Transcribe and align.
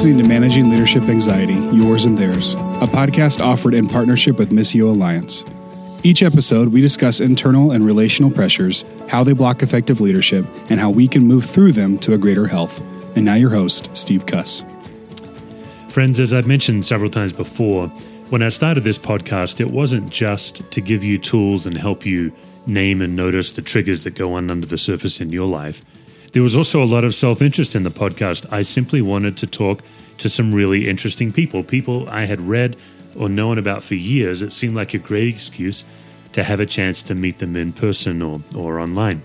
listening 0.00 0.22
to 0.22 0.26
Managing 0.26 0.70
Leadership 0.70 1.02
Anxiety 1.10 1.56
Yours 1.76 2.06
and 2.06 2.16
Theirs, 2.16 2.54
a 2.54 2.86
podcast 2.86 3.38
offered 3.38 3.74
in 3.74 3.86
partnership 3.86 4.38
with 4.38 4.48
Missio 4.48 4.84
Alliance. 4.84 5.44
Each 6.02 6.22
episode, 6.22 6.68
we 6.68 6.80
discuss 6.80 7.20
internal 7.20 7.72
and 7.72 7.84
relational 7.84 8.30
pressures, 8.30 8.86
how 9.10 9.22
they 9.22 9.34
block 9.34 9.62
effective 9.62 10.00
leadership, 10.00 10.46
and 10.70 10.80
how 10.80 10.88
we 10.88 11.06
can 11.06 11.24
move 11.24 11.44
through 11.44 11.72
them 11.72 11.98
to 11.98 12.14
a 12.14 12.18
greater 12.18 12.46
health. 12.46 12.80
And 13.14 13.26
now, 13.26 13.34
your 13.34 13.50
host, 13.50 13.94
Steve 13.94 14.24
Cuss. 14.24 14.64
Friends, 15.90 16.18
as 16.18 16.32
I've 16.32 16.46
mentioned 16.46 16.86
several 16.86 17.10
times 17.10 17.34
before, 17.34 17.88
when 18.30 18.42
I 18.42 18.48
started 18.48 18.84
this 18.84 18.98
podcast, 18.98 19.60
it 19.60 19.70
wasn't 19.70 20.08
just 20.08 20.70
to 20.70 20.80
give 20.80 21.04
you 21.04 21.18
tools 21.18 21.66
and 21.66 21.76
help 21.76 22.06
you 22.06 22.32
name 22.66 23.02
and 23.02 23.14
notice 23.14 23.52
the 23.52 23.60
triggers 23.60 24.04
that 24.04 24.14
go 24.14 24.32
on 24.32 24.48
under 24.48 24.66
the 24.66 24.78
surface 24.78 25.20
in 25.20 25.28
your 25.28 25.46
life. 25.46 25.84
There 26.32 26.42
was 26.44 26.56
also 26.56 26.80
a 26.82 26.84
lot 26.84 27.04
of 27.04 27.14
self 27.14 27.42
interest 27.42 27.74
in 27.74 27.82
the 27.82 27.90
podcast. 27.90 28.46
I 28.52 28.62
simply 28.62 29.02
wanted 29.02 29.36
to 29.38 29.46
talk 29.46 29.82
to 30.18 30.28
some 30.28 30.54
really 30.54 30.88
interesting 30.88 31.32
people, 31.32 31.64
people 31.64 32.08
I 32.08 32.24
had 32.24 32.40
read 32.40 32.76
or 33.18 33.28
known 33.28 33.58
about 33.58 33.82
for 33.82 33.96
years. 33.96 34.42
It 34.42 34.52
seemed 34.52 34.76
like 34.76 34.94
a 34.94 34.98
great 34.98 35.34
excuse 35.34 35.84
to 36.32 36.44
have 36.44 36.60
a 36.60 36.66
chance 36.66 37.02
to 37.02 37.14
meet 37.14 37.38
them 37.38 37.56
in 37.56 37.72
person 37.72 38.22
or, 38.22 38.40
or 38.54 38.78
online. 38.78 39.22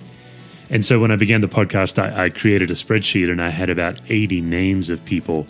And 0.72 0.84
so 0.84 1.00
when 1.00 1.12
I 1.12 1.16
began 1.16 1.42
the 1.42 1.48
podcast, 1.48 2.02
I, 2.02 2.26
I 2.26 2.30
created 2.30 2.72
a 2.72 2.74
spreadsheet 2.74 3.32
and 3.32 3.40
I 3.40 3.50
had 3.50 3.70
about 3.70 4.00
80 4.10 4.42
names 4.42 4.90
of 4.90 5.06
people 5.06 5.46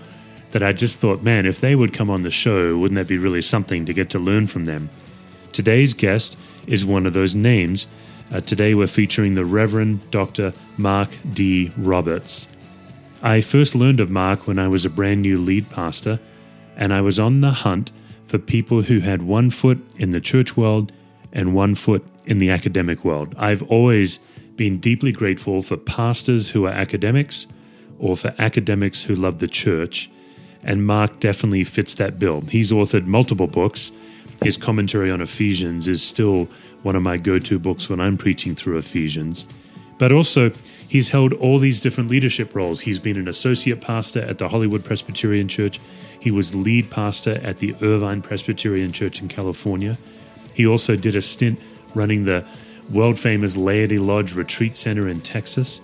that 0.51 0.61
I 0.61 0.73
just 0.73 0.99
thought, 0.99 1.23
man, 1.23 1.45
if 1.45 1.61
they 1.61 1.75
would 1.75 1.93
come 1.93 2.09
on 2.09 2.23
the 2.23 2.31
show, 2.31 2.77
wouldn't 2.77 2.97
that 2.97 3.07
be 3.07 3.17
really 3.17 3.41
something 3.41 3.85
to 3.85 3.93
get 3.93 4.09
to 4.09 4.19
learn 4.19 4.47
from 4.47 4.65
them? 4.65 4.89
Today's 5.53 5.93
guest 5.93 6.37
is 6.67 6.83
one 6.83 7.05
of 7.05 7.13
those 7.13 7.33
names 7.33 7.87
uh, 8.31 8.41
today 8.41 8.75
we're 8.75 8.87
featuring 8.87 9.35
the 9.35 9.45
Reverend 9.45 10.11
Dr. 10.11 10.53
Mark 10.77 11.09
D. 11.33 11.71
Roberts. 11.77 12.47
I 13.21 13.41
first 13.41 13.75
learned 13.75 13.99
of 13.99 14.09
Mark 14.09 14.47
when 14.47 14.59
I 14.59 14.67
was 14.67 14.85
a 14.85 14.89
brand 14.89 15.21
new 15.21 15.37
lead 15.37 15.69
pastor, 15.69 16.19
and 16.75 16.93
I 16.93 17.01
was 17.01 17.19
on 17.19 17.41
the 17.41 17.51
hunt 17.51 17.91
for 18.27 18.37
people 18.37 18.83
who 18.83 18.99
had 18.99 19.21
one 19.21 19.49
foot 19.49 19.79
in 19.97 20.09
the 20.09 20.21
church 20.21 20.57
world 20.57 20.91
and 21.31 21.55
one 21.55 21.75
foot 21.75 22.05
in 22.25 22.39
the 22.39 22.49
academic 22.49 23.05
world. 23.05 23.35
I've 23.37 23.63
always 23.63 24.19
been 24.55 24.79
deeply 24.79 25.11
grateful 25.11 25.61
for 25.61 25.77
pastors 25.77 26.49
who 26.49 26.65
are 26.65 26.71
academics 26.71 27.47
or 27.99 28.15
for 28.15 28.33
academics 28.37 29.03
who 29.03 29.15
love 29.15 29.39
the 29.39 29.47
church, 29.47 30.09
and 30.63 30.85
Mark 30.85 31.19
definitely 31.19 31.63
fits 31.63 31.93
that 31.95 32.19
bill. 32.19 32.41
He's 32.41 32.71
authored 32.71 33.05
multiple 33.05 33.47
books. 33.47 33.91
His 34.43 34.57
commentary 34.57 35.11
on 35.11 35.21
Ephesians 35.21 35.87
is 35.87 36.03
still 36.03 36.49
one 36.85 36.95
of 36.95 37.01
my 37.01 37.17
go 37.17 37.39
to 37.39 37.57
books 37.57 37.89
when 37.89 37.99
I'm 37.99 38.17
preaching 38.17 38.55
through 38.55 38.77
Ephesians. 38.77 39.45
But 39.97 40.11
also, 40.11 40.51
he's 40.87 41.09
held 41.09 41.33
all 41.33 41.57
these 41.57 41.81
different 41.81 42.09
leadership 42.09 42.53
roles. 42.53 42.81
He's 42.81 42.99
been 42.99 43.17
an 43.17 43.27
associate 43.27 43.81
pastor 43.81 44.21
at 44.21 44.37
the 44.37 44.49
Hollywood 44.49 44.83
Presbyterian 44.83 45.47
Church, 45.47 45.79
he 46.25 46.31
was 46.31 46.55
lead 46.55 46.89
pastor 46.89 47.39
at 47.43 47.59
the 47.59 47.75
Irvine 47.83 48.23
Presbyterian 48.23 48.91
Church 48.91 49.21
in 49.21 49.27
California. 49.27 49.95
He 50.55 50.65
also 50.65 50.95
did 50.95 51.15
a 51.15 51.21
stint 51.21 51.59
running 51.93 52.25
the 52.25 52.43
world 52.89 53.19
famous 53.19 53.55
Laity 53.55 53.99
Lodge 53.99 54.33
Retreat 54.33 54.75
Center 54.75 55.07
in 55.07 55.21
Texas. 55.21 55.81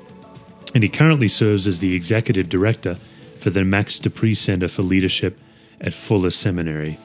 And 0.74 0.84
he 0.84 0.90
currently 0.90 1.28
serves 1.28 1.68
as 1.68 1.78
the 1.78 1.94
executive 1.94 2.50
director 2.50 2.98
for 3.40 3.52
the 3.52 3.64
Max 3.64 4.00
De 4.00 4.10
Pree 4.10 4.34
Center 4.34 4.68
for 4.68 4.82
Leadership 4.82 5.38
at 5.80 5.94
Fuller 5.94 6.32
Seminary. 6.32 6.98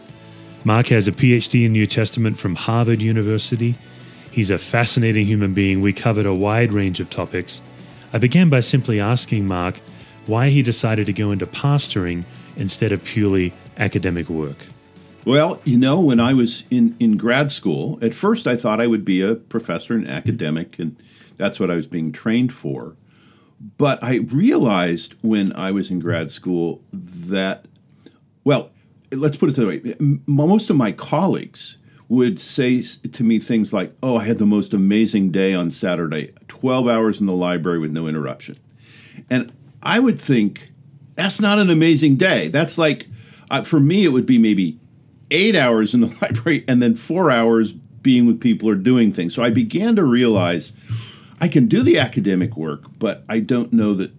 Mark 0.66 0.88
has 0.88 1.08
a 1.08 1.12
PhD 1.12 1.64
in 1.64 1.72
New 1.72 1.86
Testament 1.86 2.38
from 2.38 2.56
Harvard 2.56 3.00
University 3.00 3.74
He's 4.36 4.50
a 4.50 4.58
fascinating 4.58 5.24
human 5.24 5.54
being. 5.54 5.80
We 5.80 5.94
covered 5.94 6.26
a 6.26 6.34
wide 6.34 6.70
range 6.70 7.00
of 7.00 7.08
topics. 7.08 7.62
I 8.12 8.18
began 8.18 8.50
by 8.50 8.60
simply 8.60 9.00
asking 9.00 9.46
Mark 9.46 9.78
why 10.26 10.50
he 10.50 10.60
decided 10.60 11.06
to 11.06 11.14
go 11.14 11.30
into 11.30 11.46
pastoring 11.46 12.24
instead 12.54 12.92
of 12.92 13.02
purely 13.02 13.54
academic 13.78 14.28
work. 14.28 14.58
Well, 15.24 15.58
you 15.64 15.78
know, 15.78 15.98
when 15.98 16.20
I 16.20 16.34
was 16.34 16.64
in, 16.70 16.96
in 17.00 17.16
grad 17.16 17.50
school, 17.50 17.98
at 18.02 18.12
first 18.12 18.46
I 18.46 18.56
thought 18.56 18.78
I 18.78 18.86
would 18.86 19.06
be 19.06 19.22
a 19.22 19.36
professor 19.36 19.94
and 19.94 20.06
academic, 20.06 20.78
and 20.78 20.96
that's 21.38 21.58
what 21.58 21.70
I 21.70 21.74
was 21.74 21.86
being 21.86 22.12
trained 22.12 22.52
for. 22.52 22.94
But 23.78 24.04
I 24.04 24.16
realized 24.16 25.14
when 25.22 25.50
I 25.54 25.70
was 25.70 25.90
in 25.90 25.98
grad 25.98 26.30
school 26.30 26.82
that, 26.92 27.64
well, 28.44 28.70
let's 29.12 29.36
put 29.36 29.48
it 29.48 29.56
this 29.56 29.64
way 29.64 29.94
most 30.26 30.70
of 30.70 30.76
my 30.76 30.92
colleagues 30.92 31.78
would 32.08 32.38
say 32.38 32.82
to 32.82 33.24
me 33.24 33.38
things 33.38 33.72
like, 33.72 33.92
Oh, 34.02 34.16
I 34.16 34.24
had 34.24 34.38
the 34.38 34.46
most 34.46 34.72
amazing 34.72 35.30
day 35.32 35.54
on 35.54 35.70
Saturday, 35.70 36.32
12 36.48 36.88
hours 36.88 37.20
in 37.20 37.26
the 37.26 37.32
library 37.32 37.78
with 37.78 37.90
no 37.90 38.06
interruption. 38.06 38.58
And 39.28 39.52
I 39.82 39.98
would 39.98 40.20
think, 40.20 40.72
That's 41.14 41.40
not 41.40 41.58
an 41.58 41.70
amazing 41.70 42.16
day. 42.16 42.48
That's 42.48 42.78
like, 42.78 43.08
uh, 43.50 43.62
for 43.62 43.80
me, 43.80 44.04
it 44.04 44.08
would 44.08 44.26
be 44.26 44.38
maybe 44.38 44.78
eight 45.30 45.56
hours 45.56 45.94
in 45.94 46.00
the 46.00 46.16
library 46.22 46.64
and 46.68 46.82
then 46.82 46.94
four 46.94 47.30
hours 47.30 47.72
being 47.72 48.26
with 48.26 48.40
people 48.40 48.68
or 48.68 48.76
doing 48.76 49.12
things. 49.12 49.34
So 49.34 49.42
I 49.42 49.50
began 49.50 49.96
to 49.96 50.04
realize 50.04 50.72
I 51.40 51.48
can 51.48 51.66
do 51.66 51.82
the 51.82 51.98
academic 51.98 52.56
work, 52.56 52.84
but 52.98 53.24
I 53.28 53.40
don't 53.40 53.72
know 53.72 53.94
that 53.94 54.12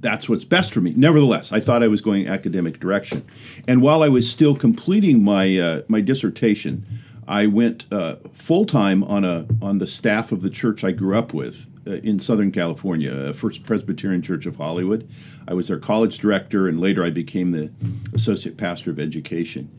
that's 0.00 0.28
what's 0.28 0.44
best 0.44 0.72
for 0.72 0.80
me. 0.80 0.94
Nevertheless, 0.96 1.52
I 1.52 1.60
thought 1.60 1.82
I 1.82 1.88
was 1.88 2.00
going 2.00 2.26
academic 2.26 2.80
direction, 2.80 3.24
and 3.68 3.82
while 3.82 4.02
I 4.02 4.08
was 4.08 4.30
still 4.30 4.56
completing 4.56 5.22
my 5.22 5.58
uh, 5.58 5.82
my 5.88 6.00
dissertation, 6.00 6.84
I 7.28 7.46
went 7.46 7.84
uh, 7.92 8.16
full 8.32 8.64
time 8.64 9.04
on 9.04 9.24
a 9.24 9.46
on 9.62 9.78
the 9.78 9.86
staff 9.86 10.32
of 10.32 10.42
the 10.42 10.50
church 10.50 10.84
I 10.84 10.92
grew 10.92 11.16
up 11.16 11.32
with 11.32 11.66
uh, 11.86 11.92
in 12.02 12.18
Southern 12.18 12.52
California, 12.52 13.12
uh, 13.12 13.32
First 13.32 13.64
Presbyterian 13.64 14.22
Church 14.22 14.46
of 14.46 14.56
Hollywood. 14.56 15.08
I 15.46 15.54
was 15.54 15.68
their 15.68 15.78
college 15.78 16.18
director, 16.18 16.66
and 16.68 16.80
later 16.80 17.04
I 17.04 17.10
became 17.10 17.52
the 17.52 17.70
associate 18.12 18.56
pastor 18.56 18.90
of 18.90 18.98
education. 18.98 19.70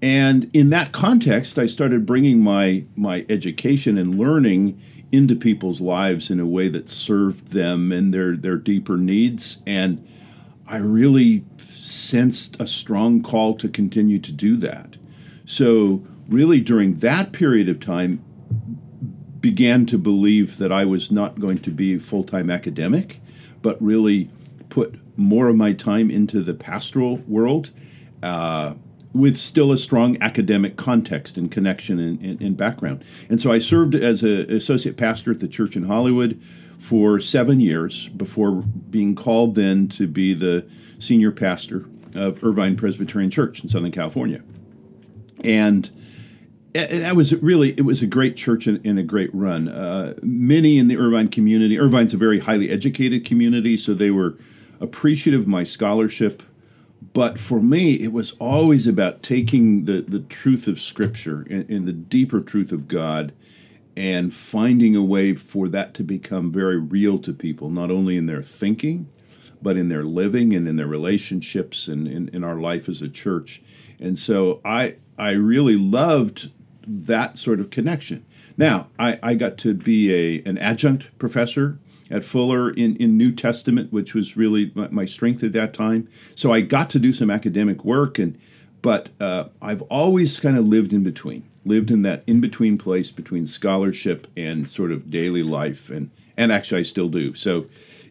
And 0.00 0.48
in 0.54 0.70
that 0.70 0.92
context, 0.92 1.58
I 1.58 1.66
started 1.66 2.06
bringing 2.06 2.40
my 2.40 2.84
my 2.96 3.24
education 3.28 3.98
and 3.98 4.18
learning 4.18 4.80
into 5.10 5.34
people's 5.34 5.80
lives 5.80 6.30
in 6.30 6.38
a 6.38 6.46
way 6.46 6.68
that 6.68 6.88
served 6.88 7.48
them 7.48 7.92
and 7.92 8.12
their 8.12 8.36
their 8.36 8.56
deeper 8.56 8.96
needs. 8.96 9.62
And 9.66 10.06
I 10.66 10.78
really 10.78 11.44
sensed 11.58 12.60
a 12.60 12.66
strong 12.66 13.22
call 13.22 13.54
to 13.56 13.68
continue 13.68 14.18
to 14.18 14.32
do 14.32 14.56
that. 14.58 14.96
So 15.46 16.02
really 16.28 16.60
during 16.60 16.94
that 16.94 17.32
period 17.32 17.68
of 17.68 17.80
time 17.80 18.22
began 19.40 19.86
to 19.86 19.96
believe 19.96 20.58
that 20.58 20.72
I 20.72 20.84
was 20.84 21.10
not 21.10 21.40
going 21.40 21.58
to 21.58 21.70
be 21.70 21.94
a 21.94 22.00
full 22.00 22.24
time 22.24 22.50
academic, 22.50 23.20
but 23.62 23.80
really 23.82 24.30
put 24.68 25.00
more 25.16 25.48
of 25.48 25.56
my 25.56 25.72
time 25.72 26.10
into 26.10 26.42
the 26.42 26.54
pastoral 26.54 27.16
world 27.26 27.70
uh, 28.22 28.74
with 29.18 29.36
still 29.36 29.72
a 29.72 29.76
strong 29.76 30.16
academic 30.22 30.76
context 30.76 31.36
and 31.36 31.50
connection 31.50 31.98
and, 31.98 32.20
and, 32.20 32.40
and 32.40 32.56
background. 32.56 33.04
And 33.28 33.40
so 33.40 33.50
I 33.50 33.58
served 33.58 33.94
as 33.94 34.22
an 34.22 34.50
associate 34.50 34.96
pastor 34.96 35.32
at 35.32 35.40
the 35.40 35.48
church 35.48 35.76
in 35.76 35.84
Hollywood 35.84 36.40
for 36.78 37.18
seven 37.20 37.58
years 37.58 38.08
before 38.08 38.52
being 38.52 39.16
called 39.16 39.56
then 39.56 39.88
to 39.88 40.06
be 40.06 40.34
the 40.34 40.64
senior 41.00 41.32
pastor 41.32 41.84
of 42.14 42.42
Irvine 42.44 42.76
Presbyterian 42.76 43.30
Church 43.30 43.62
in 43.62 43.68
Southern 43.68 43.90
California. 43.90 44.42
And 45.42 45.90
that 46.74 47.16
was 47.16 47.34
really 47.42 47.70
it 47.70 47.84
was 47.84 48.02
a 48.02 48.06
great 48.06 48.36
church 48.36 48.66
and, 48.66 48.84
and 48.86 48.98
a 48.98 49.02
great 49.02 49.34
run. 49.34 49.68
Uh, 49.68 50.14
many 50.22 50.78
in 50.78 50.86
the 50.86 50.96
Irvine 50.96 51.28
community. 51.28 51.78
Irvine's 51.78 52.14
a 52.14 52.16
very 52.16 52.38
highly 52.38 52.70
educated 52.70 53.24
community, 53.24 53.76
so 53.76 53.94
they 53.94 54.10
were 54.10 54.36
appreciative 54.80 55.42
of 55.42 55.48
my 55.48 55.64
scholarship. 55.64 56.42
But 57.12 57.38
for 57.38 57.60
me, 57.60 57.92
it 57.94 58.12
was 58.12 58.32
always 58.32 58.86
about 58.86 59.22
taking 59.22 59.84
the, 59.84 60.02
the 60.02 60.20
truth 60.20 60.66
of 60.66 60.80
Scripture 60.80 61.46
and, 61.48 61.68
and 61.70 61.86
the 61.86 61.92
deeper 61.92 62.40
truth 62.40 62.72
of 62.72 62.88
God 62.88 63.32
and 63.96 64.32
finding 64.32 64.94
a 64.94 65.02
way 65.02 65.34
for 65.34 65.68
that 65.68 65.94
to 65.94 66.04
become 66.04 66.52
very 66.52 66.78
real 66.78 67.18
to 67.18 67.32
people, 67.32 67.70
not 67.70 67.90
only 67.90 68.16
in 68.16 68.26
their 68.26 68.42
thinking, 68.42 69.08
but 69.60 69.76
in 69.76 69.88
their 69.88 70.04
living 70.04 70.54
and 70.54 70.68
in 70.68 70.76
their 70.76 70.86
relationships 70.86 71.88
and 71.88 72.06
in, 72.06 72.28
in 72.28 72.44
our 72.44 72.56
life 72.56 72.88
as 72.88 73.02
a 73.02 73.08
church. 73.08 73.60
And 73.98 74.18
so 74.18 74.60
I 74.64 74.96
I 75.18 75.32
really 75.32 75.76
loved 75.76 76.52
that 76.86 77.38
sort 77.38 77.58
of 77.58 77.70
connection. 77.70 78.24
Now, 78.56 78.88
I, 78.98 79.18
I 79.22 79.34
got 79.34 79.58
to 79.58 79.74
be 79.74 80.12
a, 80.12 80.42
an 80.48 80.58
adjunct 80.58 81.16
professor 81.18 81.78
at 82.10 82.24
Fuller 82.24 82.70
in, 82.70 82.96
in 82.96 83.16
New 83.16 83.32
Testament, 83.32 83.92
which 83.92 84.14
was 84.14 84.36
really 84.36 84.72
my, 84.74 84.88
my 84.88 85.04
strength 85.04 85.42
at 85.42 85.52
that 85.52 85.74
time. 85.74 86.08
So 86.34 86.52
I 86.52 86.60
got 86.60 86.90
to 86.90 86.98
do 86.98 87.12
some 87.12 87.30
academic 87.30 87.84
work, 87.84 88.18
and 88.18 88.38
but 88.82 89.08
uh, 89.20 89.48
I've 89.60 89.82
always 89.82 90.38
kind 90.40 90.56
of 90.56 90.66
lived 90.66 90.92
in 90.92 91.02
between, 91.02 91.48
lived 91.64 91.90
in 91.90 92.02
that 92.02 92.22
in 92.26 92.40
between 92.40 92.78
place 92.78 93.10
between 93.10 93.46
scholarship 93.46 94.26
and 94.36 94.68
sort 94.68 94.92
of 94.92 95.10
daily 95.10 95.42
life, 95.42 95.90
and 95.90 96.10
and 96.36 96.52
actually 96.52 96.80
I 96.80 96.84
still 96.84 97.08
do. 97.08 97.34
So 97.34 97.66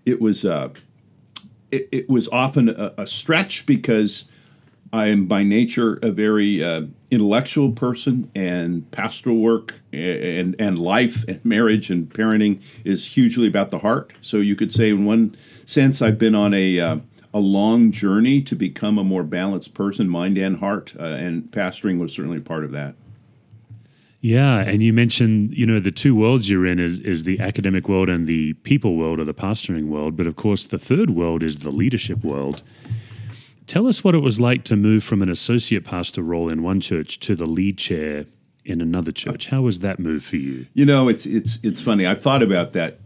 it 0.06 0.22
was 0.22 0.46
uh, 0.46 0.70
it, 1.72 1.90
it 1.92 2.10
was 2.10 2.28
often 2.30 2.70
a, 2.70 2.94
a 2.98 3.08
stretch 3.08 3.66
because 3.66 4.26
I 4.94 5.08
am 5.08 5.26
by 5.26 5.44
nature 5.44 6.00
a 6.02 6.12
very 6.12 6.64
uh, 6.64 6.84
intellectual 7.12 7.72
person, 7.72 8.32
and 8.36 8.90
pastoral 8.92 9.38
work 9.38 9.76
and 9.92 10.56
and 10.60 10.80
life 10.80 11.26
and 11.28 11.44
marriage 11.44 11.90
and 11.90 12.10
parenting 12.10 12.62
is 12.84 13.06
hugely 13.06 13.48
about 13.48 13.70
the 13.70 13.80
heart. 13.80 14.14
So 14.22 14.38
you 14.38 14.56
could 14.56 14.72
say, 14.72 14.90
in 14.90 15.06
one 15.06 15.36
sense, 15.66 16.02
I've 16.02 16.18
been 16.18 16.36
on 16.36 16.54
a 16.54 16.80
uh, 16.80 16.98
a 17.34 17.40
long 17.40 17.92
journey 17.92 18.42
to 18.42 18.56
become 18.56 18.98
a 18.98 19.04
more 19.04 19.24
balanced 19.24 19.74
person, 19.74 20.10
mind 20.10 20.38
and 20.38 20.58
heart, 20.58 20.94
uh, 21.00 21.04
and 21.04 21.44
pastoring 21.44 22.00
was 22.00 22.14
certainly 22.14 22.40
part 22.40 22.64
of 22.64 22.72
that. 22.72 22.96
Yeah, 24.22 24.60
and 24.60 24.82
you 24.82 24.94
mentioned 24.94 25.54
you 25.54 25.66
know 25.66 25.80
the 25.80 25.92
two 25.92 26.16
worlds 26.16 26.50
you're 26.50 26.66
in 26.66 26.80
is 26.80 27.00
is 27.02 27.24
the 27.24 27.40
academic 27.40 27.88
world 27.88 28.10
and 28.10 28.26
the 28.26 28.54
people 28.54 28.96
world 28.96 29.20
or 29.20 29.26
the 29.26 29.34
pastoring 29.34 29.88
world, 29.88 30.16
but 30.16 30.28
of 30.28 30.36
course 30.36 30.64
the 30.64 30.80
third 30.80 31.12
world 31.12 31.44
is 31.44 31.58
the 31.58 31.72
leadership 31.72 32.24
world. 32.24 32.64
Tell 33.68 33.86
us 33.86 34.02
what 34.02 34.16
it 34.16 34.20
was 34.20 34.40
like 34.40 34.64
to 34.66 34.78
move 34.78 35.04
from 35.04 35.22
an 35.22 35.30
associate 35.30 35.84
pastor 35.84 36.22
role 36.22 36.50
in 36.50 36.64
one 36.64 36.80
church 36.80 37.20
to 37.20 37.36
the 37.36 37.46
lead 37.46 37.78
chair 37.78 38.26
in 38.64 38.82
another 38.82 39.12
church. 39.12 39.48
How 39.48 39.62
was 39.62 39.80
that 39.80 40.00
move 40.00 40.24
for 40.24 40.38
you? 40.38 40.66
You 40.74 40.86
know, 40.86 41.10
it's 41.10 41.26
it's 41.26 41.60
it's 41.64 41.82
funny. 41.82 42.06
I've 42.06 42.22
thought 42.22 42.42
about 42.42 42.72
that 42.74 43.00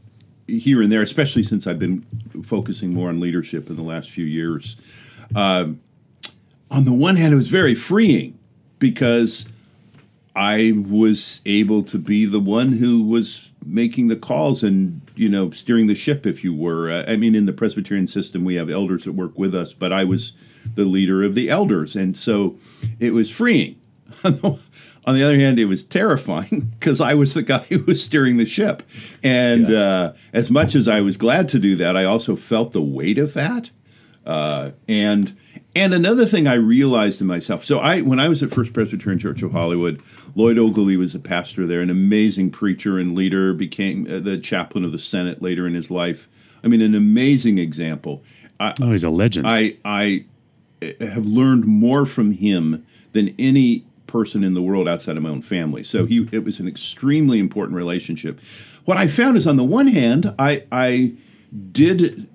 here 0.48 0.82
and 0.84 0.92
there, 0.92 1.02
especially 1.02 1.42
since 1.42 1.66
I've 1.66 1.80
been 1.80 2.06
focusing 2.44 2.94
more 2.94 3.10
on 3.10 3.20
leadership 3.20 3.70
in 3.70 3.76
the 3.76 3.84
last 3.84 4.12
few 4.12 4.26
years. 4.26 4.76
Um, 5.36 5.82
on 6.70 6.86
the 6.86 6.94
one 6.94 7.16
hand, 7.16 7.34
it 7.34 7.38
was 7.38 7.48
very 7.48 7.74
freeing 7.74 8.38
because 8.78 9.48
I 10.36 10.74
was 10.76 11.42
able 11.46 11.84
to 11.84 11.98
be 11.98 12.26
the 12.26 12.40
one 12.40 12.74
who 12.74 13.04
was 13.04 13.50
making 13.66 14.08
the 14.10 14.16
calls 14.16 14.62
and 14.62 15.02
you 15.16 15.28
know 15.28 15.50
steering 15.50 15.88
the 15.88 15.96
ship, 15.96 16.28
if 16.28 16.44
you 16.44 16.54
were. 16.54 16.92
Uh, 16.92 17.04
I 17.08 17.16
mean, 17.16 17.34
in 17.34 17.48
the 17.48 17.54
Presbyterian 17.54 18.06
system, 18.06 18.44
we 18.44 18.56
have 18.56 18.70
elders 18.70 19.06
that 19.06 19.14
work 19.14 19.40
with 19.40 19.56
us, 19.56 19.74
but 19.74 19.92
I 19.92 20.04
was 20.04 20.34
the 20.76 20.86
leader 20.86 21.24
of 21.24 21.36
the 21.36 21.50
elders, 21.50 21.96
and 21.96 22.18
so 22.18 22.58
it 23.00 23.14
was 23.14 23.30
freeing. 23.30 23.80
On 25.04 25.16
the 25.16 25.24
other 25.24 25.40
hand, 25.40 25.60
it 25.60 25.66
was 25.66 25.84
terrifying 25.84 26.72
because 26.80 27.02
I 27.02 27.16
was 27.16 27.34
the 27.34 27.42
guy 27.42 27.60
who 27.70 27.80
was 27.84 28.04
steering 28.04 28.38
the 28.38 28.46
ship, 28.46 28.84
and 29.24 29.70
yeah. 29.70 29.80
uh, 29.80 30.14
as 30.34 30.52
much 30.52 30.76
as 30.76 30.88
I 30.88 31.02
was 31.02 31.18
glad 31.18 31.48
to 31.50 31.60
do 31.60 31.76
that, 31.78 31.98
I 31.98 32.06
also 32.06 32.36
felt 32.36 32.72
the 32.72 32.82
weight 32.82 33.18
of 33.18 33.34
that, 33.34 33.72
uh, 34.26 34.72
and 34.88 35.36
and 35.76 35.94
another 35.94 36.26
thing 36.26 36.48
I 36.48 36.56
realized 36.56 37.22
in 37.22 37.28
myself. 37.28 37.64
So 37.64 37.80
I, 37.80 38.02
when 38.02 38.20
I 38.20 38.28
was 38.28 38.44
at 38.44 38.52
First 38.52 38.74
Presbyterian 38.74 39.20
Church 39.20 39.42
of 39.42 39.54
Hollywood, 39.54 40.02
Lloyd 40.36 40.58
Ogilvie 40.58 40.98
was 40.98 41.16
a 41.16 41.20
pastor 41.20 41.66
there, 41.66 41.80
an 41.82 41.90
amazing 41.90 42.52
preacher 42.52 43.00
and 43.00 43.16
leader. 43.16 43.54
Became 43.54 44.06
uh, 44.06 44.20
the 44.20 44.38
chaplain 44.38 44.84
of 44.84 44.92
the 44.92 45.00
Senate 45.00 45.42
later 45.42 45.66
in 45.66 45.74
his 45.74 45.90
life. 45.90 46.28
I 46.64 46.68
mean, 46.68 46.82
an 46.82 46.94
amazing 46.94 47.58
example. 47.58 48.24
I, 48.60 48.74
oh, 48.82 48.92
he's 48.92 49.04
a 49.04 49.10
legend. 49.10 49.48
I 49.48 49.78
I 49.86 50.26
have 51.00 51.26
learned 51.26 51.66
more 51.66 52.06
from 52.06 52.32
him 52.32 52.86
than 53.14 53.36
any 53.38 53.86
person 54.08 54.44
in 54.44 54.54
the 54.54 54.62
world 54.62 54.88
outside 54.88 55.18
of 55.18 55.24
my 55.24 55.30
own 55.30 55.42
family. 55.42 55.84
So 55.84 56.06
he 56.06 56.28
it 56.32 56.44
was 56.44 56.60
an 56.60 56.68
extremely 56.68 57.40
important 57.40 57.76
relationship. 57.76 58.40
What 58.86 58.98
I 58.98 59.08
found 59.08 59.38
is 59.38 59.48
on 59.48 59.56
the 59.56 59.64
one 59.64 59.88
hand, 59.88 60.34
I 60.38 60.64
I 60.72 61.14
did 61.72 62.28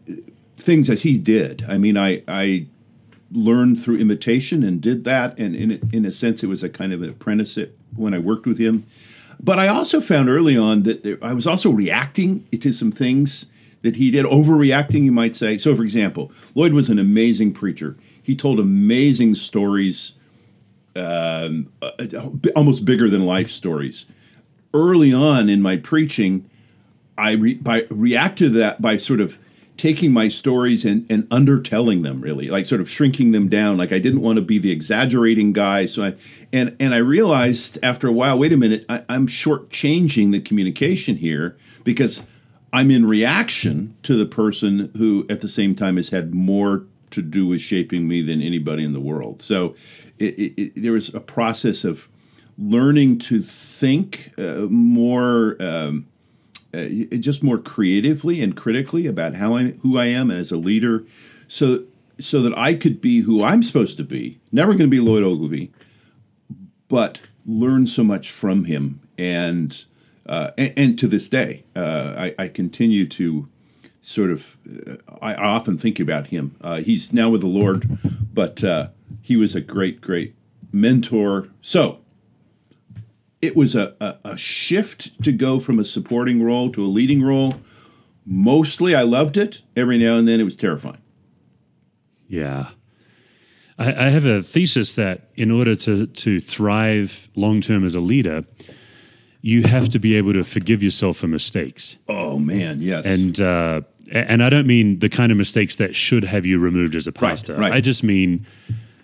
things 0.57 0.89
as 0.89 1.03
he 1.03 1.19
did. 1.19 1.65
I 1.69 1.79
mean, 1.79 1.97
I 1.97 2.23
I 2.29 2.67
learned 3.33 3.83
through 3.83 3.99
imitation 3.99 4.63
and 4.63 4.81
did 4.81 5.05
that. 5.05 5.39
And 5.39 5.55
in, 5.55 5.89
in 5.93 6.05
a 6.05 6.13
sense, 6.13 6.43
it 6.43 6.47
was 6.47 6.63
a 6.63 6.69
kind 6.69 6.93
of 6.93 7.03
an 7.03 7.11
apprenticeship 7.11 7.77
when 7.95 8.15
I 8.15 8.19
worked 8.19 8.47
with 8.47 8.59
him. 8.59 8.87
But 9.41 9.59
I 9.59 9.69
also 9.69 10.01
found 10.01 10.29
early 10.29 10.57
on 10.57 10.85
that 10.85 11.03
there, 11.03 11.19
I 11.21 11.33
was 11.33 11.47
also 11.47 11.71
reacting 11.71 12.47
to 12.59 12.73
some 12.73 12.91
things 12.91 13.47
that 13.83 13.97
he 13.97 14.11
did, 14.11 14.25
overreacting, 14.25 15.05
you 15.05 15.13
might 15.13 15.37
say. 15.37 15.59
So, 15.59 15.77
for 15.77 15.83
example, 15.83 16.33
Lloyd 16.55 16.73
was 16.73 16.89
an 16.89 16.99
amazing 16.99 17.53
preacher. 17.53 17.97
He 18.27 18.35
told 18.35 18.59
amazing 18.59 19.37
stories, 19.37 20.15
um, 20.97 21.73
uh, 21.81 21.93
almost 22.57 22.85
bigger 22.85 23.09
than 23.09 23.25
life 23.25 23.53
stories. 23.53 24.07
Early 24.75 25.13
on 25.13 25.49
in 25.49 25.63
my 25.63 25.77
preaching, 25.77 26.51
I 27.17 27.35
re- 27.35 27.55
by, 27.55 27.87
reacted 27.89 28.53
to 28.53 28.59
that 28.59 28.83
by 28.83 28.97
sort 28.97 29.21
of 29.21 29.39
taking 29.77 30.13
my 30.13 30.27
stories 30.27 30.85
and, 30.85 31.07
and 31.09 31.29
undertelling 31.31 32.03
them 32.03 32.21
really 32.21 32.49
like 32.49 32.67
sort 32.67 32.81
of 32.81 32.89
shrinking 32.89 33.33
them 33.33 33.47
down 33.47 33.77
like 33.77 33.93
i 33.93 33.99
didn't 33.99 34.23
want 34.23 34.37
to 34.37 34.43
be 34.43 34.57
the 34.57 34.71
exaggerating 34.71 35.53
guy 35.53 35.85
so 35.85 36.03
i 36.03 36.15
and 36.51 36.75
and 36.81 36.95
i 36.95 36.97
realized 36.97 37.79
after 37.83 38.09
a 38.09 38.13
while 38.13 38.39
wait 38.39 38.55
a 38.55 38.57
minute 38.57 38.87
I, 38.89 39.03
i'm 39.11 39.27
shortchanging 39.27 40.33
the 40.33 40.41
communication 40.41 41.17
here 41.17 41.59
because 41.85 42.23
i'm 42.73 42.91
in 42.91 43.05
reaction 43.05 43.95
to 44.05 44.17
the 44.17 44.25
person 44.25 44.91
who 44.97 45.27
at 45.29 45.41
the 45.41 45.49
same 45.49 45.75
time 45.75 45.97
has 45.97 46.09
had 46.09 46.33
more 46.33 46.87
to 47.17 47.23
do 47.23 47.47
with 47.47 47.61
shaping 47.61 48.07
me 48.07 48.23
than 48.23 48.41
anybody 48.41 48.85
in 48.85 48.93
the 48.93 49.01
world 49.01 49.43
so 49.43 49.75
it, 50.19 50.39
it, 50.39 50.61
it, 50.61 50.73
there 50.77 50.93
was 50.93 51.13
a 51.15 51.21
process 51.21 51.85
of 51.85 52.09
learning 52.59 53.19
to 53.19 53.43
think 53.43 54.33
uh, 54.39 54.67
more 54.71 55.57
um, 55.61 56.07
uh, 56.77 56.89
just 57.19 57.43
more 57.43 57.59
creatively 57.59 58.43
and 58.43 58.57
critically 58.57 59.07
about 59.07 59.35
how 59.35 59.55
I 59.55 59.65
who 59.83 59.99
I 59.99 60.07
am 60.07 60.31
as 60.31 60.53
a 60.53 60.57
leader, 60.57 61.05
so 61.49 61.85
so 62.19 62.41
that 62.43 62.57
I 62.57 62.75
could 62.75 63.01
be 63.01 63.21
who 63.21 63.43
I'm 63.43 63.63
supposed 63.63 63.97
to 63.99 64.05
be. 64.05 64.41
Never 64.53 64.73
going 64.73 64.91
to 64.91 64.97
be 64.97 65.01
Lloyd 65.01 65.23
Ogilvie, 65.23 65.73
but 66.89 67.21
learn 67.47 67.87
so 67.87 68.03
much 68.03 68.31
from 68.31 68.65
him, 68.65 69.01
and 69.17 69.85
uh, 70.27 70.51
and, 70.59 70.73
and, 70.77 70.99
to 70.99 71.07
this 71.07 71.29
day, 71.29 71.65
uh, 71.77 72.15
I, 72.19 72.35
I, 72.37 72.49
continue 72.49 73.07
to 73.07 73.49
sort 74.07 74.31
of. 74.31 74.57
Uh, 74.67 74.97
I, 75.21 75.35
I, 75.35 75.47
often 75.47 75.77
think 75.77 75.99
about 75.99 76.29
him. 76.29 76.57
Uh, 76.61 76.77
he's 76.77 77.13
now 77.13 77.29
with 77.29 77.41
the 77.41 77.49
Lord, 77.49 77.99
but 78.33 78.63
uh, 78.63 78.89
he 79.21 79.37
was 79.37 79.55
a 79.55 79.61
great, 79.61 80.01
great 80.01 80.35
mentor. 80.73 81.49
So 81.61 82.01
it 83.43 83.57
was 83.57 83.75
a, 83.75 83.95
a, 84.01 84.17
a, 84.25 84.37
shift 84.37 85.23
to 85.25 85.33
go 85.33 85.59
from 85.59 85.79
a 85.79 85.85
supporting 85.85 86.43
role 86.43 86.71
to 86.73 86.85
a 86.85 86.87
leading 86.87 87.23
role. 87.23 87.55
Mostly 88.25 88.95
I 88.95 89.03
loved 89.03 89.37
it. 89.37 89.63
Every 89.75 89.99
now 89.99 90.17
and 90.17 90.27
then 90.27 90.41
it 90.41 90.45
was 90.45 90.57
terrifying. 90.57 91.03
Yeah. 92.29 92.71
I, 93.79 94.07
I 94.07 94.09
have 94.11 94.25
a 94.25 94.43
thesis 94.43 94.93
that 94.95 95.31
in 95.35 95.51
order 95.51 95.75
to, 95.77 96.07
to 96.07 96.41
thrive 96.41 97.29
long 97.35 97.61
term 97.61 97.85
as 97.85 97.95
a 97.95 98.01
leader, 98.01 98.45
you 99.43 99.65
have 99.65 99.89
to 99.91 99.99
be 99.99 100.17
able 100.17 100.33
to 100.33 100.43
forgive 100.43 100.83
yourself 100.83 101.19
for 101.19 101.29
mistakes. 101.29 101.97
Oh, 102.09 102.39
man, 102.39 102.81
yes. 102.81 103.07
And, 103.07 103.41
uh, 103.41 103.83
and 104.13 104.43
I 104.43 104.51
don't 104.51 104.67
mean 104.67 104.99
the 104.99 105.09
kind 105.09 105.33
of 105.33 105.39
mistakes 105.39 105.77
that 105.77 105.95
should 105.95 106.25
have 106.25 106.47
you 106.47 106.59
removed 106.59 106.95
as 106.95 107.07
a 107.07 107.13
pastor. 107.13 107.55
Right, 107.55 107.71
right. 107.71 107.73
I 107.73 107.81
just 107.81 108.03
mean 108.03 108.47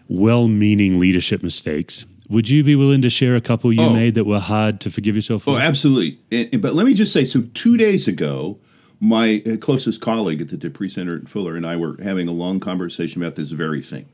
well 0.08 0.48
meaning 0.48 0.98
leadership 0.98 1.42
mistakes 1.42 2.04
would 2.32 2.48
you 2.48 2.64
be 2.64 2.74
willing 2.74 3.02
to 3.02 3.10
share 3.10 3.36
a 3.36 3.40
couple 3.40 3.72
you 3.72 3.82
oh. 3.82 3.92
made 3.92 4.14
that 4.14 4.24
were 4.24 4.40
hard 4.40 4.80
to 4.80 4.90
forgive 4.90 5.14
yourself 5.14 5.42
for? 5.42 5.50
Oh, 5.50 5.58
absolutely. 5.58 6.18
And, 6.30 6.62
but 6.62 6.74
let 6.74 6.86
me 6.86 6.94
just 6.94 7.12
say 7.12 7.26
so, 7.26 7.42
two 7.52 7.76
days 7.76 8.08
ago, 8.08 8.58
my 9.00 9.42
uh, 9.46 9.56
closest 9.56 10.00
colleague 10.00 10.40
at 10.40 10.48
the 10.48 10.56
De 10.56 10.70
Pree 10.70 10.88
Center 10.88 11.16
at 11.16 11.28
Fuller 11.28 11.56
and 11.56 11.66
I 11.66 11.76
were 11.76 11.96
having 12.02 12.28
a 12.28 12.32
long 12.32 12.58
conversation 12.58 13.22
about 13.22 13.34
this 13.34 13.50
very 13.50 13.82
thing 13.82 14.08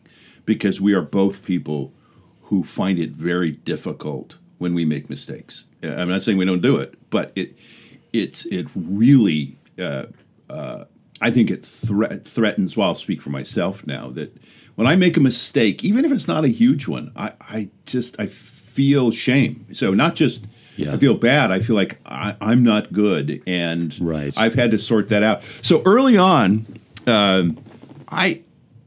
because 0.46 0.80
we 0.80 0.94
are 0.94 1.02
both 1.02 1.44
people 1.44 1.92
who 2.42 2.64
find 2.64 2.98
it 2.98 3.10
very 3.10 3.52
difficult 3.52 4.38
when 4.56 4.74
we 4.74 4.84
make 4.84 5.08
mistakes. 5.08 5.66
Uh, 5.84 5.88
I'm 5.88 6.08
not 6.08 6.22
saying 6.22 6.38
we 6.38 6.44
don't 6.44 6.62
do 6.62 6.76
it, 6.78 6.94
but 7.10 7.30
it 7.36 7.56
it 8.12 8.46
it 8.46 8.66
really 8.74 9.58
uh, 9.78 10.06
uh, 10.50 10.84
I 11.20 11.30
think 11.30 11.50
it 11.50 11.64
thre- 11.64 12.14
threatens. 12.24 12.76
Well, 12.76 12.88
I'll 12.88 12.94
speak 12.94 13.22
for 13.22 13.30
myself 13.30 13.86
now 13.86 14.10
that 14.10 14.36
when 14.76 14.86
I 14.86 14.96
make 14.96 15.16
a 15.16 15.20
mistake, 15.20 15.84
even 15.84 16.04
if 16.04 16.12
it's 16.12 16.28
not 16.28 16.44
a 16.44 16.48
huge 16.48 16.86
one, 16.86 17.12
I, 17.16 17.32
I 17.40 17.70
just 17.86 18.18
I 18.20 18.26
feel 18.26 19.10
shame. 19.10 19.66
So 19.72 19.92
not 19.92 20.14
just 20.14 20.46
yeah. 20.76 20.92
I 20.94 20.96
feel 20.96 21.14
bad. 21.14 21.50
I 21.50 21.58
feel 21.58 21.74
like 21.74 21.98
I, 22.06 22.36
am 22.40 22.62
not 22.62 22.92
good, 22.92 23.42
and 23.46 23.98
right. 24.00 24.32
I've 24.38 24.54
had 24.54 24.70
to 24.70 24.78
sort 24.78 25.08
that 25.08 25.24
out. 25.24 25.42
So 25.60 25.82
early 25.84 26.16
on, 26.16 26.66
um, 27.08 27.58
I 28.08 28.42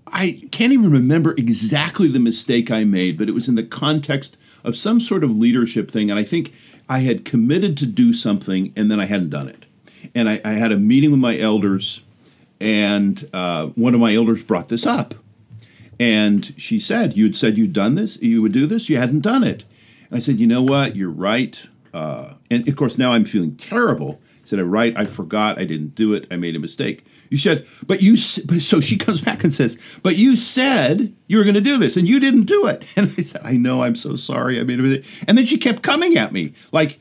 I 0.08 0.42
can't 0.52 0.72
even 0.72 0.92
remember 0.92 1.32
exactly 1.32 2.08
the 2.08 2.20
mistake 2.20 2.72
I 2.72 2.86
made, 2.86 3.18
but 3.18 3.28
it 3.28 3.34
was 3.34 3.50
in 3.50 3.56
the 3.56 3.64
context 3.64 4.38
of 4.64 4.78
some 4.78 5.02
sort 5.02 5.26
of 5.26 5.36
leadership 5.36 5.92
thing, 5.92 6.10
and 6.10 6.18
I 6.18 6.24
think 6.24 6.54
I 6.88 7.00
had 7.00 7.26
committed 7.26 7.76
to 7.78 7.86
do 7.86 8.14
something, 8.14 8.72
and 8.78 8.90
then 8.90 9.02
I 9.02 9.06
hadn't 9.06 9.30
done 9.30 9.50
it. 9.50 9.66
And 10.14 10.30
I, 10.30 10.42
I 10.44 10.52
had 10.52 10.72
a 10.72 10.78
meeting 10.78 11.12
with 11.12 11.20
my 11.20 11.38
elders, 11.38 12.04
and 12.60 13.30
uh, 13.34 13.68
one 13.68 13.94
of 13.94 14.00
my 14.00 14.14
elders 14.14 14.42
brought 14.42 14.70
this 14.70 14.86
up, 14.86 15.16
and 16.02 16.54
she 16.58 16.80
said, 16.80 17.16
You 17.16 17.26
had 17.26 17.36
said 17.36 17.60
you'd 17.60 17.74
done 17.74 17.94
this, 17.94 18.18
you 18.22 18.42
would 18.42 18.52
do 18.52 18.66
this, 18.66 18.90
you 18.90 18.98
hadn't 18.98 19.20
done 19.20 19.44
it. 19.44 19.66
And 20.10 20.18
I 20.18 20.20
said, 20.20 20.40
You 20.40 20.48
know 20.48 20.64
what? 20.64 20.96
You're 20.96 21.12
right. 21.12 21.64
Uh, 21.94 22.34
and 22.50 22.68
of 22.68 22.76
course, 22.76 22.98
now 22.98 23.12
I'm 23.12 23.24
feeling 23.24 23.56
terrible. 23.56 24.20
I 24.24 24.46
said, 24.46 24.58
I'm 24.58 24.72
right. 24.72 24.98
I 24.98 25.06
forgot. 25.06 25.60
I 25.60 25.66
didn't 25.66 25.94
do 25.94 26.16
it. 26.16 26.26
I 26.32 26.38
made 26.38 26.56
a 26.56 26.60
mistake. 26.60 27.06
You 27.30 27.38
said, 27.38 27.68
But 27.86 28.02
you, 28.02 28.16
so 28.18 28.82
she 28.82 28.98
comes 29.06 29.22
back 29.22 29.44
and 29.44 29.54
says, 29.54 29.78
But 30.02 30.16
you 30.16 30.36
said 30.36 31.14
you 31.28 31.38
were 31.38 31.44
going 31.44 31.54
to 31.54 31.62
do 31.62 31.78
this 31.78 31.96
and 31.98 32.10
you 32.10 32.20
didn't 32.20 32.46
do 32.46 32.66
it. 32.66 32.84
And 32.98 33.08
I 33.08 33.22
said, 33.22 33.42
I 33.44 33.54
know. 33.54 33.84
I'm 33.84 33.94
so 33.94 34.16
sorry. 34.16 34.60
I 34.60 34.64
made 34.64 34.80
a 34.80 34.84
mistake. 34.84 35.26
And 35.28 35.38
then 35.38 35.46
she 35.46 35.60
kept 35.60 35.84
coming 35.84 36.18
at 36.18 36.34
me 36.34 36.54
like, 36.72 37.00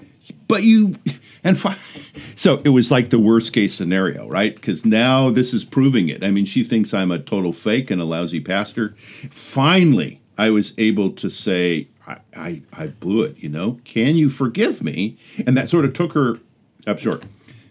but 0.51 0.63
you 0.65 0.97
and 1.45 1.59
fi- 1.59 1.75
so 2.37 2.61
it 2.65 2.71
was 2.71 2.91
like 2.91 3.11
the 3.11 3.19
worst 3.19 3.53
case 3.53 3.75
scenario 3.75 4.29
right? 4.29 4.55
Because 4.55 4.85
now 4.85 5.31
this 5.31 5.55
is 5.55 5.65
proving 5.65 6.09
it. 6.09 6.23
I 6.25 6.31
mean 6.31 6.45
she 6.45 6.65
thinks 6.65 6.93
i'm 6.93 7.11
a 7.11 7.19
total 7.19 7.53
fake 7.53 7.91
and 7.91 8.01
a 8.01 8.05
lousy 8.05 8.41
pastor. 8.41 8.95
Finally 9.31 10.21
i 10.39 10.51
was 10.51 10.73
able 10.79 11.11
to 11.13 11.31
say 11.31 11.89
i 12.07 12.19
i, 12.37 12.63
I 12.73 12.87
blew 12.89 13.23
it 13.23 13.39
you 13.39 13.49
know? 13.49 13.79
Can 13.85 14.17
you 14.17 14.29
forgive 14.29 14.83
me? 14.83 15.17
And 15.47 15.57
that 15.57 15.69
sort 15.69 15.85
of 15.85 15.93
took 15.95 16.13
her 16.13 16.39
up 16.87 16.99
short. 16.99 17.25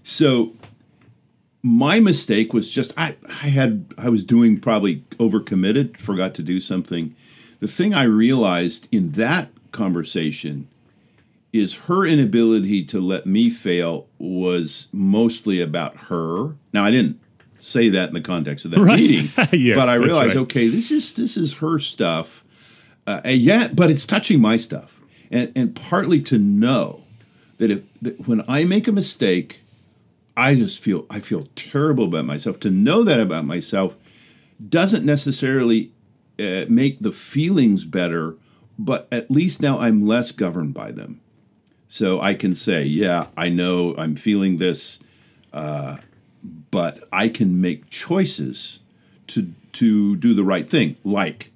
So 0.03 0.53
my 1.61 1.99
mistake 1.99 2.53
was 2.53 2.71
just 2.71 2.93
I, 2.97 3.15
I 3.27 3.49
had 3.49 3.93
I 3.97 4.09
was 4.09 4.23
doing 4.23 4.59
probably 4.59 5.03
overcommitted, 5.17 5.97
forgot 5.97 6.33
to 6.35 6.43
do 6.43 6.61
something. 6.61 7.15
The 7.59 7.67
thing 7.67 7.93
I 7.93 8.03
realized 8.03 8.87
in 8.91 9.11
that 9.13 9.49
conversation 9.71 10.67
is 11.51 11.73
her 11.75 12.05
inability 12.05 12.83
to 12.85 12.99
let 12.99 13.25
me 13.25 13.49
fail 13.49 14.07
was 14.19 14.87
mostly 14.93 15.59
about 15.61 15.95
her. 16.09 16.55
Now 16.73 16.83
I 16.83 16.91
didn't 16.91 17.19
say 17.57 17.89
that 17.89 18.09
in 18.09 18.13
the 18.13 18.21
context 18.21 18.65
of 18.65 18.71
that 18.71 18.79
Right. 18.79 18.99
meeting, 18.99 19.29
Yes, 19.51 19.77
but 19.77 19.89
I 19.89 19.95
realized 19.95 20.35
right. 20.35 20.43
okay, 20.43 20.67
this 20.67 20.91
is 20.91 21.13
this 21.13 21.35
is 21.37 21.53
her 21.55 21.79
stuff, 21.79 22.43
uh, 23.07 23.21
and 23.23 23.41
yet, 23.41 23.75
but 23.75 23.89
it's 23.89 24.05
touching 24.05 24.39
my 24.39 24.57
stuff, 24.57 25.01
and 25.31 25.51
and 25.55 25.75
partly 25.75 26.21
to 26.21 26.37
know 26.37 27.03
that 27.57 27.69
if 27.71 27.81
that 28.01 28.27
when 28.27 28.43
I 28.47 28.63
make 28.63 28.87
a 28.87 28.91
mistake, 28.91 29.61
I 30.37 30.55
just 30.55 30.79
feel 30.79 31.05
I 31.09 31.19
feel 31.19 31.47
terrible 31.55 32.05
about 32.05 32.25
myself. 32.25 32.59
To 32.61 32.69
know 32.69 33.03
that 33.03 33.19
about 33.19 33.45
myself 33.45 33.95
doesn't 34.69 35.05
necessarily 35.05 35.91
uh, 36.39 36.65
make 36.69 36.99
the 36.99 37.11
feelings 37.11 37.83
better, 37.85 38.35
but 38.77 39.07
at 39.11 39.29
least 39.31 39.61
now 39.61 39.79
I'm 39.79 40.05
less 40.05 40.31
governed 40.31 40.73
by 40.73 40.91
them. 40.91 41.19
So 41.89 42.21
I 42.21 42.35
can 42.35 42.53
say, 42.53 42.83
yeah, 42.83 43.27
I 43.35 43.49
know 43.49 43.95
I'm 43.97 44.15
feeling 44.15 44.57
this, 44.57 44.99
uh, 45.51 45.97
but 46.69 47.03
I 47.11 47.27
can 47.29 47.59
make 47.59 47.89
choices 47.89 48.79
to 49.27 49.53
to 49.73 50.15
do 50.15 50.33
the 50.33 50.43
right 50.43 50.67
thing, 50.67 50.97
like 51.03 51.51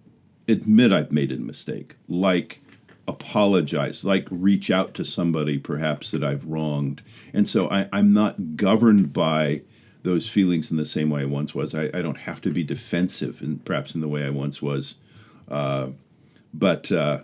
admit 0.48 0.92
I've 0.92 1.12
made 1.12 1.32
a 1.32 1.38
mistake, 1.38 1.96
like 2.08 2.62
apologize, 3.08 4.04
like 4.04 4.28
reach 4.32 4.72
out 4.72 4.94
to 4.96 5.06
somebody 5.06 5.58
perhaps 5.60 6.12
that 6.12 6.24
I've 6.24 6.46
wronged. 6.46 7.02
And 7.34 7.48
so 7.48 7.70
I, 7.70 7.88
I'm 7.92 8.13
not 8.13 8.56
governed 8.56 9.13
by 9.13 9.62
those 10.04 10.30
feelings 10.30 10.72
in 10.72 10.78
the 10.78 10.86
same 10.86 11.10
way 11.10 11.22
I 11.22 11.25
once 11.25 11.54
was. 11.54 11.75
I, 11.75 11.90
I 11.94 12.02
don't 12.02 12.20
have 12.22 12.42
to 12.42 12.50
be 12.50 12.63
defensive, 12.63 13.42
and 13.42 13.63
perhaps 13.63 13.94
in 13.94 14.02
the 14.02 14.08
way 14.08 14.25
I 14.25 14.30
once 14.32 14.62
was. 14.63 14.96
Uh, 15.48 15.90
but 16.54 16.92
uh, 16.92 17.22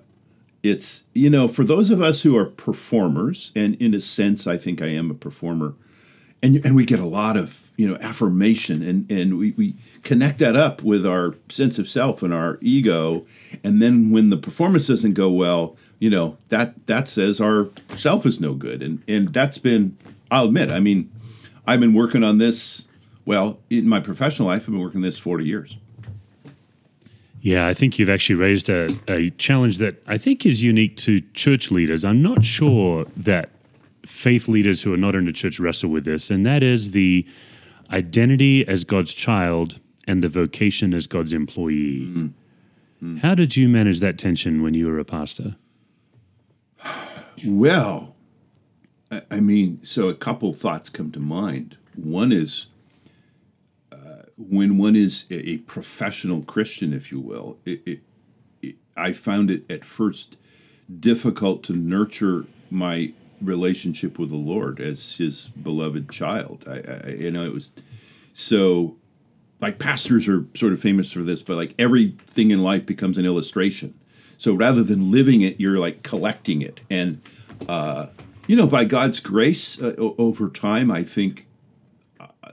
it's 0.63 1.03
you 1.13 1.29
know 1.29 1.47
for 1.47 1.63
those 1.63 1.89
of 1.89 2.01
us 2.01 2.21
who 2.21 2.37
are 2.37 2.45
performers, 2.45 3.51
and 3.55 3.75
in 3.75 3.93
a 3.93 4.01
sense, 4.01 4.47
I 4.47 4.57
think 4.57 4.81
I 4.81 4.87
am 4.87 5.11
a 5.11 5.15
performer 5.15 5.75
and 6.41 6.63
and 6.65 6.75
we 6.75 6.85
get 6.85 6.99
a 6.99 7.05
lot 7.05 7.37
of 7.37 7.71
you 7.77 7.87
know 7.87 7.95
affirmation 8.01 8.81
and 8.81 9.09
and 9.11 9.37
we, 9.37 9.51
we 9.51 9.75
connect 10.03 10.39
that 10.39 10.55
up 10.55 10.81
with 10.81 11.05
our 11.05 11.35
sense 11.49 11.79
of 11.79 11.89
self 11.89 12.23
and 12.23 12.33
our 12.33 12.57
ego 12.61 13.25
and 13.63 13.81
then 13.81 14.11
when 14.11 14.29
the 14.29 14.37
performance 14.37 14.87
doesn't 14.87 15.13
go 15.13 15.29
well 15.29 15.75
you 15.99 16.09
know 16.09 16.37
that 16.49 16.85
that 16.87 17.07
says 17.07 17.39
our 17.39 17.69
self 17.95 18.25
is 18.25 18.39
no 18.39 18.53
good 18.53 18.81
and 18.81 19.03
and 19.07 19.33
that's 19.33 19.57
been 19.57 19.97
i'll 20.31 20.45
admit 20.45 20.71
i 20.71 20.79
mean 20.79 21.11
i've 21.67 21.79
been 21.79 21.93
working 21.93 22.23
on 22.23 22.37
this 22.37 22.85
well 23.25 23.59
in 23.69 23.87
my 23.87 23.99
professional 23.99 24.47
life 24.47 24.61
i've 24.63 24.67
been 24.67 24.79
working 24.79 25.01
this 25.01 25.17
40 25.17 25.45
years 25.45 25.77
Yeah, 27.41 27.67
I 27.67 27.73
think 27.73 27.97
you've 27.97 28.09
actually 28.09 28.35
raised 28.35 28.69
a, 28.69 28.89
a 29.07 29.29
challenge 29.31 29.77
that 29.77 30.01
I 30.07 30.17
think 30.17 30.45
is 30.45 30.61
unique 30.61 30.97
to 30.97 31.21
church 31.33 31.71
leaders. 31.71 32.03
I'm 32.03 32.21
not 32.21 32.43
sure 32.43 33.05
that 33.15 33.49
faith 34.05 34.47
leaders 34.47 34.81
who 34.81 34.93
are 34.93 34.97
not 34.97 35.15
in 35.15 35.25
the 35.25 35.31
church 35.31 35.59
wrestle 35.59 35.89
with 35.89 36.03
this, 36.03 36.29
and 36.29 36.45
that 36.45 36.63
is 36.63 36.91
the 36.91 37.25
identity 37.91 38.67
as 38.67 38.83
God's 38.83 39.13
child 39.13 39.79
and 40.07 40.21
the 40.21 40.27
vocation 40.27 40.93
as 40.93 41.07
God's 41.07 41.33
employee. 41.33 42.01
Mm-hmm. 42.01 42.25
Mm-hmm. 42.25 43.17
How 43.17 43.35
did 43.35 43.55
you 43.55 43.69
manage 43.69 44.01
that 44.01 44.17
tension 44.17 44.61
when 44.61 44.73
you 44.73 44.87
were 44.87 44.99
a 44.99 45.05
pastor? 45.05 45.55
Well, 47.45 48.15
I 49.31 49.39
mean, 49.39 49.83
so 49.85 50.09
a 50.09 50.13
couple 50.13 50.51
thoughts 50.53 50.89
come 50.89 51.11
to 51.11 51.19
mind. 51.19 51.77
One 51.95 52.31
is 52.33 52.67
when 54.39 54.77
one 54.77 54.95
is 54.95 55.25
a, 55.29 55.57
professional 55.59 56.41
Christian, 56.43 56.93
if 56.93 57.11
you 57.11 57.19
will, 57.19 57.57
it, 57.65 57.81
it, 57.85 57.99
it, 58.61 58.75
I 58.95 59.11
found 59.11 59.51
it 59.51 59.69
at 59.69 59.83
first 59.83 60.37
difficult 60.99 61.61
to 61.63 61.73
nurture 61.73 62.45
my 62.71 63.13
relationship 63.41 64.17
with 64.17 64.29
the 64.29 64.37
Lord 64.37 64.79
as 64.79 65.17
His 65.17 65.49
beloved 65.49 66.09
child. 66.09 66.63
I, 66.67 67.07
I 67.07 67.09
you 67.11 67.31
know, 67.31 67.45
it 67.45 67.53
was 67.53 67.71
so 68.31 68.95
like 69.59 69.77
pastors 69.77 70.27
are 70.29 70.45
sort 70.55 70.71
of 70.71 70.79
famous 70.79 71.11
for 71.11 71.21
this, 71.21 71.43
but 71.43 71.57
like 71.57 71.75
everything 71.77 72.51
in 72.51 72.63
life 72.63 72.85
becomes 72.85 73.17
an 73.17 73.25
illustration. 73.25 73.93
So 74.37 74.53
rather 74.53 74.83
than 74.83 75.11
living 75.11 75.41
it, 75.41 75.59
you're 75.59 75.79
like 75.79 76.01
collecting 76.01 76.61
it. 76.61 76.79
And, 76.89 77.21
uh, 77.67 78.07
you 78.47 78.55
know, 78.55 78.67
by 78.67 78.85
God's 78.85 79.19
grace 79.19 79.81
uh, 79.81 79.93
over 79.97 80.49
time, 80.49 80.89
I 80.91 81.03
think 81.03 81.45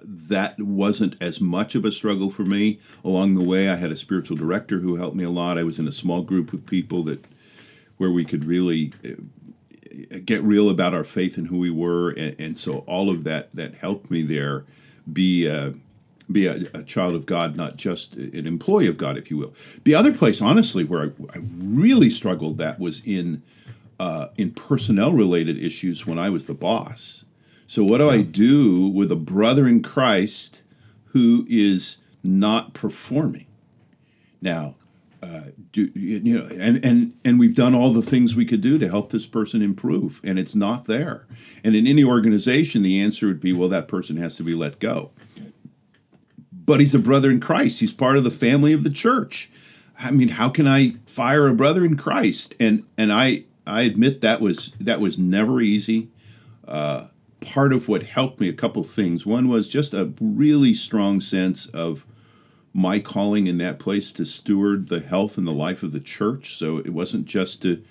that 0.07 0.61
wasn't 0.61 1.17
as 1.21 1.41
much 1.41 1.75
of 1.75 1.85
a 1.85 1.93
struggle 1.93 2.31
for 2.31 2.45
me. 2.45 2.79
Along 3.05 3.35
the 3.35 3.43
way, 3.43 3.69
I 3.69 3.77
had 3.77 3.91
a 3.91 3.97
spiritual 3.97 4.37
director 4.37 4.79
who 4.79 4.97
helped 4.97 5.17
me 5.17 5.25
a 5.25 5.31
lot. 5.31 5.59
I 5.59 5.65
was 5.65 5.79
in 5.79 5.89
a 5.89 5.93
small 5.93 6.23
group 6.23 6.53
with 6.53 6.67
people 6.67 7.03
that 7.05 7.25
where 7.97 8.11
we 8.11 8.25
could 8.25 8.45
really 8.45 8.93
uh, 9.05 10.19
get 10.25 10.43
real 10.43 10.69
about 10.69 10.95
our 10.95 11.05
faith 11.05 11.37
and 11.37 11.49
who 11.49 11.59
we 11.59 11.71
were, 11.71 12.11
and, 12.11 12.37
and 12.39 12.59
so 12.59 12.79
all 12.81 13.11
of 13.11 13.25
that 13.25 13.49
that 13.55 13.75
helped 13.75 14.11
me 14.11 14.23
there 14.23 14.65
be 15.13 15.49
uh, 15.49 15.73
be 16.31 16.47
a, 16.47 16.67
a 16.75 16.83
child 16.83 17.15
of 17.15 17.27
God, 17.27 17.57
not 17.57 17.77
just 17.77 18.15
an 18.15 18.47
employee 18.47 18.89
of 18.89 18.97
God, 18.97 19.17
if 19.17 19.31
you 19.31 19.37
will. 19.37 19.55
The 19.85 19.95
other 19.95 20.13
place, 20.13 20.43
honestly, 20.43 20.85
where 20.85 21.03
I, 21.03 21.39
I 21.39 21.43
really 21.59 22.11
struggled 22.11 22.59
that 22.59 22.79
was 22.79 23.03
in 23.05 23.43
uh, 23.99 24.29
in 24.37 24.53
personnel 24.53 25.13
related 25.13 25.63
issues 25.63 26.07
when 26.07 26.19
I 26.19 26.31
was 26.31 26.47
the 26.47 26.55
boss. 26.55 27.25
So 27.67 27.83
what 27.85 27.99
do 27.99 28.09
I 28.09 28.23
do 28.23 28.89
with 28.89 29.11
a 29.11 29.17
brother 29.17 29.67
in 29.67 29.83
Christ 29.83 30.63
who 31.07 31.47
is 31.49 31.99
not 32.23 32.75
performing? 32.75 33.47
Now, 34.41 34.77
uh, 35.23 35.47
do 35.73 35.91
you 35.95 36.21
know? 36.21 36.49
And 36.59 36.85
and 36.85 37.15
and 37.25 37.39
we've 37.39 37.55
done 37.55 37.75
all 37.75 37.93
the 37.93 38.03
things 38.03 38.37
we 38.37 38.45
could 38.45 38.61
do 38.61 38.79
to 38.79 38.89
help 38.89 39.11
this 39.11 39.27
person 39.27 39.63
improve, 39.63 40.21
and 40.23 40.39
it's 40.39 40.55
not 40.55 40.85
there. 40.85 41.27
And 41.65 41.75
in 41.75 41.87
any 41.87 42.05
organization, 42.05 42.83
the 42.83 43.01
answer 43.01 43.27
would 43.27 43.41
be, 43.41 43.53
well, 43.53 43.69
that 43.71 43.89
person 43.89 44.17
has 44.19 44.37
to 44.37 44.43
be 44.43 44.55
let 44.55 44.79
go. 44.79 45.11
But 46.53 46.81
he's 46.81 46.95
a 46.95 47.01
brother 47.01 47.31
in 47.31 47.41
Christ. 47.41 47.81
He's 47.81 47.93
part 47.93 48.17
of 48.17 48.25
the 48.25 48.31
family 48.31 48.73
of 48.73 48.83
the 48.83 48.91
church. 48.91 49.51
I 49.99 50.11
mean, 50.11 50.29
how 50.29 50.49
can 50.49 50.69
I 50.69 50.97
fire 51.07 51.49
a 51.49 51.55
brother 51.55 51.85
in 51.85 51.97
Christ? 51.97 52.55
And 52.61 52.85
and 52.97 53.13
I 53.13 53.45
I 53.67 53.83
admit 53.83 54.21
that 54.21 54.41
was 54.41 54.73
that 54.81 55.01
was 55.01 55.19
never 55.19 55.61
easy. 55.61 56.09
Uh, 56.69 57.07
part 57.47 57.73
of 57.73 57.88
what 57.88 58.03
helped 58.03 58.41
me 58.41 58.49
a 58.49 58.53
couple 58.53 58.83
things. 58.83 59.25
One 59.25 59.49
was 59.49 59.69
just 59.69 59.95
a 59.95 60.12
really 60.21 60.75
strong 60.75 61.21
sense 61.21 61.67
of 61.67 62.05
my 62.75 62.99
calling 62.99 63.47
in 63.47 63.59
that 63.59 63.79
place 63.79 64.12
to 64.12 64.26
steward 64.26 64.88
the 64.88 65.00
health 65.00 65.38
and 65.38 65.47
the 65.47 65.53
life 65.53 65.83
of 65.83 65.93
the 65.93 66.00
church. 66.00 66.59
So 66.59 66.79
it 66.79 66.91
wasn't 66.91 67.25
just 67.25 67.62
to 67.62 67.83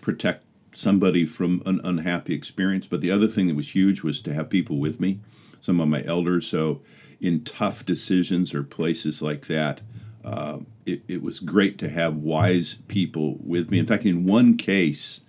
protect 0.00 0.44
somebody 0.72 1.24
from 1.24 1.62
an 1.64 1.80
unhappy 1.82 2.34
experience, 2.34 2.86
but 2.86 3.00
the 3.00 3.10
other 3.10 3.26
thing 3.26 3.48
that 3.48 3.56
was 3.56 3.74
huge 3.74 4.02
was 4.02 4.20
to 4.20 4.34
have 4.34 4.50
people 4.50 4.76
with 4.76 5.00
me, 5.00 5.20
some 5.60 5.80
of 5.80 5.88
my 5.88 6.04
elders. 6.04 6.46
So 6.46 6.82
in 7.20 7.42
tough 7.42 7.84
decisions 7.84 8.54
or 8.54 8.62
places 8.62 9.22
like 9.22 9.46
that, 9.46 9.80
uh, 10.22 10.58
it, 10.84 11.02
it 11.08 11.22
was 11.22 11.40
great 11.40 11.78
to 11.78 11.88
have 11.88 12.14
wise 12.14 12.74
people 12.88 13.38
with 13.40 13.70
me. 13.70 13.78
In 13.78 13.86
fact, 13.86 14.04
in 14.04 14.26
one 14.26 14.56
case, 14.56 15.22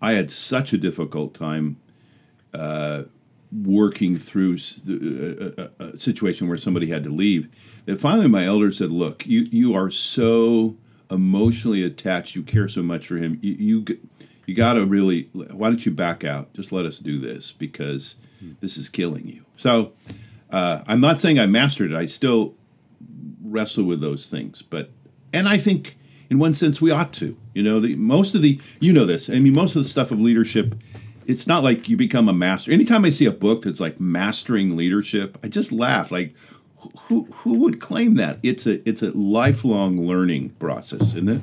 I 0.00 0.12
had 0.12 0.30
such 0.30 0.72
a 0.72 0.78
difficult 0.78 1.34
time 1.34 1.76
uh, 2.54 3.02
working 3.62 4.16
through 4.16 4.56
uh, 4.88 5.62
uh, 5.62 5.62
uh, 5.62 5.84
a 5.92 5.98
situation 5.98 6.48
where 6.48 6.58
somebody 6.58 6.88
had 6.88 7.04
to 7.04 7.10
leave 7.10 7.48
that 7.86 8.00
finally 8.00 8.28
my 8.28 8.44
elder 8.44 8.72
said, 8.72 8.90
"Look, 8.90 9.26
you 9.26 9.46
you 9.50 9.74
are 9.74 9.90
so 9.90 10.76
emotionally 11.10 11.82
attached. 11.82 12.34
You 12.34 12.42
care 12.42 12.68
so 12.68 12.82
much 12.82 13.06
for 13.06 13.16
him. 13.16 13.38
You 13.42 13.54
you, 13.54 13.98
you 14.46 14.54
got 14.54 14.74
to 14.74 14.86
really. 14.86 15.28
Why 15.32 15.68
don't 15.68 15.84
you 15.84 15.92
back 15.92 16.24
out? 16.24 16.52
Just 16.54 16.72
let 16.72 16.86
us 16.86 16.98
do 16.98 17.18
this 17.18 17.52
because 17.52 18.16
this 18.60 18.76
is 18.76 18.88
killing 18.88 19.26
you." 19.26 19.44
So 19.56 19.92
uh, 20.50 20.82
I'm 20.86 21.00
not 21.00 21.18
saying 21.18 21.38
I 21.38 21.46
mastered 21.46 21.92
it. 21.92 21.96
I 21.96 22.06
still 22.06 22.54
wrestle 23.42 23.84
with 23.84 24.00
those 24.00 24.26
things, 24.26 24.62
but 24.62 24.90
and 25.32 25.48
I 25.48 25.58
think 25.58 25.96
in 26.30 26.38
one 26.38 26.54
sense 26.54 26.80
we 26.80 26.90
ought 26.90 27.12
to. 27.14 27.36
You 27.52 27.62
know, 27.62 27.80
the 27.80 27.96
most 27.96 28.34
of 28.34 28.42
the 28.42 28.60
you 28.80 28.92
know 28.92 29.04
this. 29.04 29.28
I 29.28 29.38
mean, 29.40 29.52
most 29.52 29.76
of 29.76 29.82
the 29.82 29.88
stuff 29.88 30.10
of 30.10 30.20
leadership. 30.20 30.74
It's 31.26 31.46
not 31.46 31.64
like 31.64 31.88
you 31.88 31.96
become 31.96 32.28
a 32.28 32.32
master. 32.32 32.72
Anytime 32.72 33.04
I 33.04 33.10
see 33.10 33.26
a 33.26 33.32
book 33.32 33.62
that's 33.62 33.80
like 33.80 34.00
mastering 34.00 34.76
leadership, 34.76 35.38
I 35.42 35.48
just 35.48 35.72
laugh. 35.72 36.10
Like, 36.10 36.34
who 37.08 37.24
who 37.24 37.58
would 37.60 37.80
claim 37.80 38.14
that? 38.16 38.38
It's 38.42 38.66
a 38.66 38.86
it's 38.88 39.02
a 39.02 39.10
lifelong 39.12 40.06
learning 40.06 40.50
process, 40.58 41.02
isn't 41.08 41.28
it? 41.28 41.42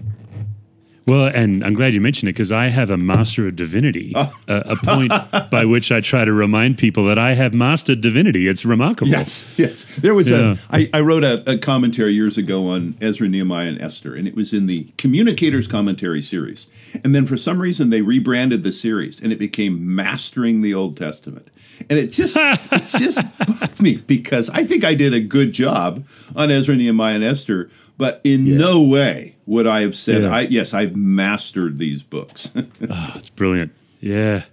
Well, 1.11 1.25
and 1.33 1.61
I'm 1.65 1.73
glad 1.73 1.93
you 1.93 1.99
mentioned 1.99 2.29
it 2.29 2.33
because 2.33 2.53
I 2.53 2.67
have 2.67 2.89
a 2.89 2.95
Master 2.95 3.45
of 3.45 3.57
Divinity, 3.57 4.13
Oh. 4.15 4.33
a, 4.47 4.63
a 4.67 4.75
point 4.77 5.11
by 5.51 5.65
which 5.65 5.91
I 5.91 5.99
try 5.99 6.23
to 6.23 6.31
remind 6.31 6.77
people 6.77 7.03
that 7.07 7.17
I 7.19 7.33
have 7.33 7.53
mastered 7.53 7.99
divinity. 7.99 8.47
It's 8.47 8.63
remarkable. 8.63 9.11
Yes, 9.11 9.45
yes. 9.57 9.83
There 9.97 10.15
was 10.15 10.29
Yeah. 10.29 10.55
a. 10.71 10.75
I, 10.77 10.89
I 10.93 11.01
wrote 11.01 11.25
a, 11.25 11.43
a 11.51 11.57
commentary 11.57 12.13
years 12.13 12.37
ago 12.37 12.67
on 12.67 12.95
Ezra, 13.01 13.27
Nehemiah, 13.27 13.67
and 13.67 13.81
Esther, 13.81 14.15
and 14.15 14.25
it 14.25 14.35
was 14.35 14.53
in 14.53 14.67
the 14.67 14.87
Communicators 14.97 15.67
Commentary 15.67 16.21
series. 16.21 16.67
And 17.03 17.13
then 17.13 17.25
for 17.25 17.35
some 17.35 17.59
reason 17.59 17.89
they 17.89 18.01
rebranded 18.01 18.63
the 18.63 18.71
series, 18.71 19.21
and 19.21 19.33
it 19.33 19.39
became 19.39 19.93
Mastering 19.93 20.61
the 20.61 20.73
Old 20.73 20.95
Testament. 20.95 21.49
And 21.89 21.99
it 21.99 22.11
just 22.11 22.35
it 22.37 22.87
just 22.87 23.19
bugged 23.59 23.81
me 23.81 23.97
because 23.97 24.49
I 24.49 24.63
think 24.63 24.83
I 24.83 24.93
did 24.93 25.13
a 25.13 25.19
good 25.19 25.51
job 25.53 26.05
on 26.35 26.51
Ezra, 26.51 26.75
Nehemiah, 26.75 27.15
and 27.15 27.23
Esther, 27.23 27.69
but 27.97 28.21
in 28.23 28.57
no 28.57 28.81
way 28.81 29.35
would 29.45 29.67
I 29.67 29.81
have 29.81 29.95
said, 29.95 30.21
Yeah. 30.23 30.33
I, 30.35 30.41
"Yes, 30.41 30.73
I've 30.73 30.95
mastered 30.95 31.77
these 31.77 32.03
books." 32.03 32.51
Oh, 32.55 33.11
it's 33.15 33.29
brilliant. 33.29 33.71
Yeah. 33.99 34.43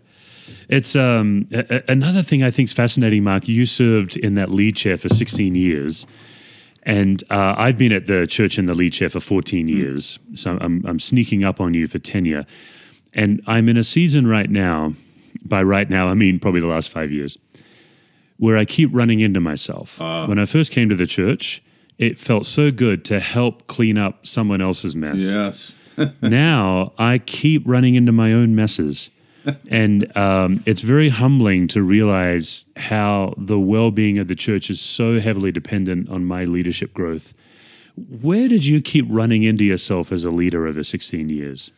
It's 0.68 0.94
um, 0.97 1.47
a- 1.52 1.76
a- 1.76 1.92
another 1.92 2.23
thing 2.23 2.42
I 2.42 2.50
think 2.50 2.68
is 2.68 2.73
fascinating, 2.73 3.25
Mark. 3.25 3.49
You 3.49 3.64
served 3.66 4.16
in 4.16 4.35
that 4.35 4.50
lead 4.50 4.76
chair 4.76 4.99
for 4.99 5.08
16 5.08 5.54
years, 5.54 6.06
and 6.82 7.23
uh, 7.30 7.54
I've 7.56 7.78
been 7.78 7.92
at 7.92 8.06
the 8.06 8.26
church 8.26 8.58
in 8.58 8.66
the 8.66 8.75
lead 8.75 8.92
chair 8.92 9.08
for 9.08 9.20
14 9.20 9.68
years. 9.68 10.18
So 10.35 10.58
I'm, 10.61 10.85
I'm 10.87 10.99
sneaking 10.99 11.44
up 11.44 11.61
on 11.61 11.75
you 11.75 11.87
for 11.87 11.99
tenure. 11.99 12.44
And 13.14 13.42
I'm 13.47 13.68
in 13.68 13.76
a 13.78 13.85
season 13.85 14.26
right 14.26 14.49
now, 14.50 14.94
by 15.45 15.62
right 15.62 15.88
now, 15.88 16.09
I 16.09 16.14
mean 16.14 16.38
probably 16.38 16.61
the 16.61 16.66
last 16.66 16.90
five 16.90 17.11
years, 17.11 17.38
where 18.38 18.57
I 18.57 18.64
keep 18.64 18.90
running 18.92 19.21
into 19.21 19.40
myself. 19.40 19.99
when 20.26 20.38
I 20.38 20.45
first 20.45 20.73
came 20.73 20.88
to 20.88 20.95
the 20.97 21.07
church, 21.07 21.62
it 21.99 22.18
felt 22.18 22.47
so 22.47 22.71
good 22.71 23.04
to 23.07 23.21
help 23.21 23.66
clean 23.66 23.99
up 23.99 24.25
someone 24.26 24.61
else's 24.61 24.95
mess 24.95 25.21
yes. 25.21 25.76
now 26.23 26.92
I 26.97 27.18
keep 27.18 27.62
running 27.66 27.97
into 27.97 28.12
my 28.12 28.33
own 28.33 28.54
messes. 28.54 29.11
and 29.71 30.14
um, 30.16 30.62
it's 30.66 30.80
very 30.80 31.09
humbling 31.09 31.68
to 31.68 31.83
realize 31.83 32.66
how 32.76 33.35
the 33.38 33.59
well 33.59 33.90
being 33.90 34.18
of 34.18 34.28
the 34.28 34.35
church 34.35 34.68
is 34.68 34.80
so 34.80 35.21
heavily 35.21 35.50
dependent 35.50 36.09
on 36.09 36.25
my 36.25 36.45
leadership 36.45 36.92
growth. 36.92 37.35
Where 37.97 38.47
did 38.49 38.66
you 38.66 38.80
keep 38.80 39.07
running 39.09 39.42
into 39.42 39.64
yourself 39.64 40.12
as 40.12 40.25
a 40.25 40.30
leader 40.30 40.66
over 40.66 40.85
16 40.85 41.28
years? 41.28 41.71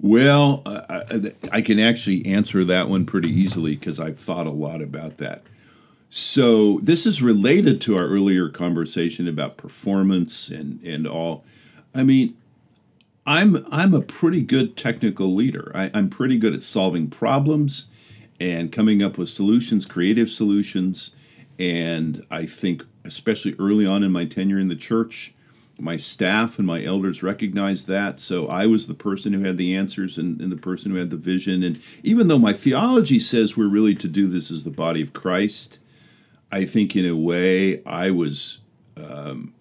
Well, 0.00 0.62
I, 0.66 1.32
I 1.50 1.60
can 1.62 1.78
actually 1.78 2.26
answer 2.26 2.64
that 2.64 2.88
one 2.88 3.06
pretty 3.06 3.28
easily 3.28 3.76
because 3.76 4.00
I've 4.00 4.18
thought 4.18 4.46
a 4.46 4.50
lot 4.50 4.82
about 4.82 5.16
that. 5.16 5.42
So 6.10 6.78
this 6.80 7.06
is 7.06 7.22
related 7.22 7.80
to 7.82 7.96
our 7.96 8.06
earlier 8.06 8.48
conversation 8.48 9.26
about 9.26 9.56
performance 9.56 10.48
and 10.48 10.80
and 10.84 11.06
all. 11.06 11.44
I 11.94 12.04
mean, 12.04 12.36
I'm 13.26 13.66
I'm 13.70 13.94
a 13.94 14.00
pretty 14.00 14.42
good 14.42 14.76
technical 14.76 15.34
leader. 15.34 15.72
I, 15.74 15.90
I'm 15.94 16.10
pretty 16.10 16.36
good 16.38 16.54
at 16.54 16.62
solving 16.62 17.08
problems 17.08 17.88
and 18.40 18.72
coming 18.72 19.02
up 19.02 19.18
with 19.18 19.28
solutions, 19.28 19.86
creative 19.86 20.30
solutions. 20.30 21.10
And 21.58 22.24
I 22.30 22.46
think, 22.46 22.84
especially 23.04 23.54
early 23.58 23.86
on 23.86 24.02
in 24.02 24.12
my 24.12 24.24
tenure 24.24 24.58
in 24.58 24.68
the 24.68 24.76
church, 24.76 25.33
my 25.78 25.96
staff 25.96 26.58
and 26.58 26.66
my 26.66 26.82
elders 26.84 27.22
recognized 27.22 27.86
that. 27.86 28.20
So 28.20 28.46
I 28.46 28.66
was 28.66 28.86
the 28.86 28.94
person 28.94 29.32
who 29.32 29.44
had 29.44 29.58
the 29.58 29.74
answers 29.74 30.18
and, 30.18 30.40
and 30.40 30.52
the 30.52 30.56
person 30.56 30.90
who 30.90 30.98
had 30.98 31.10
the 31.10 31.16
vision. 31.16 31.62
And 31.62 31.80
even 32.02 32.28
though 32.28 32.38
my 32.38 32.52
theology 32.52 33.18
says 33.18 33.56
we're 33.56 33.68
really 33.68 33.94
to 33.96 34.08
do 34.08 34.28
this 34.28 34.50
as 34.50 34.64
the 34.64 34.70
body 34.70 35.02
of 35.02 35.12
Christ, 35.12 35.78
I 36.52 36.64
think 36.64 36.94
in 36.94 37.06
a 37.06 37.16
way 37.16 37.82
I 37.84 38.10
was 38.10 38.58
um, 38.96 39.54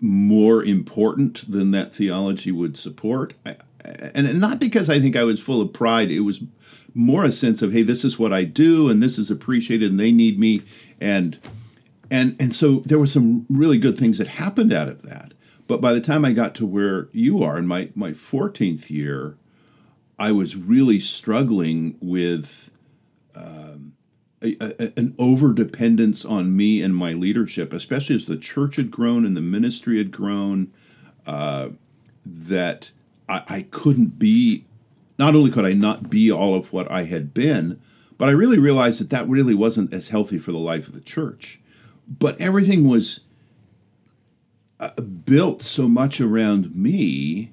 more 0.00 0.62
important 0.62 1.50
than 1.50 1.70
that 1.70 1.94
theology 1.94 2.52
would 2.52 2.76
support. 2.76 3.34
I, 3.46 3.56
and 4.14 4.40
not 4.40 4.58
because 4.60 4.88
I 4.88 5.00
think 5.00 5.16
I 5.16 5.24
was 5.24 5.40
full 5.40 5.60
of 5.60 5.72
pride. 5.72 6.10
It 6.10 6.20
was 6.20 6.40
more 6.94 7.24
a 7.24 7.32
sense 7.32 7.62
of, 7.62 7.72
hey, 7.72 7.82
this 7.82 8.04
is 8.04 8.18
what 8.18 8.32
I 8.32 8.44
do, 8.44 8.88
and 8.88 9.02
this 9.02 9.18
is 9.18 9.30
appreciated, 9.30 9.90
and 9.90 9.98
they 9.98 10.12
need 10.12 10.38
me, 10.38 10.62
and 11.00 11.38
and 12.12 12.36
and 12.38 12.54
so 12.54 12.82
there 12.84 12.98
were 12.98 13.06
some 13.06 13.46
really 13.48 13.78
good 13.78 13.96
things 13.96 14.18
that 14.18 14.28
happened 14.28 14.72
out 14.72 14.88
of 14.88 15.00
that. 15.02 15.32
But 15.66 15.80
by 15.80 15.94
the 15.94 16.00
time 16.00 16.24
I 16.26 16.32
got 16.32 16.54
to 16.56 16.66
where 16.66 17.08
you 17.10 17.42
are 17.42 17.56
in 17.56 17.66
my 17.66 17.88
my 17.94 18.10
14th 18.10 18.90
year, 18.90 19.36
I 20.18 20.30
was 20.30 20.54
really 20.54 21.00
struggling 21.00 21.96
with 22.02 22.70
um, 23.34 23.94
a, 24.42 24.56
a, 24.60 24.92
an 24.98 25.14
over 25.18 25.54
dependence 25.54 26.22
on 26.22 26.54
me 26.54 26.82
and 26.82 26.94
my 26.94 27.14
leadership, 27.14 27.72
especially 27.72 28.16
as 28.16 28.26
the 28.26 28.36
church 28.36 28.76
had 28.76 28.90
grown 28.90 29.24
and 29.24 29.34
the 29.34 29.40
ministry 29.40 29.96
had 29.96 30.10
grown. 30.10 30.70
Uh, 31.26 31.70
that 32.26 32.90
I, 33.28 33.42
I 33.48 33.62
couldn't 33.70 34.18
be. 34.18 34.66
Not 35.18 35.34
only 35.34 35.50
could 35.50 35.64
I 35.64 35.72
not 35.72 36.10
be 36.10 36.30
all 36.30 36.54
of 36.54 36.74
what 36.74 36.90
I 36.90 37.04
had 37.04 37.32
been, 37.32 37.80
but 38.18 38.28
I 38.28 38.32
really 38.32 38.58
realized 38.58 39.00
that 39.00 39.10
that 39.10 39.28
really 39.28 39.54
wasn't 39.54 39.94
as 39.94 40.08
healthy 40.08 40.38
for 40.38 40.52
the 40.52 40.58
life 40.58 40.88
of 40.88 40.94
the 40.94 41.00
church. 41.00 41.60
But 42.18 42.40
everything 42.40 42.86
was 42.88 43.20
uh, 44.80 44.90
built 45.00 45.62
so 45.62 45.88
much 45.88 46.20
around 46.20 46.74
me 46.74 47.52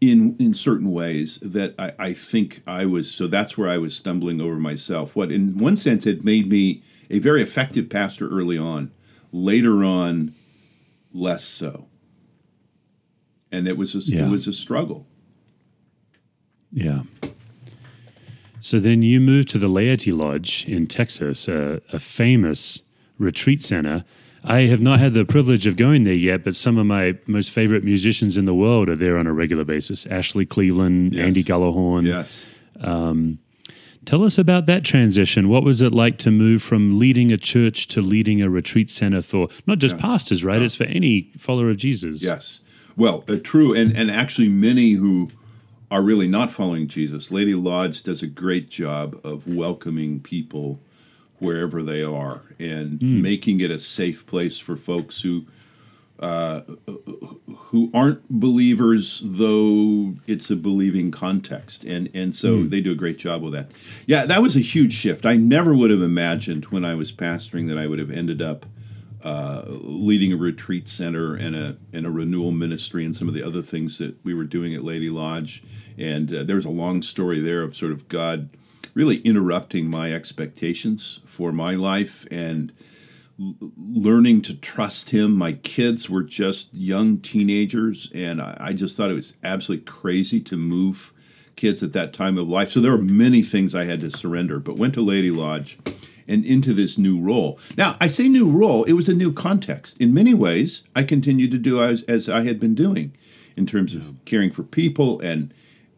in 0.00 0.36
in 0.38 0.52
certain 0.52 0.90
ways 0.92 1.38
that 1.40 1.74
I, 1.78 1.92
I 1.98 2.12
think 2.12 2.62
I 2.66 2.84
was 2.84 3.10
so 3.10 3.26
that's 3.26 3.56
where 3.56 3.68
I 3.68 3.78
was 3.78 3.96
stumbling 3.96 4.40
over 4.40 4.56
myself. 4.56 5.16
What 5.16 5.32
in 5.32 5.56
one 5.56 5.76
sense 5.76 6.04
had 6.04 6.24
made 6.24 6.48
me 6.48 6.82
a 7.10 7.18
very 7.20 7.42
effective 7.42 7.88
pastor 7.88 8.28
early 8.28 8.58
on. 8.58 8.90
Later 9.32 9.84
on, 9.84 10.34
less 11.12 11.44
so. 11.44 11.88
And 13.50 13.66
it 13.68 13.76
was 13.76 13.94
a, 13.94 13.98
Yeah. 13.98 14.26
it 14.26 14.30
was 14.30 14.46
a 14.46 14.52
struggle. 14.52 15.06
Yeah. 16.72 17.02
So 18.60 18.80
then 18.80 19.02
you 19.02 19.20
moved 19.20 19.48
to 19.50 19.58
the 19.58 19.68
Laity 19.68 20.10
Lodge 20.10 20.64
in 20.66 20.86
Texas, 20.86 21.46
a, 21.48 21.80
a 21.92 21.98
famous 21.98 22.80
retreat 23.18 23.62
center. 23.62 24.04
I 24.46 24.62
have 24.62 24.80
not 24.80 25.00
had 25.00 25.14
the 25.14 25.24
privilege 25.24 25.66
of 25.66 25.76
going 25.76 26.04
there 26.04 26.12
yet, 26.12 26.44
but 26.44 26.54
some 26.54 26.76
of 26.76 26.84
my 26.86 27.16
most 27.26 27.50
favorite 27.50 27.82
musicians 27.82 28.36
in 28.36 28.44
the 28.44 28.54
world 28.54 28.88
are 28.90 28.96
there 28.96 29.16
on 29.16 29.26
a 29.26 29.32
regular 29.32 29.64
basis. 29.64 30.04
Ashley 30.06 30.44
Cleveland, 30.44 31.14
Yes. 31.14 31.26
Andy 31.26 31.42
Gullahorn. 31.42 32.04
Yes. 32.04 32.44
Tell 34.04 34.22
us 34.22 34.36
about 34.36 34.66
that 34.66 34.84
transition. 34.84 35.48
What 35.48 35.64
was 35.64 35.80
it 35.80 35.92
like 35.92 36.18
to 36.18 36.30
move 36.30 36.62
from 36.62 36.98
leading 36.98 37.32
a 37.32 37.38
church 37.38 37.86
to 37.88 38.02
leading 38.02 38.42
a 38.42 38.50
retreat 38.50 38.90
center 38.90 39.22
for 39.22 39.48
not 39.66 39.78
just 39.78 39.96
pastors, 39.96 40.44
right? 40.44 40.60
It's 40.60 40.76
for 40.76 40.84
any 40.84 41.30
follower 41.38 41.70
of 41.70 41.78
Jesus. 41.78 42.22
Yes. 42.22 42.60
Well, 42.96 43.24
uh, 43.28 43.36
true, 43.42 43.74
and 43.74 43.96
and 43.96 44.10
actually, 44.10 44.48
many 44.48 44.92
who 44.92 45.30
are 45.90 46.02
really 46.02 46.28
not 46.28 46.50
following 46.50 46.86
Jesus, 46.86 47.30
Laity 47.30 47.54
Lodge 47.54 48.02
does 48.02 48.22
a 48.22 48.26
great 48.26 48.68
job 48.68 49.18
of 49.24 49.46
welcoming 49.48 50.20
people 50.20 50.80
wherever 51.44 51.82
they 51.82 52.02
are 52.02 52.42
and 52.58 53.00
making 53.22 53.60
it 53.60 53.70
a 53.70 53.78
safe 53.78 54.26
place 54.26 54.58
for 54.58 54.76
folks 54.76 55.20
who 55.20 55.46
uh, 56.20 56.60
who 57.56 57.90
aren't 57.92 58.28
believers, 58.30 59.20
though 59.24 60.14
it's 60.26 60.48
a 60.48 60.56
believing 60.56 61.10
context, 61.10 61.84
and 61.84 62.08
and 62.14 62.34
so 62.34 62.62
they 62.62 62.80
do 62.80 62.92
a 62.92 62.94
great 62.94 63.18
job 63.18 63.42
with 63.42 63.52
that. 63.52 63.70
Yeah, 64.06 64.24
that 64.24 64.40
was 64.40 64.56
a 64.56 64.60
huge 64.60 64.92
shift. 64.92 65.26
I 65.26 65.36
never 65.36 65.74
would 65.74 65.90
have 65.90 66.02
imagined 66.02 66.66
when 66.66 66.84
I 66.84 66.94
was 66.94 67.10
pastoring 67.10 67.68
that 67.68 67.78
I 67.78 67.86
would 67.88 67.98
have 67.98 68.12
ended 68.12 68.40
up 68.40 68.64
uh, 69.24 69.64
leading 69.66 70.32
a 70.32 70.36
retreat 70.36 70.88
center 70.88 71.34
and 71.34 71.56
a 71.56 71.76
and 71.92 72.06
a 72.06 72.10
renewal 72.10 72.52
ministry 72.52 73.04
and 73.04 73.16
some 73.16 73.26
of 73.26 73.34
the 73.34 73.42
other 73.42 73.62
things 73.62 73.98
that 73.98 74.14
we 74.24 74.34
were 74.34 74.44
doing 74.44 74.74
at 74.74 74.84
Laity 74.84 75.10
Lodge. 75.10 75.64
And 75.98 76.32
uh, 76.32 76.42
there's 76.44 76.64
a 76.64 76.70
long 76.70 77.02
story 77.02 77.40
there 77.40 77.62
of 77.62 77.74
sort 77.74 77.90
of 77.90 78.08
God 78.08 78.50
really 78.94 79.18
interrupting 79.18 79.90
my 79.90 80.12
expectations 80.12 81.20
for 81.26 81.52
my 81.52 81.74
life 81.74 82.26
and 82.30 82.72
learning 83.38 84.40
to 84.42 84.54
trust 84.54 85.10
Him. 85.10 85.36
My 85.36 85.52
kids 85.52 86.08
were 86.08 86.22
just 86.22 86.72
young 86.72 87.18
teenagers, 87.18 88.10
and 88.14 88.40
I, 88.40 88.72
just 88.72 88.96
thought 88.96 89.10
it 89.10 89.14
was 89.14 89.34
absolutely 89.42 89.84
crazy 89.84 90.40
to 90.40 90.56
move 90.56 91.12
kids 91.56 91.82
at 91.82 91.92
that 91.92 92.12
time 92.12 92.38
of 92.38 92.48
life. 92.48 92.70
So 92.70 92.80
there 92.80 92.92
were 92.92 92.98
many 92.98 93.42
things 93.42 93.74
I 93.74 93.84
had 93.84 94.00
to 94.00 94.10
surrender, 94.10 94.58
but 94.60 94.76
went 94.76 94.94
to 94.94 95.00
Laity 95.00 95.30
Lodge 95.30 95.78
and 96.26 96.44
into 96.44 96.72
this 96.72 96.96
new 96.96 97.20
role. 97.20 97.58
Now, 97.76 97.96
I 98.00 98.06
say 98.06 98.28
new 98.28 98.48
role, 98.48 98.84
it 98.84 98.94
was 98.94 99.08
a 99.08 99.14
new 99.14 99.32
context. 99.32 100.00
In 100.00 100.14
many 100.14 100.34
ways, 100.34 100.84
I 100.96 101.02
continued 101.02 101.50
to 101.50 101.58
do 101.58 101.82
as, 101.82 102.02
as 102.04 102.28
I 102.28 102.44
had 102.44 102.58
been 102.58 102.74
doing 102.74 103.14
in 103.56 103.66
terms 103.66 103.94
of 103.94 104.14
caring 104.24 104.50
for 104.50 104.62
people 104.62 105.20
and 105.20 105.52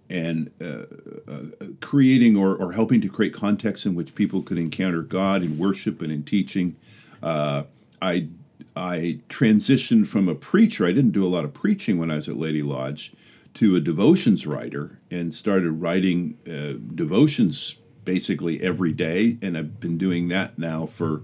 and 0.08 0.50
uh, 0.60 0.84
uh, 1.30 1.66
creating 1.80 2.36
or, 2.36 2.54
or 2.56 2.72
helping 2.72 3.00
to 3.00 3.08
create 3.08 3.34
contexts 3.34 3.86
in 3.86 3.94
which 3.94 4.14
people 4.14 4.42
could 4.42 4.58
encounter 4.58 5.02
God 5.02 5.42
in 5.42 5.58
worship 5.58 6.00
and 6.00 6.12
in 6.12 6.22
teaching. 6.22 6.76
Uh, 7.22 7.64
I 8.00 8.28
I 8.74 9.20
transitioned 9.28 10.06
from 10.06 10.28
a 10.28 10.34
preacher. 10.34 10.86
I 10.86 10.92
didn't 10.92 11.12
do 11.12 11.24
a 11.24 11.28
lot 11.28 11.44
of 11.44 11.54
preaching 11.54 11.98
when 11.98 12.10
I 12.10 12.16
was 12.16 12.28
at 12.28 12.36
Laity 12.36 12.62
Lodge 12.62 13.12
to 13.54 13.74
a 13.74 13.80
devotions 13.80 14.46
writer 14.46 14.98
and 15.10 15.32
started 15.32 15.70
writing 15.72 16.36
uh, 16.46 16.78
devotions 16.94 17.76
basically 18.04 18.62
every 18.62 18.92
day. 18.92 19.38
And 19.40 19.56
I've 19.56 19.80
been 19.80 19.96
doing 19.96 20.28
that 20.28 20.58
now 20.58 20.86
for 20.86 21.22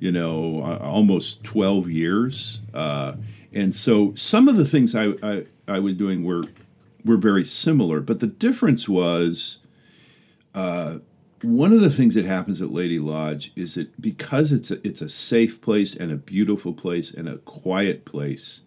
you 0.00 0.12
know 0.12 0.62
uh, 0.62 0.78
almost 0.82 1.42
12 1.44 1.90
years. 1.90 2.60
Uh, 2.72 3.14
and 3.52 3.74
so 3.74 4.14
some 4.14 4.48
of 4.48 4.56
the 4.56 4.64
things 4.64 4.94
I, 4.94 5.14
I, 5.22 5.44
I 5.66 5.78
was 5.80 5.96
doing 5.96 6.24
were 6.24 6.44
were 7.04 7.16
very 7.16 7.44
similar, 7.44 8.00
but 8.00 8.20
the 8.20 8.26
difference 8.26 8.88
was 8.88 9.58
uh, 10.54 10.98
one 11.42 11.72
of 11.72 11.80
the 11.80 11.90
things 11.90 12.14
that 12.14 12.24
happens 12.24 12.62
at 12.62 12.72
Laity 12.72 12.98
Lodge 12.98 13.52
is 13.54 13.74
that 13.74 14.00
because 14.00 14.50
it's 14.50 14.70
a, 14.70 14.86
it's 14.86 15.02
a 15.02 15.08
safe 15.08 15.60
place 15.60 15.94
and 15.94 16.10
a 16.10 16.16
beautiful 16.16 16.72
place 16.72 17.12
and 17.12 17.28
a 17.28 17.38
quiet 17.38 18.04
place, 18.04 18.62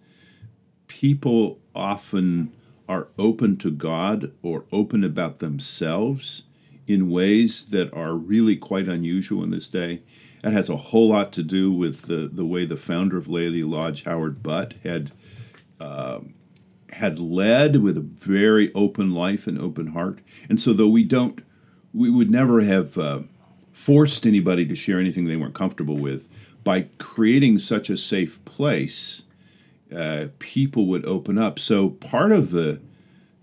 people 0.88 1.60
often 1.73 2.54
are 2.88 3.08
open 3.17 3.58
to 3.58 3.71
God 3.71 4.32
or 4.41 4.65
open 4.71 5.04
about 5.04 5.39
themselves 5.39 6.43
in 6.86 7.10
ways 7.10 7.67
that 7.69 7.91
are 7.93 8.13
really 8.13 8.56
quite 8.56 8.88
unusual 8.88 9.43
in 9.43 9.50
this 9.50 9.67
day. 9.67 10.02
That 10.43 10.54
has 10.54 10.69
a 10.69 10.78
whole 10.78 11.10
lot 11.10 11.34
to 11.34 11.43
do 11.43 11.71
with 11.71 12.04
the, 12.04 12.30
the 12.32 12.45
way 12.45 12.65
the 12.65 12.78
founder 12.78 13.17
of 13.17 13.28
Laity 13.28 13.63
Lodge, 13.63 14.04
Howard 14.04 14.41
Butt, 14.43 14.76
had 14.84 15.12
uh, 15.80 16.19
had 16.93 17.19
led 17.19 17.78
with 17.78 17.97
a 17.97 18.02
very 18.02 18.73
open 18.73 19.13
life 19.13 19.47
and 19.47 19.60
open 19.60 19.88
heart. 19.88 20.19
And 20.50 20.60
so, 20.60 20.73
though 20.73 20.88
we 20.88 21.04
don't, 21.04 21.41
we 21.93 22.10
would 22.10 22.32
never 22.32 22.62
have 22.62 22.97
uh, 22.97 23.19
forced 23.71 24.26
anybody 24.26 24.65
to 24.65 24.76
share 24.76 25.00
anything 25.00 25.26
they 25.26 25.36
weren't 25.36 25.54
comfortable 25.54 25.97
with. 25.97 26.28
By 26.63 26.88
creating 26.97 27.60
such 27.60 27.89
a 27.89 27.97
safe 27.97 28.43
place, 28.43 29.23
uh, 29.95 30.28
people 30.39 30.86
would 30.88 31.06
open 31.06 31.38
up. 31.38 31.60
So 31.60 31.89
part 31.89 32.32
of 32.32 32.52
the 32.52 32.82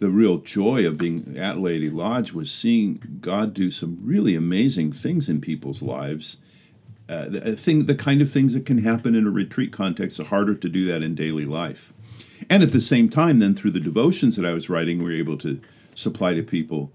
the 0.00 0.10
real 0.10 0.38
joy 0.38 0.86
of 0.86 0.98
being 0.98 1.36
at 1.38 1.58
Laity 1.58 1.88
Lodge 1.88 2.32
was 2.32 2.50
seeing 2.50 3.18
God 3.20 3.54
do 3.54 3.70
some 3.70 3.98
really 4.02 4.34
amazing 4.34 4.92
things 4.92 5.28
in 5.28 5.40
people's 5.40 5.80
lives. 5.80 6.38
Uh, 7.08 7.26
the 7.28 7.56
thing, 7.56 7.86
the 7.86 7.94
kind 7.94 8.20
of 8.20 8.30
things 8.30 8.54
that 8.54 8.66
can 8.66 8.78
happen 8.78 9.14
in 9.14 9.26
a 9.26 9.30
retreat 9.30 9.72
context, 9.72 10.18
are 10.18 10.24
harder 10.24 10.54
to 10.56 10.68
do 10.68 10.84
that 10.86 11.02
in 11.02 11.14
daily 11.14 11.44
life. 11.44 11.92
And 12.50 12.62
at 12.62 12.72
the 12.72 12.80
same 12.80 13.08
time, 13.08 13.38
then 13.38 13.54
through 13.54 13.72
the 13.72 13.80
devotions 13.80 14.36
that 14.36 14.44
I 14.44 14.52
was 14.52 14.68
writing, 14.68 14.98
we 14.98 15.04
were 15.04 15.12
able 15.12 15.38
to 15.38 15.60
supply 15.94 16.34
to 16.34 16.42
people. 16.42 16.92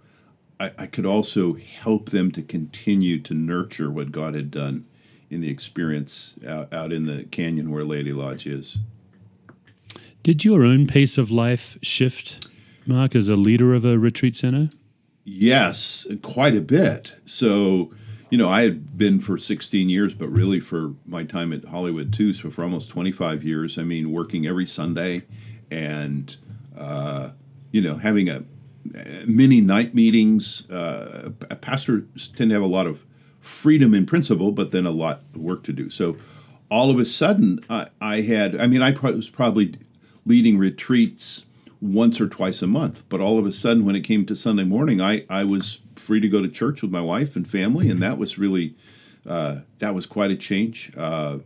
I, 0.60 0.72
I 0.78 0.86
could 0.86 1.06
also 1.06 1.54
help 1.54 2.10
them 2.10 2.32
to 2.32 2.42
continue 2.42 3.20
to 3.22 3.34
nurture 3.34 3.90
what 3.90 4.12
God 4.12 4.36
had 4.36 4.52
done 4.52 4.86
in 5.30 5.42
the 5.42 5.50
experience 5.50 6.36
out, 6.48 6.74
out 6.74 6.92
in 6.92 7.06
the 7.06 7.24
canyon 7.26 7.72
where 7.72 7.84
Laity 7.84 8.14
Lodge 8.14 8.48
is. 8.48 8.80
Did 10.24 10.44
your 10.44 10.64
own 10.64 10.88
pace 10.88 11.18
of 11.18 11.32
life 11.32 11.78
shift, 11.82 12.48
Mark, 12.86 13.16
as 13.16 13.30
a 13.30 13.36
leader 13.36 13.74
of 13.74 13.86
a 13.86 13.98
retreat 13.98 14.36
center? 14.36 14.70
Yes, 15.24 16.08
quite 16.22 16.56
a 16.56 16.62
bit. 16.62 17.16
So, 17.26 17.94
you 18.30 18.38
know, 18.38 18.50
I 18.50 18.62
had 18.62 18.98
been 18.98 19.20
for 19.20 19.38
16 19.38 19.90
years, 19.90 20.14
but 20.14 20.30
really 20.30 20.60
for 20.60 20.94
my 21.06 21.24
time 21.24 21.52
at 21.52 21.66
Hollywood 21.66 22.14
too, 22.14 22.34
so 22.34 22.50
for 22.50 22.64
almost 22.64 22.90
25 22.90 23.44
years, 23.44 23.78
I 23.78 23.84
mean, 23.84 24.12
working 24.12 24.46
every 24.46 24.68
Sunday 24.68 25.24
and, 25.72 26.36
uh, 26.78 27.32
you 27.72 27.82
know, 27.82 27.96
having 27.96 28.30
a 28.30 28.44
many 29.26 29.62
night 29.62 29.94
meetings. 29.94 30.70
Uh, 30.70 31.32
pastors 31.62 32.30
tend 32.30 32.50
to 32.50 32.54
have 32.54 32.64
a 32.64 32.68
lot 32.68 32.88
of 32.88 33.06
freedom 33.40 33.94
in 33.94 34.06
principle, 34.06 34.52
but 34.52 34.72
then 34.72 34.86
a 34.86 34.92
lot 34.92 35.22
of 35.34 35.42
work 35.42 35.64
to 35.64 35.74
do. 35.74 35.90
So 35.90 36.18
all 36.70 36.92
of 36.92 37.00
a 37.00 37.06
sudden, 37.06 37.60
I, 37.70 37.88
I 38.00 38.22
had, 38.22 38.60
I 38.60 38.68
mean, 38.68 38.82
I 38.82 38.92
was 38.92 39.30
probably 39.30 39.76
leading 40.26 40.58
retreats 40.58 41.46
once 41.82 42.20
or 42.20 42.28
twice 42.28 42.62
a 42.62 42.68
month. 42.68 43.04
But 43.10 43.22
all 43.22 43.40
of 43.40 43.46
a 43.46 43.52
sudden, 43.52 43.86
when 43.86 43.96
it 43.96 44.02
came 44.02 44.26
to 44.26 44.36
Sunday 44.36 44.64
morning, 44.64 45.02
I, 45.02 45.26
I 45.30 45.44
was 45.44 45.80
free 45.96 46.20
to 46.20 46.30
go 46.30 46.42
to 46.42 46.50
church 46.50 46.82
with 46.82 46.92
my 46.92 47.02
wife 47.02 47.36
and 47.36 47.48
family, 47.48 47.90
and 47.90 48.02
that 48.02 48.18
was 48.18 48.38
really 48.38 48.76
uh, 49.26 49.60
that 49.80 49.94
was 49.94 50.06
quite 50.06 50.32
a 50.32 50.36
change. 50.36 50.92
Uh, 50.98 51.40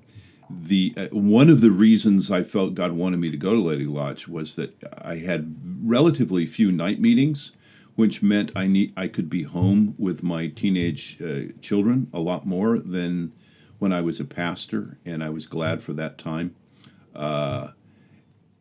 the 0.50 0.93
uh, 0.98 1.08
one 1.12 1.50
of 1.50 1.62
the 1.62 1.72
reasons 1.72 2.30
I 2.30 2.43
felt 2.43 2.76
God 2.76 2.91
wanted 2.91 3.19
me 3.19 3.32
to 3.32 3.38
go 3.38 3.54
to 3.54 3.60
Laity 3.60 3.86
Lodge 3.86 4.28
was 4.28 4.56
that 4.56 4.76
I 5.02 5.17
had 5.17 5.56
relatively 5.84 6.46
few 6.46 6.72
night 6.72 7.00
meetings, 7.00 7.52
which 7.96 8.22
meant 8.22 8.52
I 8.56 8.67
need 8.67 8.93
I 8.96 9.08
could 9.08 9.30
be 9.30 9.43
home 9.43 9.96
with 9.98 10.24
my 10.24 10.48
teenage 10.48 11.17
uh, 11.22 11.54
children 11.62 12.08
a 12.13 12.19
lot 12.19 12.46
more 12.46 12.80
than 12.80 13.34
when 13.80 13.91
I 13.91 14.02
was 14.02 14.19
a 14.19 14.26
pastor, 14.26 14.98
and 15.06 15.24
I 15.24 15.30
was 15.30 15.46
glad 15.46 15.84
for 15.84 15.93
that 15.93 16.17
time. 16.17 16.56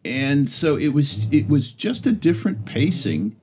And 0.05 0.51
so 0.51 0.77
it 0.77 0.89
was 0.89 1.27
it 1.31 1.49
was 1.49 1.73
just 1.73 2.07
a 2.07 2.13
different 2.13 2.65
pacing. 2.65 3.37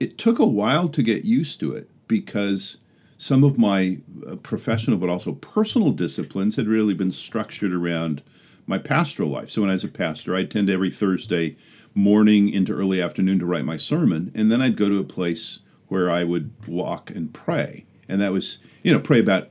It 0.00 0.18
took 0.18 0.38
a 0.38 0.46
while 0.46 0.88
to 0.88 1.02
get 1.02 1.24
used 1.24 1.60
to 1.60 1.72
it 1.72 1.88
because 2.08 2.78
some 3.16 3.44
of 3.44 3.58
my 3.58 3.98
uh, 4.26 4.36
professional 4.36 4.96
but 4.96 5.10
also 5.10 5.32
personal 5.32 5.92
disciplines 5.92 6.56
had 6.56 6.66
really 6.66 6.94
been 6.94 7.12
structured 7.12 7.72
around 7.72 8.22
my 8.66 8.78
pastoral 8.78 9.28
life. 9.28 9.50
So 9.50 9.60
when 9.60 9.70
I 9.70 9.74
was 9.74 9.84
a 9.84 9.88
pastor, 9.88 10.34
I'd 10.34 10.50
tend 10.50 10.70
every 10.70 10.90
Thursday 10.90 11.56
morning 11.94 12.48
into 12.48 12.72
early 12.72 13.02
afternoon 13.02 13.38
to 13.40 13.46
write 13.46 13.64
my 13.64 13.76
sermon, 13.76 14.30
and 14.34 14.50
then 14.50 14.62
I'd 14.62 14.76
go 14.76 14.88
to 14.88 14.98
a 14.98 15.04
place 15.04 15.60
where 15.88 16.08
I 16.08 16.24
would 16.24 16.52
walk 16.66 17.10
and 17.10 17.32
pray. 17.34 17.84
And 18.08 18.20
that 18.20 18.32
was, 18.32 18.58
you 18.82 18.92
know, 18.92 19.00
pray 19.00 19.18
about 19.18 19.50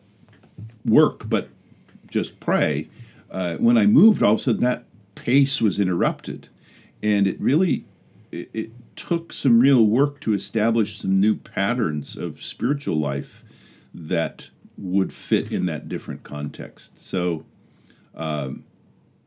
work, 0.86 1.30
but 1.30 1.50
just 2.08 2.39
pray. 2.39 2.89
Uh, 3.30 3.56
when 3.58 3.78
I 3.78 3.86
moved, 3.86 4.24
all 4.24 4.34
of 4.34 4.39
a 4.39 4.41
sudden 4.41 4.62
that 4.62 4.86
pace 5.23 5.62
was 5.62 5.79
interrupted, 5.79 6.47
and 7.03 7.27
it 7.27 7.39
really 7.39 7.86
it, 8.32 8.49
it 8.53 8.71
took 8.95 9.32
some 9.32 9.60
real 9.60 9.86
work 9.86 10.19
to 10.21 10.34
establish 10.34 10.99
some 10.99 11.15
new 11.15 11.36
patterns 11.36 12.17
of 12.17 12.41
spiritual 12.41 12.95
life 12.95 13.43
that 13.93 14.49
would 14.77 15.13
fit 15.13 15.51
in 15.51 15.65
that 15.65 15.89
different 15.89 16.23
context. 16.23 16.99
So, 16.99 17.45
um, 18.15 18.63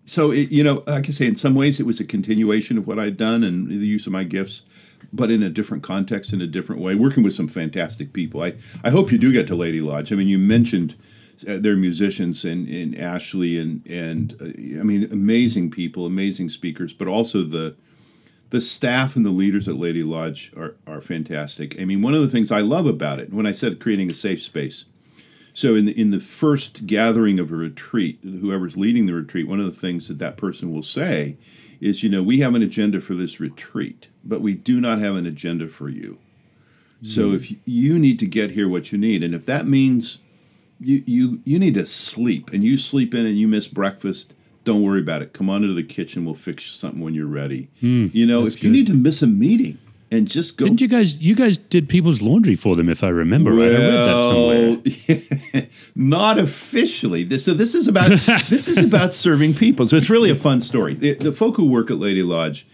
so 0.04 0.30
it, 0.30 0.50
you 0.50 0.64
know, 0.64 0.82
like 0.86 1.08
I 1.08 1.12
say, 1.12 1.26
in 1.26 1.36
some 1.36 1.54
ways, 1.54 1.80
it 1.80 1.86
was 1.86 2.00
a 2.00 2.04
continuation 2.04 2.78
of 2.78 2.86
what 2.86 2.98
I'd 2.98 3.16
done 3.16 3.44
and 3.44 3.68
the 3.68 3.86
use 3.86 4.06
of 4.06 4.12
my 4.12 4.24
gifts, 4.24 4.62
but 5.12 5.30
in 5.30 5.42
a 5.42 5.50
different 5.50 5.82
context, 5.82 6.32
in 6.32 6.40
a 6.40 6.46
different 6.46 6.80
way. 6.80 6.94
Working 6.94 7.22
with 7.22 7.34
some 7.34 7.48
fantastic 7.48 8.12
people. 8.12 8.42
I 8.42 8.54
I 8.82 8.90
hope 8.90 9.12
you 9.12 9.18
do 9.18 9.32
get 9.32 9.46
to 9.48 9.54
Laity 9.54 9.80
Lodge. 9.80 10.12
I 10.12 10.16
mean, 10.16 10.28
you 10.28 10.38
mentioned 10.38 10.94
uh, 11.46 11.58
their 11.58 11.76
musicians 11.76 12.44
and, 12.44 12.68
and 12.68 12.98
Ashley 12.98 13.58
and 13.58 13.86
and 13.86 14.36
uh, 14.40 14.80
I 14.80 14.84
mean 14.84 15.08
amazing 15.12 15.70
people, 15.70 16.06
amazing 16.06 16.48
speakers, 16.48 16.92
but 16.92 17.08
also 17.08 17.42
the 17.42 17.76
the 18.50 18.60
staff 18.60 19.16
and 19.16 19.24
the 19.24 19.30
leaders 19.30 19.66
at 19.66 19.76
Laity 19.76 20.02
Lodge 20.02 20.52
are, 20.54 20.74
are 20.86 21.00
fantastic. 21.00 21.80
I 21.80 21.86
mean, 21.86 22.02
one 22.02 22.14
of 22.14 22.20
the 22.20 22.28
things 22.28 22.52
I 22.52 22.60
love 22.60 22.86
about 22.86 23.18
it, 23.18 23.32
when 23.32 23.46
I 23.46 23.52
said 23.52 23.80
creating 23.80 24.10
a 24.10 24.14
safe 24.14 24.42
space, 24.42 24.84
so 25.54 25.74
in 25.74 25.86
the, 25.86 25.98
in 25.98 26.10
the 26.10 26.20
first 26.20 26.86
gathering 26.86 27.38
of 27.38 27.50
a 27.50 27.56
retreat, 27.56 28.18
whoever's 28.22 28.76
leading 28.76 29.06
the 29.06 29.14
retreat, 29.14 29.48
one 29.48 29.60
of 29.60 29.66
the 29.66 29.72
things 29.72 30.08
that 30.08 30.18
that 30.18 30.36
person 30.36 30.72
will 30.72 30.82
say 30.82 31.36
is, 31.80 32.02
you 32.02 32.08
know, 32.08 32.22
we 32.22 32.40
have 32.40 32.54
an 32.54 32.62
agenda 32.62 33.00
for 33.00 33.14
this 33.14 33.40
retreat, 33.40 34.08
but 34.24 34.40
we 34.40 34.54
do 34.54 34.80
not 34.80 34.98
have 34.98 35.16
an 35.16 35.26
agenda 35.26 35.68
for 35.68 35.88
you. 35.88 36.18
So 37.02 37.30
hmm. 37.30 37.34
if 37.34 37.52
you 37.64 37.98
need 37.98 38.18
to 38.20 38.26
get 38.26 38.52
here 38.52 38.68
what 38.68 38.92
you 38.92 38.98
need, 38.98 39.22
and 39.22 39.34
if 39.34 39.44
that 39.46 39.66
means 39.66 40.18
you, 40.82 41.02
you 41.06 41.40
you 41.44 41.58
need 41.58 41.74
to 41.74 41.86
sleep 41.86 42.52
and 42.52 42.62
you 42.62 42.76
sleep 42.76 43.14
in 43.14 43.26
and 43.26 43.38
you 43.38 43.48
miss 43.48 43.68
breakfast 43.68 44.34
don't 44.64 44.82
worry 44.82 45.00
about 45.00 45.22
it. 45.22 45.32
Come 45.32 45.50
on 45.50 45.62
into 45.62 45.74
the 45.74 45.82
kitchen 45.82 46.24
we'll 46.24 46.34
fix 46.34 46.64
something 46.64 47.00
when 47.00 47.14
you're 47.14 47.26
ready. 47.26 47.68
Mm, 47.82 48.14
you 48.14 48.26
know 48.26 48.46
if 48.46 48.54
good. 48.54 48.64
you 48.64 48.70
need 48.70 48.86
to 48.86 48.94
miss 48.94 49.22
a 49.22 49.26
meeting 49.26 49.78
and 50.10 50.28
just 50.28 50.56
go 50.56 50.66
didn't 50.66 50.80
you 50.80 50.88
guys 50.88 51.16
you 51.16 51.34
guys 51.34 51.56
did 51.56 51.88
people's 51.88 52.20
laundry 52.20 52.54
for 52.54 52.76
them 52.76 52.88
if 52.90 53.02
i 53.02 53.08
remember 53.08 53.54
well, 53.54 53.66
right? 53.66 53.74
I 53.74 53.88
read 53.88 54.06
that 54.08 55.42
somewhere. 55.52 55.68
not 55.94 56.38
officially. 56.38 57.24
This, 57.24 57.44
so 57.44 57.54
this 57.54 57.74
is 57.74 57.88
about 57.88 58.10
this 58.48 58.68
is 58.68 58.78
about 58.78 59.12
serving 59.12 59.54
people. 59.54 59.86
So 59.86 59.96
it's 59.96 60.10
really 60.10 60.30
a 60.30 60.36
fun 60.36 60.60
story. 60.60 60.94
The, 60.94 61.14
the 61.14 61.32
folk 61.32 61.56
who 61.56 61.66
work 61.68 61.90
at 61.90 61.98
Laity 61.98 62.22
Lodge 62.22 62.66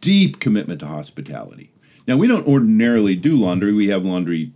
deep 0.00 0.40
commitment 0.40 0.80
to 0.80 0.86
hospitality. 0.86 1.70
Now 2.08 2.16
we 2.16 2.26
don't 2.26 2.46
ordinarily 2.46 3.16
do 3.16 3.36
laundry. 3.36 3.72
We 3.72 3.88
have 3.88 4.04
laundry 4.04 4.52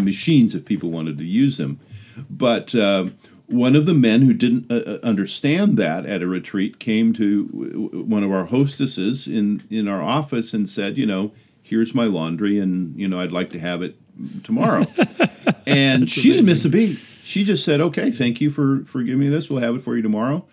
machines 0.00 0.54
if 0.54 0.64
people 0.64 0.90
wanted 0.90 1.18
to 1.18 1.24
use 1.24 1.56
them 1.56 1.80
but 2.28 2.74
uh, 2.74 3.06
one 3.50 3.74
of 3.74 3.84
the 3.84 3.94
men 3.94 4.22
who 4.22 4.32
didn't 4.32 4.70
uh, 4.70 4.76
uh, 4.76 4.98
understand 5.02 5.76
that 5.76 6.06
at 6.06 6.22
a 6.22 6.26
retreat 6.26 6.78
came 6.78 7.12
to 7.14 7.46
one 7.92 8.22
of 8.22 8.30
our 8.30 8.46
hostesses 8.46 9.26
in, 9.26 9.64
in 9.70 9.88
our 9.88 10.00
office 10.00 10.54
and 10.54 10.68
said, 10.68 10.96
you 10.96 11.04
know, 11.04 11.32
here's 11.60 11.92
my 11.92 12.04
laundry 12.04 12.60
and, 12.60 12.98
you 12.98 13.08
know, 13.08 13.18
I'd 13.18 13.32
like 13.32 13.50
to 13.50 13.58
have 13.58 13.82
it 13.82 13.96
tomorrow. 14.44 14.86
and 15.66 16.08
she 16.08 16.20
amazing. 16.20 16.32
didn't 16.32 16.46
miss 16.46 16.64
a 16.64 16.68
beat. 16.68 17.00
She 17.30 17.44
just 17.44 17.64
said, 17.64 17.80
okay, 17.80 18.10
thank 18.10 18.40
you 18.40 18.50
for, 18.50 18.84
for 18.86 19.02
giving 19.04 19.20
me 19.20 19.28
this. 19.28 19.48
We'll 19.48 19.62
have 19.62 19.76
it 19.76 19.82
for 19.82 19.94
you 19.94 20.02
tomorrow. 20.02 20.44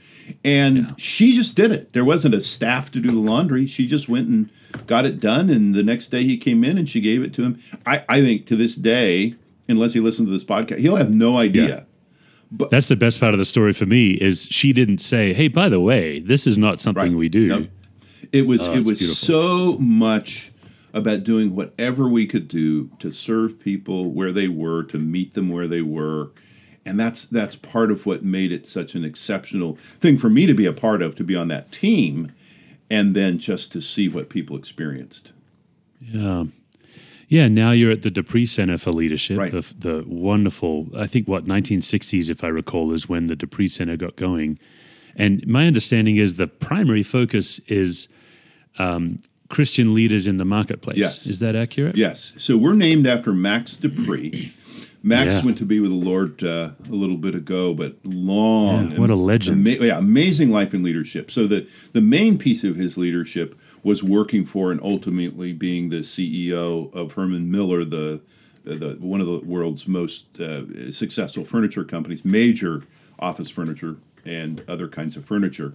And 0.45 0.77
yeah. 0.77 0.91
she 0.97 1.33
just 1.33 1.55
did 1.55 1.71
it. 1.71 1.93
There 1.93 2.05
wasn't 2.05 2.35
a 2.35 2.41
staff 2.41 2.91
to 2.91 2.99
do 2.99 3.09
the 3.09 3.17
laundry. 3.17 3.65
She 3.65 3.87
just 3.87 4.07
went 4.07 4.27
and 4.27 4.49
got 4.85 5.03
it 5.03 5.19
done. 5.19 5.49
And 5.49 5.73
the 5.73 5.81
next 5.81 6.09
day 6.09 6.23
he 6.23 6.37
came 6.37 6.63
in 6.63 6.77
and 6.77 6.87
she 6.87 7.01
gave 7.01 7.23
it 7.23 7.33
to 7.33 7.41
him. 7.41 7.59
I, 7.87 8.05
I 8.07 8.21
think 8.21 8.45
to 8.45 8.55
this 8.55 8.75
day, 8.75 9.33
unless 9.67 9.93
he 9.93 9.99
listens 9.99 10.27
to 10.27 10.31
this 10.31 10.43
podcast. 10.43 10.77
He'll 10.77 10.97
have 10.97 11.09
no 11.09 11.37
idea. 11.37 11.67
Yeah. 11.67 11.83
But 12.51 12.69
that's 12.69 12.87
the 12.87 12.95
best 12.95 13.19
part 13.19 13.33
of 13.33 13.39
the 13.39 13.45
story 13.45 13.73
for 13.73 13.87
me 13.87 14.11
is 14.11 14.47
she 14.49 14.71
didn't 14.71 14.99
say, 14.99 15.33
"Hey, 15.33 15.49
by 15.49 15.67
the 15.67 15.81
way, 15.81 16.19
this 16.19 16.47
is 16.47 16.57
not 16.57 16.79
something 16.79 17.11
right. 17.11 17.17
we 17.17 17.27
do." 17.27 17.47
No. 17.47 17.67
It 18.31 18.47
was 18.47 18.67
oh, 18.67 18.73
it 18.73 18.85
was 18.85 18.99
beautiful. 18.99 19.15
so 19.15 19.77
much 19.79 20.51
about 20.93 21.23
doing 21.23 21.55
whatever 21.55 22.07
we 22.07 22.25
could 22.25 22.47
do 22.47 22.89
to 22.99 23.11
serve 23.11 23.59
people 23.59 24.11
where 24.11 24.31
they 24.31 24.47
were, 24.47 24.83
to 24.83 24.97
meet 24.97 25.33
them 25.33 25.49
where 25.49 25.67
they 25.67 25.81
were. 25.81 26.31
And 26.87 26.99
that's 26.99 27.25
that's 27.25 27.55
part 27.55 27.91
of 27.91 28.05
what 28.05 28.23
made 28.23 28.51
it 28.51 28.65
such 28.65 28.95
an 28.95 29.03
exceptional 29.03 29.75
thing 29.75 30.17
for 30.17 30.29
me 30.29 30.45
to 30.45 30.53
be 30.53 30.65
a 30.65 30.73
part 30.73 31.01
of, 31.01 31.15
to 31.15 31.23
be 31.23 31.35
on 31.35 31.47
that 31.49 31.71
team, 31.71 32.31
and 32.89 33.15
then 33.15 33.37
just 33.37 33.71
to 33.73 33.81
see 33.81 34.07
what 34.07 34.29
people 34.29 34.55
experienced. 34.57 35.33
Yeah. 36.01 36.45
Yeah, 37.29 37.49
now 37.49 37.71
you're 37.71 37.91
at 37.91 38.03
the 38.03 38.09
De 38.11 38.23
Pree 38.23 38.45
Center 38.45 38.77
for 38.77 38.91
Leadership, 38.93 39.37
Right. 39.37 39.51
the, 39.51 39.59
the 39.77 40.05
wonderful, 40.07 40.87
I 40.95 41.07
think, 41.07 41.27
what, 41.27 41.45
1960s, 41.45 42.29
if 42.29 42.41
I 42.41 42.47
recall, 42.47 42.93
is 42.93 43.09
when 43.09 43.27
the 43.27 43.35
De 43.35 43.45
Pree 43.45 43.67
Center 43.67 43.97
got 43.97 44.15
going. 44.15 44.57
And 45.17 45.45
my 45.45 45.67
understanding 45.67 46.15
is 46.15 46.35
the 46.35 46.47
primary 46.47 47.03
focus 47.03 47.59
is 47.67 48.07
um, 48.79 49.17
Christian 49.49 49.93
leaders 49.93 50.25
in 50.25 50.37
the 50.37 50.45
marketplace. 50.45 50.97
Yes. 50.97 51.25
Is 51.27 51.39
that 51.39 51.53
accurate? 51.53 51.97
Yes. 51.97 52.31
So 52.37 52.55
we're 52.55 52.75
named 52.75 53.05
after 53.07 53.33
Max 53.33 53.75
De 53.75 53.89
Pree. 53.89 54.53
Max 55.07 55.35
Yeah. 55.35 55.45
went 55.45 55.57
to 55.59 55.65
be 55.65 55.79
with 55.79 55.91
the 55.91 55.95
Lord 55.97 56.43
uh, 56.43 56.71
a 56.89 56.93
little 56.93 57.17
bit 57.17 57.33
ago, 57.33 57.73
but 57.73 57.95
long. 58.03 58.91
Yeah, 58.91 58.99
what 58.99 59.09
a 59.09 59.15
legend. 59.15 59.67
Ama- 59.67 59.85
yeah, 59.85 59.97
amazing 59.97 60.51
life 60.51 60.73
and 60.73 60.83
leadership. 60.83 61.31
So 61.31 61.47
the 61.47 61.67
the 61.93 62.01
main 62.01 62.37
piece 62.37 62.63
of 62.63 62.75
his 62.75 62.97
leadership 62.97 63.55
was 63.83 64.03
working 64.03 64.45
for 64.45 64.71
and 64.71 64.81
ultimately 64.83 65.53
being 65.53 65.89
the 65.89 66.03
CEO 66.03 66.93
of 66.93 67.13
Herman 67.13 67.49
Miller, 67.49 67.85
the 67.85 68.21
the 68.63 68.97
one 68.99 69.21
of 69.21 69.27
the 69.27 69.39
world's 69.39 69.87
most 69.87 70.39
uh, 70.41 70.91
successful 70.91 71.45
furniture 71.45 71.85
companies, 71.85 72.25
major 72.25 72.83
office 73.19 73.49
furniture 73.49 73.97
and 74.25 74.61
other 74.67 74.87
kinds 74.89 75.15
of 75.15 75.23
furniture. 75.23 75.73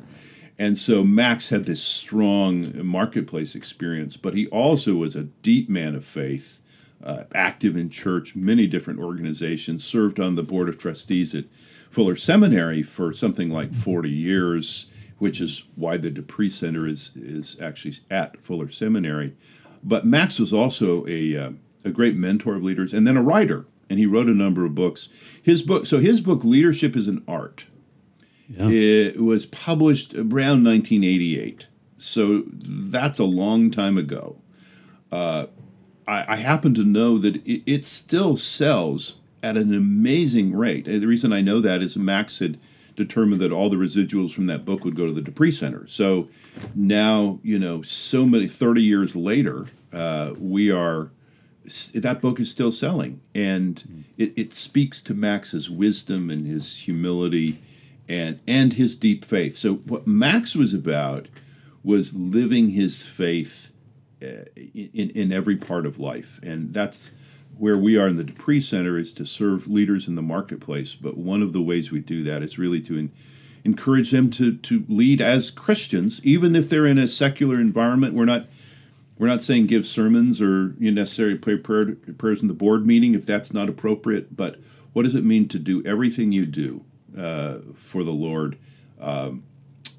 And 0.59 0.77
so 0.77 1.03
Max 1.03 1.49
had 1.49 1.65
this 1.65 1.83
strong 1.83 2.71
marketplace 2.87 3.55
experience, 3.55 4.19
but 4.19 4.35
he 4.35 4.47
also 4.49 4.95
was 4.97 5.17
a 5.17 5.23
deep 5.43 5.71
man 5.71 5.95
of 5.95 6.05
faith, 6.05 6.61
uh, 7.03 7.25
active 7.35 7.77
in 7.77 7.91
church, 7.91 8.35
many 8.37 8.67
different 8.67 9.01
organizations, 9.01 9.85
served 9.85 10.21
on 10.21 10.35
the 10.35 10.43
board 10.43 10.69
of 10.69 10.79
trustees 10.79 11.35
at 11.35 11.45
Fuller 11.91 12.17
Seminary 12.17 12.83
for 12.83 13.13
something 13.13 13.51
like 13.51 13.75
40 13.75 14.09
years, 14.09 14.87
which 15.19 15.41
is 15.41 15.65
why 15.77 15.97
the 15.97 16.11
De 16.11 16.23
Pree 16.23 16.51
Center 16.51 16.87
is, 16.87 17.11
is 17.17 17.57
actually 17.61 17.95
at 18.11 18.43
Fuller 18.43 18.71
Seminary. 18.71 19.35
But 19.85 20.07
Max 20.07 20.39
was 20.39 20.53
also 20.53 21.07
a, 21.07 21.37
uh, 21.37 21.51
a 21.85 21.91
great 21.91 22.17
mentor 22.17 22.55
of 22.55 22.63
leaders 22.63 22.93
and 22.93 23.07
then 23.07 23.17
a 23.17 23.23
writer, 23.23 23.67
and 23.91 23.99
he 23.99 24.07
wrote 24.07 24.29
a 24.29 24.35
number 24.35 24.65
of 24.65 24.75
books. 24.75 25.09
His 25.43 25.61
book, 25.63 25.87
so 25.87 25.99
his 25.99 26.21
book, 26.21 26.45
Leadership 26.45 26.97
is 26.97 27.09
an 27.09 27.23
Art, 27.29 27.67
Yeah. 28.49 28.69
it 28.69 29.21
was 29.23 29.45
published 29.47 30.15
around 30.15 30.65
1988. 30.65 31.67
So 31.99 32.45
that's 32.49 33.19
a 33.19 33.25
long 33.25 33.71
time 33.71 33.97
ago. 33.99 34.37
Uh, 35.13 35.47
I, 36.13 36.35
I 36.35 36.37
happen 36.37 36.75
to 36.75 36.85
know 36.85 37.19
that 37.19 37.37
it, 37.37 37.63
it 37.67 37.85
still 37.85 38.37
sells 38.37 39.17
at 39.43 39.57
an 39.57 39.75
amazing 39.75 40.55
rate. 40.55 40.87
And 40.87 41.03
the 41.03 41.07
reason 41.07 41.33
I 41.33 41.41
know 41.41 41.61
that 41.61 41.83
is 41.83 41.97
Max 41.97 42.39
had 42.39 42.61
determined 42.95 43.41
that 43.41 43.53
all 43.53 43.71
the 43.71 43.77
residuals 43.77 44.33
from 44.33 44.47
that 44.47 44.65
book 44.65 44.85
would 44.85 44.95
go 44.95 45.07
to 45.07 45.13
the 45.13 45.23
De 45.23 45.33
Pree 45.33 45.51
Center. 45.51 45.87
So 45.89 46.29
now, 46.75 47.41
you 47.43 47.59
know, 47.59 47.83
so 47.83 48.27
many, 48.27 48.47
30 48.47 48.83
years 48.83 49.17
later, 49.17 49.69
uh, 49.93 50.35
we 50.39 50.71
are 50.71 51.11
that 51.95 52.21
book 52.21 52.41
is 52.41 52.51
still 52.51 52.73
selling 52.73 53.21
and 53.37 54.05
it, 54.19 54.33
it 54.37 54.53
speaks 54.53 55.01
to 55.01 55.15
max's 55.15 55.71
wisdom 55.71 56.29
and 56.29 56.45
his 56.45 56.79
humility 56.79 57.63
and 58.09 58.41
and 58.49 58.73
his 58.73 58.97
deep 58.97 59.25
faith 59.25 59.57
so 59.57 59.75
what 59.75 60.05
max 60.05 60.57
was 60.57 60.75
about 60.75 61.29
was 61.85 62.17
living 62.17 62.71
his 62.71 63.07
faith 63.07 63.72
in, 64.23 65.11
in 65.11 65.33
every 65.33 65.57
part 65.57 65.87
of 65.87 65.99
life 65.99 66.41
and 66.43 66.73
that's 66.73 67.11
where 67.59 67.77
we 67.77 67.99
are 67.99 68.09
in 68.09 68.17
the 68.17 68.25
De 68.25 68.33
Pree 68.33 68.61
Center 68.61 68.99
is 68.99 69.13
to 69.13 69.27
serve 69.27 69.69
leaders 69.69 70.09
in 70.09 70.15
the 70.15 70.23
marketplace 70.23 70.95
but 70.95 71.17
one 71.17 71.43
of 71.43 71.53
the 71.53 71.63
ways 71.63 71.91
we 71.91 72.01
do 72.01 72.23
that 72.25 72.43
is 72.43 72.59
really 72.59 72.81
to 72.81 72.99
en- 72.99 73.13
encourage 73.65 74.11
them 74.11 74.31
to, 74.31 74.57
to 74.57 74.85
lead 74.89 75.21
as 75.21 75.51
Christians 75.51 76.21
even 76.25 76.57
if 76.57 76.69
they're 76.69 76.87
in 76.87 76.99
a 76.99 77.09
secular 77.09 77.61
environment 77.61 78.15
we're 78.15 78.25
not 78.25 78.47
we're 79.23 79.29
not 79.29 79.41
saying 79.41 79.67
give 79.69 79.87
sermons 79.87 80.41
or 80.41 80.75
you 80.81 80.91
know, 80.91 81.01
necessarily 81.01 81.37
pray 81.39 81.57
prayer, 81.57 81.95
prayers 82.19 82.43
in 82.43 82.49
the 82.49 82.55
board 82.55 82.85
meeting 82.85 83.15
if 83.15 83.25
that's 83.25 83.53
not 83.53 83.69
appropriate. 83.69 84.37
But 84.37 84.57
what 84.95 85.05
does 85.05 85.15
it 85.15 85.25
mean 85.25 85.47
to 85.49 85.61
do 85.61 85.81
everything 85.87 86.33
you 86.33 86.45
do 86.45 86.85
uh, 87.17 87.59
for 87.77 88.03
the 88.03 88.11
Lord? 88.11 88.59
Um, 89.01 89.45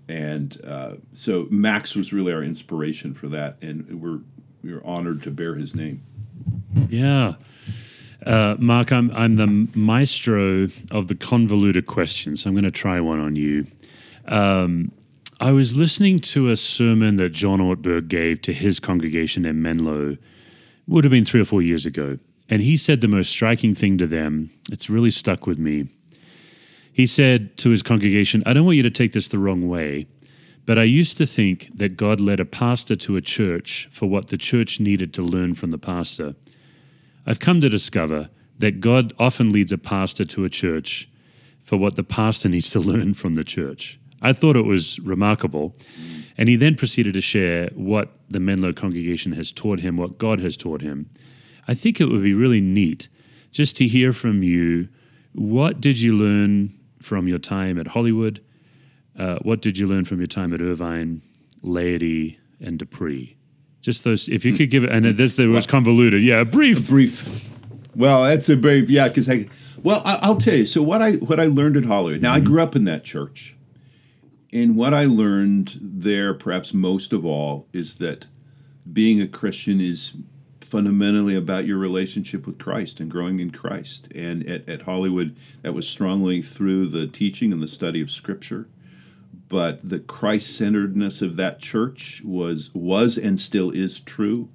and 0.07 0.59
uh, 0.65 0.93
so 1.13 1.47
Max 1.49 1.95
was 1.95 2.13
really 2.13 2.33
our 2.33 2.43
inspiration 2.43 3.13
for 3.13 3.27
that, 3.29 3.57
and 3.61 4.01
we're 4.01 4.19
we're 4.63 4.83
honored 4.85 5.23
to 5.23 5.31
bear 5.31 5.55
his 5.55 5.75
name. 5.75 6.03
Yeah. 6.89 7.35
Uh, 8.25 8.55
Mark, 8.57 8.91
I'm, 8.93 9.11
I'm 9.11 9.35
the 9.35 9.67
maestro 9.75 10.69
of 10.91 11.09
the 11.09 11.15
convoluted 11.15 11.87
questions. 11.87 12.45
I'm 12.45 12.53
going 12.53 12.63
to 12.63 12.71
try 12.71 13.01
one 13.01 13.19
on 13.19 13.35
you. 13.35 13.67
Um, 14.27 14.93
I 15.41 15.51
was 15.51 15.75
listening 15.75 16.19
to 16.19 16.49
a 16.49 16.55
sermon 16.55 17.17
that 17.17 17.31
John 17.31 17.59
Ortberg 17.59 18.07
gave 18.07 18.41
to 18.43 18.53
his 18.53 18.79
congregation 18.79 19.45
in 19.45 19.61
Menlo, 19.61 20.15
would 20.87 21.03
have 21.03 21.11
been 21.11 21.25
three 21.25 21.41
or 21.41 21.45
four 21.45 21.61
years 21.61 21.85
ago. 21.85 22.17
And 22.49 22.61
he 22.61 22.77
said 22.77 23.01
the 23.01 23.07
most 23.07 23.29
striking 23.29 23.75
thing 23.75 23.97
to 23.97 24.07
them, 24.07 24.51
it's 24.71 24.89
really 24.89 25.11
stuck 25.11 25.45
with 25.45 25.57
me. 25.57 25.89
He 26.93 27.05
said 27.07 27.57
to 27.57 27.69
his 27.69 27.81
congregation, 27.81 28.43
I 28.45 28.53
don't 28.53 28.65
want 28.65 28.77
you 28.77 28.83
to 28.83 28.91
take 28.91 29.13
this 29.13 29.27
the 29.27 29.39
wrong 29.39 29.67
way, 29.67 30.07
but 30.65 30.77
I 30.77 30.83
used 30.83 31.17
to 31.17 31.25
think 31.25 31.69
that 31.75 31.97
God 31.97 32.21
led 32.21 32.39
a 32.39 32.45
pastor 32.45 32.95
to 32.97 33.17
a 33.17 33.21
church 33.21 33.89
for 33.91 34.05
what 34.07 34.27
the 34.27 34.37
church 34.37 34.79
needed 34.79 35.13
to 35.15 35.23
learn 35.23 35.55
from 35.55 35.71
the 35.71 35.77
pastor. 35.77 36.35
I've 37.25 37.39
come 37.39 37.61
to 37.61 37.69
discover 37.69 38.29
that 38.59 38.79
God 38.79 39.13
often 39.17 39.51
leads 39.51 39.71
a 39.71 39.77
pastor 39.77 40.23
to 40.25 40.45
a 40.45 40.49
church 40.49 41.09
for 41.63 41.77
what 41.77 41.95
the 41.95 42.03
pastor 42.03 42.47
needs 42.47 42.69
to 42.69 42.79
learn 42.91 43.13
from 43.13 43.33
the 43.33 43.43
church. 43.43 43.99
I 44.21 44.31
thought 44.31 44.55
it 44.55 44.65
was 44.65 44.99
remarkable. 44.99 45.75
And 46.37 46.49
he 46.49 46.55
then 46.55 46.75
proceeded 46.75 47.13
to 47.13 47.21
share 47.21 47.69
what 47.75 48.11
the 48.29 48.39
Menlo 48.39 48.73
congregation 48.73 49.33
has 49.33 49.51
taught 49.51 49.79
him, 49.79 49.97
what 49.97 50.17
God 50.17 50.39
has 50.39 50.57
taught 50.57 50.81
him. 50.81 51.09
I 51.67 51.73
think 51.73 51.99
it 51.99 52.05
would 52.05 52.23
be 52.23 52.33
really 52.33 52.61
neat 52.61 53.07
just 53.51 53.77
to 53.77 53.87
hear 53.87 54.13
from 54.13 54.43
you 54.43 54.89
what 55.33 55.81
did 55.81 55.99
you 55.99 56.13
learn 56.15 56.73
from 57.03 57.27
your 57.27 57.39
time 57.39 57.77
at 57.79 57.87
Hollywood? 57.87 58.41
Uh, 59.17 59.37
what 59.41 59.61
did 59.61 59.77
you 59.77 59.85
learn 59.85 60.05
from 60.05 60.19
your 60.19 60.27
time 60.27 60.53
at 60.53 60.61
Irvine, 60.61 61.21
Laity, 61.61 62.39
and 62.59 62.79
De 62.79 62.85
Pree? 62.85 63.37
Just 63.81 64.03
those, 64.03 64.29
if 64.29 64.45
you 64.45 64.55
could 64.55 64.69
give 64.69 64.83
it, 64.85 64.91
and 64.91 65.05
this 65.17 65.35
there 65.35 65.49
was 65.49 65.67
convoluted. 65.67 66.23
Yeah, 66.23 66.43
brief. 66.45 66.87
Brief. 66.87 67.45
Well, 67.95 68.23
that's 68.23 68.47
a 68.49 68.55
brief. 68.55 68.89
yeah. 68.89 69.09
Because 69.09 69.29
I, 69.29 69.47
well, 69.83 70.01
I, 70.05 70.19
I'll 70.21 70.37
tell 70.37 70.55
you. 70.55 70.65
So 70.65 70.81
what 70.81 71.01
I 71.01 71.13
what 71.13 71.39
I 71.39 71.45
learned 71.45 71.77
at 71.77 71.85
Hollywood. 71.85 72.21
Now 72.21 72.33
I 72.33 72.39
grew 72.39 72.61
up 72.61 72.75
in 72.75 72.85
that 72.85 73.03
church, 73.03 73.55
and 74.53 74.75
what 74.75 74.93
I 74.93 75.05
learned 75.05 75.77
there, 75.81 76.33
perhaps 76.33 76.73
most 76.73 77.11
of 77.11 77.25
all, 77.25 77.67
is 77.73 77.95
that 77.95 78.25
being 78.91 79.21
a 79.21 79.27
Christian 79.27 79.81
is 79.81 80.13
fundamentally 80.73 81.35
about 81.35 81.67
your 81.67 81.77
relationship 81.77 82.47
with 82.47 82.57
Christ 82.57 82.99
and 82.99 83.11
growing 83.11 83.39
in 83.39 83.51
Christ. 83.51 84.07
And 84.15 84.43
at, 84.49 84.67
at 84.67 84.81
Hollywood, 84.81 85.35
that 85.61 85.75
was 85.75 85.87
strongly 85.87 86.41
through 86.41 86.87
the 86.87 87.05
teaching 87.05 87.53
and 87.53 87.61
the 87.61 87.67
study 87.67 88.01
of 88.01 88.09
Scripture. 88.09 88.67
But 89.49 89.87
the 89.87 89.99
Christ 89.99 90.57
centeredness 90.57 91.21
of 91.21 91.35
that 91.35 91.59
church 91.59 92.23
was 92.25 92.71
was 92.73 93.19
and 93.19 93.39
still 93.39 93.69
is 93.69 93.99
true, 93.99 94.49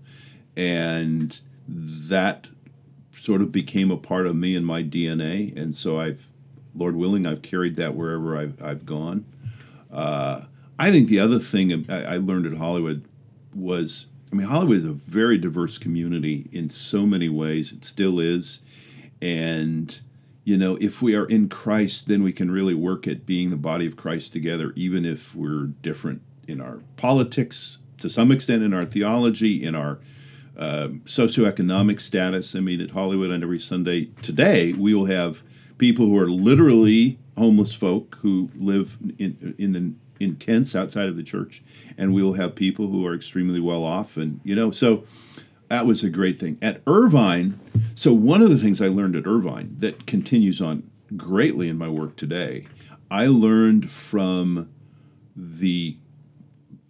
and 0.56 1.38
that 1.68 2.48
sort 3.16 3.40
of 3.40 3.52
became 3.52 3.92
a 3.92 3.96
part 3.96 4.26
of 4.26 4.34
me 4.34 4.56
and 4.56 4.66
my 4.66 4.82
DNA. 4.82 5.56
And 5.56 5.72
so 5.72 6.00
I've, 6.00 6.32
Lord 6.74 6.96
willing, 6.96 7.28
I've 7.28 7.42
carried 7.42 7.76
that 7.76 7.94
wherever 7.94 8.36
I've, 8.36 8.60
I've 8.60 8.84
gone. 8.84 9.24
Uh, 9.88 10.46
I 10.80 10.90
think 10.90 11.06
the 11.06 11.20
other 11.20 11.38
thing 11.38 11.86
I, 11.88 12.14
I 12.14 12.16
learned 12.16 12.46
at 12.46 12.54
Hollywood 12.54 13.04
was 13.54 14.06
I 14.30 14.36
mean, 14.36 14.46
Hollywood 14.46 14.76
is 14.78 14.84
a 14.84 14.92
very 14.92 15.38
diverse 15.38 15.78
community 15.78 16.48
in 16.52 16.70
so 16.70 17.06
many 17.06 17.28
ways. 17.28 17.72
It 17.72 17.84
still 17.84 18.18
is. 18.18 18.60
And, 19.22 19.98
you 20.44 20.56
know, 20.56 20.76
if 20.80 21.00
we 21.00 21.14
are 21.14 21.24
in 21.26 21.48
Christ, 21.48 22.08
then 22.08 22.22
we 22.22 22.32
can 22.32 22.50
really 22.50 22.74
work 22.74 23.08
at 23.08 23.26
being 23.26 23.50
the 23.50 23.56
body 23.56 23.86
of 23.86 23.96
Christ 23.96 24.32
together, 24.32 24.72
even 24.76 25.04
if 25.04 25.34
we're 25.34 25.66
different 25.82 26.22
in 26.46 26.60
our 26.60 26.80
politics, 26.96 27.78
to 28.00 28.08
some 28.08 28.30
extent 28.30 28.62
in 28.62 28.72
our 28.74 28.84
theology, 28.84 29.62
in 29.62 29.74
our 29.74 29.98
um, 30.56 31.00
socioeconomic 31.04 32.00
status. 32.00 32.54
I 32.54 32.60
mean, 32.60 32.80
at 32.80 32.90
Hollywood 32.90 33.30
on 33.30 33.42
every 33.42 33.60
Sunday 33.60 34.06
today, 34.22 34.72
we 34.72 34.94
will 34.94 35.06
have 35.06 35.42
people 35.78 36.06
who 36.06 36.18
are 36.18 36.30
literally 36.30 37.18
homeless 37.36 37.72
folk 37.72 38.18
who 38.22 38.50
live 38.56 38.98
in, 39.18 39.54
in 39.58 39.72
the 39.72 39.92
in 40.20 40.36
tents 40.36 40.74
outside 40.74 41.08
of 41.08 41.16
the 41.16 41.22
church, 41.22 41.62
and 41.96 42.12
we'll 42.12 42.34
have 42.34 42.54
people 42.54 42.88
who 42.88 43.06
are 43.06 43.14
extremely 43.14 43.60
well 43.60 43.84
off, 43.84 44.16
and 44.16 44.40
you 44.44 44.54
know, 44.54 44.70
so 44.70 45.04
that 45.68 45.86
was 45.86 46.02
a 46.02 46.10
great 46.10 46.38
thing 46.38 46.58
at 46.62 46.82
Irvine. 46.86 47.58
So 47.94 48.12
one 48.12 48.42
of 48.42 48.50
the 48.50 48.58
things 48.58 48.80
I 48.80 48.88
learned 48.88 49.16
at 49.16 49.26
Irvine 49.26 49.76
that 49.78 50.06
continues 50.06 50.60
on 50.60 50.90
greatly 51.16 51.68
in 51.68 51.78
my 51.78 51.88
work 51.88 52.16
today, 52.16 52.66
I 53.10 53.26
learned 53.26 53.90
from 53.90 54.70
the 55.36 55.96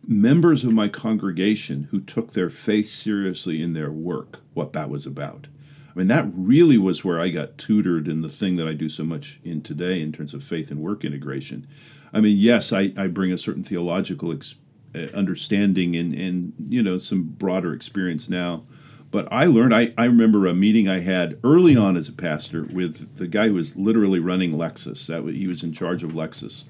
members 0.07 0.65
of 0.65 0.73
my 0.73 0.89
congregation 0.89 1.89
who 1.91 2.01
took 2.01 2.33
their 2.33 2.51
faith 2.51 2.89
seriously 2.89 3.63
in 3.63 3.75
their 3.75 3.91
work, 3.91 4.41
what 4.55 4.73
that 4.73 4.89
was 4.89 5.07
about. 5.07 5.49
I 5.95 5.99
mean, 5.99 6.09
that 6.09 6.31
really 6.33 6.79
was 6.79 7.05
where 7.05 7.21
I 7.21 7.29
got 7.29 7.59
tutored 7.59 8.09
in 8.09 8.23
the 8.23 8.29
thing 8.29 8.57
that 8.57 8.69
I 8.69 8.73
do 8.73 8.89
so 8.89 9.05
much 9.05 9.41
in 9.45 9.63
today 9.63 10.01
in 10.01 10.13
terms 10.13 10.33
of 10.33 10.45
faith 10.45 10.71
and 10.71 10.81
work 10.81 11.05
integration. 11.05 11.67
I 12.13 12.21
mean, 12.21 12.37
yes, 12.39 12.73
I, 12.73 12.93
I 12.97 13.07
bring 13.07 13.33
a 13.33 13.39
certain 13.39 13.63
theological 13.63 14.33
ex- 14.33 14.57
uh, 14.95 15.07
understanding 15.15 15.97
and 15.97 16.15
and 16.15 16.53
you 16.69 16.83
know 16.83 16.99
some 16.99 17.23
broader 17.25 17.73
experience 17.75 18.29
now. 18.29 18.65
But 19.11 19.29
I 19.33 19.47
learned. 19.47 19.75
I, 19.75 19.93
I 19.97 20.05
remember 20.05 20.47
a 20.47 20.55
meeting 20.55 20.89
I 20.89 21.01
had 21.01 21.39
early 21.43 21.77
on 21.77 21.97
as 21.97 22.09
a 22.09 22.13
pastor 22.13 22.65
with 22.65 23.17
the 23.17 23.27
guy 23.27 23.49
who 23.49 23.55
was 23.55 23.77
literally 23.77 24.19
running 24.19 24.53
Lexus. 24.53 25.07
That 25.07 25.25
was, 25.25 25.35
he 25.35 25.47
was 25.47 25.63
in 25.63 25.73
charge 25.73 26.03
of 26.03 26.11
Lexus, 26.11 26.65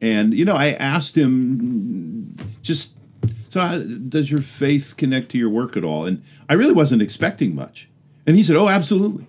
and 0.00 0.32
you 0.32 0.44
know 0.44 0.54
I 0.54 0.72
asked 0.72 1.16
him 1.16 2.36
just 2.62 2.96
so 3.48 3.60
how, 3.60 3.78
does 3.78 4.30
your 4.30 4.42
faith 4.42 4.94
connect 4.96 5.30
to 5.30 5.38
your 5.38 5.50
work 5.50 5.76
at 5.76 5.84
all? 5.84 6.04
And 6.04 6.22
I 6.48 6.54
really 6.54 6.72
wasn't 6.72 7.02
expecting 7.02 7.54
much, 7.54 7.88
and 8.26 8.36
he 8.36 8.42
said, 8.42 8.56
"Oh, 8.56 8.68
absolutely." 8.68 9.26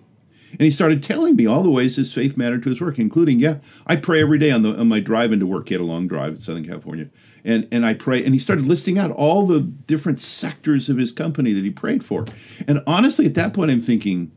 And 0.52 0.62
he 0.62 0.70
started 0.70 1.02
telling 1.02 1.36
me 1.36 1.46
all 1.46 1.62
the 1.62 1.70
ways 1.70 1.96
his 1.96 2.12
faith 2.12 2.36
mattered 2.36 2.62
to 2.62 2.68
his 2.68 2.80
work, 2.80 2.98
including, 2.98 3.38
yeah, 3.38 3.58
I 3.86 3.96
pray 3.96 4.20
every 4.20 4.38
day 4.38 4.50
on 4.50 4.62
the 4.62 4.78
on 4.78 4.88
my 4.88 5.00
drive 5.00 5.32
into 5.32 5.46
work. 5.46 5.68
He 5.68 5.74
had 5.74 5.80
a 5.80 5.84
long 5.84 6.08
drive 6.08 6.34
in 6.34 6.38
Southern 6.38 6.66
California, 6.66 7.08
and 7.44 7.68
and 7.70 7.84
I 7.84 7.94
pray. 7.94 8.24
And 8.24 8.34
he 8.34 8.38
started 8.38 8.66
listing 8.66 8.98
out 8.98 9.10
all 9.10 9.46
the 9.46 9.60
different 9.60 10.20
sectors 10.20 10.88
of 10.88 10.96
his 10.96 11.12
company 11.12 11.52
that 11.52 11.64
he 11.64 11.70
prayed 11.70 12.04
for. 12.04 12.24
And 12.66 12.82
honestly, 12.86 13.26
at 13.26 13.34
that 13.34 13.52
point, 13.52 13.70
I'm 13.70 13.82
thinking, 13.82 14.32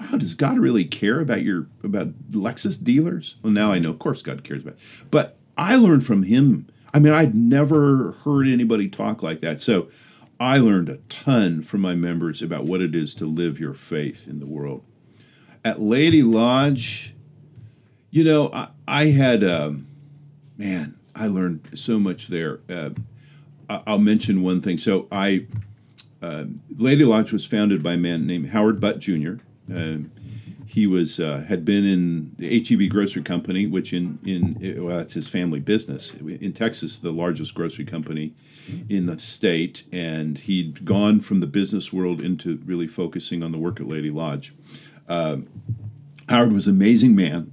wow, 0.00 0.18
does 0.18 0.34
God 0.34 0.58
really 0.58 0.84
care 0.84 1.20
about 1.20 1.42
your 1.42 1.68
about 1.84 2.12
Lexus 2.30 2.82
dealers? 2.82 3.36
Well, 3.42 3.52
now 3.52 3.72
I 3.72 3.78
know, 3.78 3.90
of 3.90 3.98
course, 3.98 4.22
God 4.22 4.44
cares 4.44 4.62
about. 4.62 4.74
It. 4.74 4.80
But 5.10 5.38
I 5.56 5.76
learned 5.76 6.04
from 6.04 6.24
him. 6.24 6.68
I 6.94 6.98
mean, 6.98 7.14
I'd 7.14 7.34
never 7.34 8.12
heard 8.24 8.46
anybody 8.46 8.88
talk 8.88 9.22
like 9.22 9.40
that. 9.40 9.60
So 9.62 9.88
I 10.38 10.58
learned 10.58 10.90
a 10.90 10.98
ton 11.08 11.62
from 11.62 11.80
my 11.80 11.94
members 11.94 12.42
about 12.42 12.64
what 12.64 12.82
it 12.82 12.94
is 12.94 13.14
to 13.14 13.26
live 13.26 13.58
your 13.58 13.72
faith 13.72 14.28
in 14.28 14.40
the 14.40 14.46
world 14.46 14.84
at 15.64 15.80
Laity 15.80 16.22
Lodge, 16.22 17.14
you 18.10 18.24
know, 18.24 18.50
I, 18.52 18.68
I 18.86 19.04
had, 19.06 19.44
um, 19.44 19.86
man, 20.56 20.96
I 21.14 21.26
learned 21.26 21.68
so 21.74 21.98
much 21.98 22.28
there. 22.28 22.60
Uh, 22.68 22.90
I'll 23.68 23.98
mention 23.98 24.42
one 24.42 24.60
thing. 24.60 24.78
So 24.78 25.08
I, 25.10 25.46
uh, 26.20 26.44
Laity 26.76 27.04
Lodge 27.04 27.32
was 27.32 27.44
founded 27.44 27.82
by 27.82 27.94
a 27.94 27.98
man 27.98 28.26
named 28.26 28.48
Howard 28.50 28.80
Butt 28.80 28.98
Jr. 28.98 29.34
Uh, 29.72 29.98
he 30.72 30.86
was 30.86 31.20
uh, 31.20 31.44
had 31.46 31.66
been 31.66 31.84
in 31.84 32.32
the 32.38 32.64
HEB 32.64 32.88
Grocery 32.88 33.22
Company, 33.22 33.66
which 33.66 33.92
in 33.92 34.18
in 34.24 34.82
well, 34.82 34.96
that's 34.96 35.12
his 35.12 35.28
family 35.28 35.60
business 35.60 36.14
in 36.14 36.54
Texas, 36.54 36.96
the 36.96 37.10
largest 37.10 37.54
grocery 37.54 37.84
company 37.84 38.32
in 38.88 39.04
the 39.04 39.18
state, 39.18 39.84
and 39.92 40.38
he'd 40.38 40.86
gone 40.86 41.20
from 41.20 41.40
the 41.40 41.46
business 41.46 41.92
world 41.92 42.22
into 42.22 42.58
really 42.64 42.86
focusing 42.86 43.42
on 43.42 43.52
the 43.52 43.58
work 43.58 43.80
at 43.80 43.86
Laity 43.86 44.10
Lodge. 44.10 44.54
Howard 46.28 46.52
was 46.52 46.66
an 46.66 46.76
amazing 46.76 47.14
man. 47.14 47.52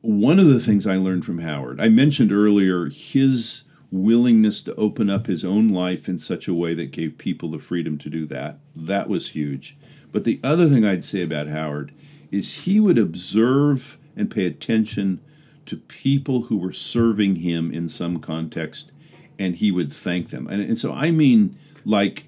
One 0.00 0.38
of 0.38 0.46
the 0.46 0.60
things 0.60 0.86
I 0.86 0.96
learned 0.96 1.24
from 1.24 1.38
Howard, 1.38 1.80
I 1.80 1.88
mentioned 1.88 2.32
earlier 2.32 2.86
his 2.86 3.64
willingness 3.90 4.62
to 4.62 4.74
open 4.74 5.08
up 5.08 5.26
his 5.26 5.44
own 5.44 5.70
life 5.70 6.08
in 6.08 6.18
such 6.18 6.46
a 6.46 6.54
way 6.54 6.74
that 6.74 6.90
gave 6.90 7.18
people 7.18 7.50
the 7.50 7.58
freedom 7.58 7.98
to 7.98 8.10
do 8.10 8.26
that. 8.26 8.58
That 8.76 9.08
was 9.08 9.30
huge. 9.30 9.76
But 10.12 10.24
the 10.24 10.40
other 10.44 10.68
thing 10.68 10.84
I'd 10.84 11.04
say 11.04 11.22
about 11.22 11.48
Howard 11.48 11.92
is 12.30 12.64
he 12.64 12.80
would 12.80 12.98
observe 12.98 13.98
and 14.16 14.30
pay 14.30 14.46
attention 14.46 15.20
to 15.66 15.76
people 15.76 16.42
who 16.42 16.56
were 16.56 16.72
serving 16.72 17.36
him 17.36 17.70
in 17.70 17.88
some 17.88 18.18
context 18.18 18.92
and 19.38 19.56
he 19.56 19.70
would 19.70 19.92
thank 19.92 20.30
them. 20.30 20.46
And, 20.48 20.60
and 20.60 20.78
so 20.78 20.92
I 20.92 21.10
mean 21.10 21.56
like 21.84 22.24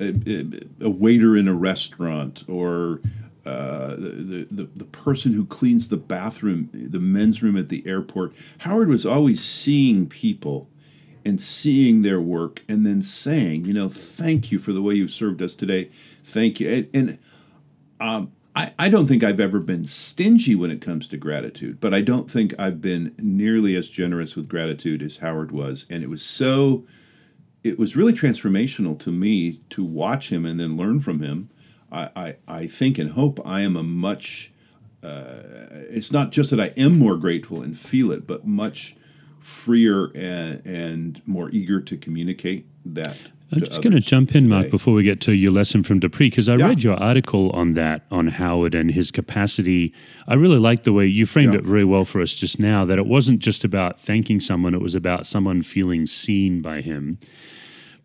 a, 0.00 0.62
a, 0.80 0.90
waiter 0.90 1.36
in 1.36 1.48
a 1.48 1.54
restaurant 1.54 2.44
or 2.48 3.00
uh, 3.46 3.96
the, 3.96 4.46
the, 4.50 4.68
the 4.74 4.84
person 4.86 5.32
who 5.32 5.44
cleans 5.44 5.88
the 5.88 5.96
bathroom, 5.96 6.70
the 6.72 6.98
men's 6.98 7.42
room 7.42 7.56
at 7.56 7.68
the 7.68 7.86
airport. 7.86 8.32
Howard 8.58 8.88
was 8.88 9.04
always 9.04 9.44
seeing 9.44 10.08
people 10.08 10.68
and 11.24 11.40
seeing 11.40 12.02
their 12.02 12.20
work 12.20 12.62
and 12.68 12.86
then 12.86 13.02
saying, 13.02 13.64
you 13.64 13.72
know, 13.72 13.88
thank 13.88 14.50
you 14.50 14.58
for 14.58 14.72
the 14.72 14.82
way 14.82 14.94
you've 14.94 15.10
served 15.10 15.42
us 15.42 15.54
today. 15.54 15.90
Thank 16.22 16.60
you. 16.60 16.68
And, 16.70 16.88
and 16.94 17.18
um, 18.00 18.32
I, 18.56 18.72
I 18.78 18.88
don't 18.88 19.06
think 19.06 19.24
I've 19.24 19.40
ever 19.40 19.60
been 19.60 19.86
stingy 19.86 20.54
when 20.54 20.70
it 20.70 20.80
comes 20.80 21.08
to 21.08 21.16
gratitude, 21.16 21.80
but 21.80 21.92
I 21.92 22.00
don't 22.00 22.30
think 22.30 22.54
I've 22.58 22.80
been 22.80 23.14
nearly 23.18 23.74
as 23.76 23.88
generous 23.88 24.36
with 24.36 24.48
gratitude 24.48 25.02
as 25.02 25.18
Howard 25.18 25.50
was. 25.50 25.86
And 25.90 26.02
it 26.02 26.08
was 26.08 26.22
so, 26.22 26.86
it 27.62 27.78
was 27.78 27.96
really 27.96 28.12
transformational 28.12 28.98
to 29.00 29.10
me 29.10 29.60
to 29.70 29.84
watch 29.84 30.30
him 30.30 30.46
and 30.46 30.60
then 30.60 30.76
learn 30.76 31.00
from 31.00 31.20
him 31.20 31.50
I, 31.94 32.10
I, 32.16 32.36
I 32.48 32.66
think 32.66 32.98
and 32.98 33.12
hope 33.12 33.40
I 33.44 33.60
am 33.60 33.76
a 33.76 33.82
much, 33.82 34.52
uh, 35.02 35.42
it's 35.88 36.10
not 36.10 36.32
just 36.32 36.50
that 36.50 36.60
I 36.60 36.72
am 36.76 36.98
more 36.98 37.16
grateful 37.16 37.62
and 37.62 37.78
feel 37.78 38.10
it, 38.10 38.26
but 38.26 38.46
much 38.46 38.96
freer 39.38 40.10
and, 40.14 40.66
and 40.66 41.22
more 41.26 41.50
eager 41.50 41.80
to 41.80 41.96
communicate 41.96 42.66
that. 42.84 43.16
I'm 43.52 43.60
just 43.60 43.82
going 43.82 43.92
to 43.92 44.00
jump 44.00 44.34
in, 44.34 44.48
Mark, 44.48 44.70
before 44.70 44.94
we 44.94 45.04
get 45.04 45.20
to 45.22 45.32
your 45.32 45.52
lesson 45.52 45.84
from 45.84 46.00
De 46.00 46.08
Pree, 46.08 46.28
because 46.28 46.48
I 46.48 46.56
yeah. 46.56 46.66
read 46.66 46.82
your 46.82 46.96
article 46.96 47.50
on 47.50 47.74
that, 47.74 48.02
on 48.10 48.26
Howard 48.26 48.74
and 48.74 48.90
his 48.90 49.12
capacity. 49.12 49.92
I 50.26 50.34
really 50.34 50.58
like 50.58 50.82
the 50.82 50.92
way 50.92 51.06
you 51.06 51.24
framed 51.24 51.52
yeah. 51.52 51.60
it 51.60 51.64
very 51.64 51.84
well 51.84 52.04
for 52.04 52.20
us 52.20 52.32
just 52.32 52.58
now, 52.58 52.84
that 52.86 52.98
it 52.98 53.06
wasn't 53.06 53.38
just 53.38 53.62
about 53.62 54.00
thanking 54.00 54.40
someone, 54.40 54.74
it 54.74 54.80
was 54.80 54.96
about 54.96 55.26
someone 55.26 55.62
feeling 55.62 56.04
seen 56.06 56.62
by 56.62 56.80
him. 56.80 57.18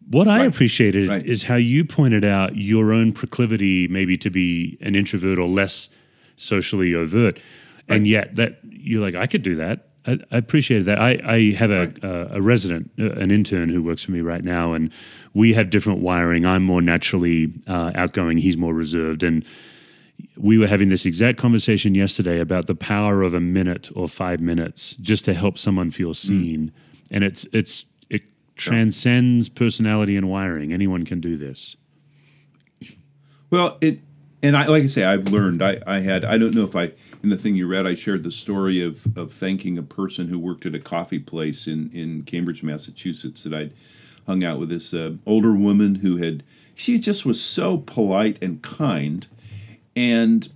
What 0.09 0.27
I 0.27 0.39
right. 0.39 0.47
appreciated 0.47 1.07
right. 1.07 1.25
is 1.25 1.43
how 1.43 1.55
you 1.55 1.85
pointed 1.85 2.25
out 2.25 2.55
your 2.55 2.91
own 2.91 3.11
proclivity, 3.11 3.87
maybe 3.87 4.17
to 4.17 4.31
be 4.31 4.77
an 4.81 4.95
introvert 4.95 5.37
or 5.37 5.47
less 5.47 5.89
socially 6.35 6.95
overt, 6.95 7.35
right. 7.35 7.95
and 7.95 8.07
yet 8.07 8.35
that 8.35 8.59
you're 8.63 9.01
like, 9.01 9.13
I 9.13 9.27
could 9.27 9.43
do 9.43 9.55
that. 9.55 9.89
I, 10.07 10.19
I 10.31 10.37
appreciated 10.37 10.85
that. 10.85 10.99
I, 10.99 11.19
I 11.23 11.51
have 11.51 11.69
a, 11.69 11.93
a, 12.01 12.37
a, 12.37 12.41
resident, 12.41 12.89
uh, 12.99 13.11
an 13.11 13.29
intern 13.29 13.69
who 13.69 13.83
works 13.83 14.03
for 14.03 14.11
me 14.11 14.21
right 14.21 14.43
now, 14.43 14.73
and 14.73 14.91
we 15.35 15.53
have 15.53 15.69
different 15.69 15.99
wiring. 15.99 16.43
I'm 16.45 16.63
more 16.63 16.81
naturally 16.81 17.53
uh, 17.67 17.91
outgoing. 17.93 18.39
He's 18.39 18.57
more 18.57 18.73
reserved, 18.73 19.21
and 19.21 19.45
we 20.37 20.57
were 20.57 20.67
having 20.67 20.89
this 20.89 21.05
exact 21.05 21.37
conversation 21.37 21.93
yesterday 21.93 22.39
about 22.39 22.65
the 22.65 22.75
power 22.75 23.21
of 23.21 23.35
a 23.35 23.39
minute 23.41 23.89
or 23.95 24.07
five 24.07 24.39
minutes 24.39 24.95
just 24.95 25.23
to 25.25 25.33
help 25.35 25.59
someone 25.59 25.91
feel 25.91 26.13
seen. 26.15 26.67
Mm. 26.67 26.71
And 27.11 27.23
it's 27.23 27.45
it's 27.53 27.85
transcends 28.59 29.49
personality 29.49 30.17
and 30.17 30.29
wiring. 30.29 30.73
Anyone 30.73 31.05
can 31.05 31.19
do 31.21 31.37
this. 31.37 31.75
Well, 33.49 33.77
it 33.81 33.99
and 34.41 34.55
I 34.55 34.67
like 34.67 34.83
I 34.83 34.87
say, 34.87 35.03
I've 35.03 35.27
learned. 35.27 35.61
I, 35.61 35.81
I 35.85 35.99
had 35.99 36.23
I 36.23 36.37
don't 36.37 36.53
know 36.53 36.63
if 36.63 36.75
I 36.75 36.91
in 37.23 37.29
the 37.29 37.37
thing 37.37 37.55
you 37.55 37.67
read, 37.67 37.85
I 37.85 37.93
shared 37.93 38.23
the 38.23 38.31
story 38.31 38.81
of 38.81 39.05
of 39.17 39.33
thanking 39.33 39.77
a 39.77 39.83
person 39.83 40.27
who 40.27 40.39
worked 40.39 40.65
at 40.65 40.75
a 40.75 40.79
coffee 40.79 41.19
place 41.19 41.67
in 41.67 41.89
in 41.93 42.23
Cambridge, 42.23 42.63
Massachusetts, 42.63 43.43
that 43.43 43.53
I'd 43.53 43.73
hung 44.27 44.43
out 44.43 44.59
with 44.59 44.69
this 44.69 44.93
uh, 44.93 45.13
older 45.25 45.53
woman 45.53 45.95
who 45.95 46.17
had 46.17 46.43
she 46.75 46.99
just 46.99 47.25
was 47.25 47.43
so 47.43 47.77
polite 47.77 48.41
and 48.41 48.61
kind, 48.61 49.27
and 49.95 50.49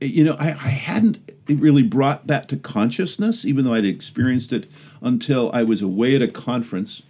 you 0.00 0.24
know 0.24 0.36
I, 0.38 0.48
I 0.48 0.70
hadn't 0.70 1.30
really 1.48 1.82
brought 1.82 2.26
that 2.26 2.48
to 2.48 2.56
consciousness, 2.56 3.44
even 3.44 3.64
though 3.64 3.74
I'd 3.74 3.86
experienced 3.86 4.52
it 4.52 4.70
until 5.02 5.50
I 5.52 5.62
was 5.62 5.82
away 5.82 6.14
at 6.14 6.22
a 6.22 6.28
conference. 6.28 7.02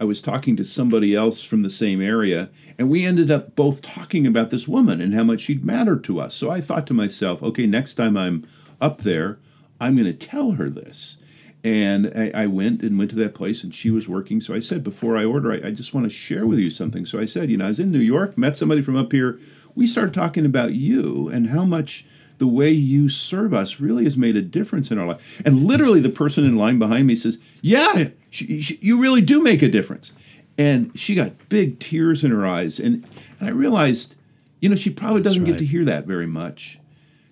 I 0.00 0.04
was 0.04 0.22
talking 0.22 0.56
to 0.56 0.64
somebody 0.64 1.14
else 1.14 1.44
from 1.44 1.62
the 1.62 1.68
same 1.68 2.00
area, 2.00 2.48
and 2.78 2.88
we 2.88 3.04
ended 3.04 3.30
up 3.30 3.54
both 3.54 3.82
talking 3.82 4.26
about 4.26 4.48
this 4.48 4.66
woman 4.66 5.00
and 5.00 5.12
how 5.12 5.24
much 5.24 5.42
she'd 5.42 5.64
mattered 5.64 6.02
to 6.04 6.20
us. 6.20 6.34
So 6.34 6.50
I 6.50 6.62
thought 6.62 6.86
to 6.86 6.94
myself, 6.94 7.42
okay, 7.42 7.66
next 7.66 7.94
time 7.94 8.16
I'm 8.16 8.46
up 8.80 9.02
there, 9.02 9.38
I'm 9.78 9.96
going 9.96 10.06
to 10.06 10.14
tell 10.14 10.52
her 10.52 10.70
this. 10.70 11.18
And 11.62 12.10
I, 12.16 12.30
I, 12.34 12.46
went 12.46 12.80
and 12.80 12.96
went 12.96 13.10
to 13.10 13.16
that 13.16 13.34
place, 13.34 13.62
and 13.62 13.74
she 13.74 13.90
was 13.90 14.08
working. 14.08 14.40
So 14.40 14.54
I 14.54 14.60
said, 14.60 14.82
before 14.82 15.18
I 15.18 15.24
order, 15.24 15.52
I, 15.52 15.68
I 15.68 15.70
just 15.72 15.92
want 15.92 16.04
to 16.04 16.10
share 16.10 16.46
with 16.46 16.58
you 16.58 16.70
something. 16.70 17.04
So 17.04 17.20
I 17.20 17.26
said, 17.26 17.50
you 17.50 17.58
know, 17.58 17.66
I 17.66 17.68
was 17.68 17.78
in 17.78 17.90
New 17.90 17.98
York, 17.98 18.38
met 18.38 18.56
somebody 18.56 18.80
from 18.80 18.96
up 18.96 19.12
here. 19.12 19.38
We 19.74 19.86
started 19.86 20.14
talking 20.14 20.46
about 20.46 20.72
you 20.72 21.28
and 21.28 21.48
how 21.48 21.64
much 21.64 22.06
the 22.40 22.48
way 22.48 22.70
you 22.70 23.10
serve 23.10 23.52
us 23.52 23.80
really 23.80 24.04
has 24.04 24.16
made 24.16 24.34
a 24.34 24.40
difference 24.40 24.90
in 24.90 24.98
our 24.98 25.06
life. 25.06 25.42
And 25.44 25.66
literally, 25.66 26.00
the 26.00 26.08
person 26.08 26.44
in 26.44 26.56
line 26.56 26.78
behind 26.78 27.06
me 27.06 27.14
says, 27.14 27.38
Yeah, 27.60 28.08
she, 28.30 28.62
she, 28.62 28.78
you 28.80 29.00
really 29.00 29.20
do 29.20 29.42
make 29.42 29.60
a 29.60 29.68
difference. 29.68 30.12
And 30.56 30.90
she 30.98 31.14
got 31.14 31.50
big 31.50 31.78
tears 31.78 32.24
in 32.24 32.30
her 32.30 32.46
eyes. 32.46 32.80
And, 32.80 33.06
and 33.38 33.48
I 33.48 33.52
realized, 33.52 34.16
you 34.58 34.70
know, 34.70 34.74
she 34.74 34.88
probably 34.88 35.20
doesn't 35.20 35.44
right. 35.44 35.52
get 35.52 35.58
to 35.58 35.66
hear 35.66 35.84
that 35.84 36.06
very 36.06 36.26
much. 36.26 36.80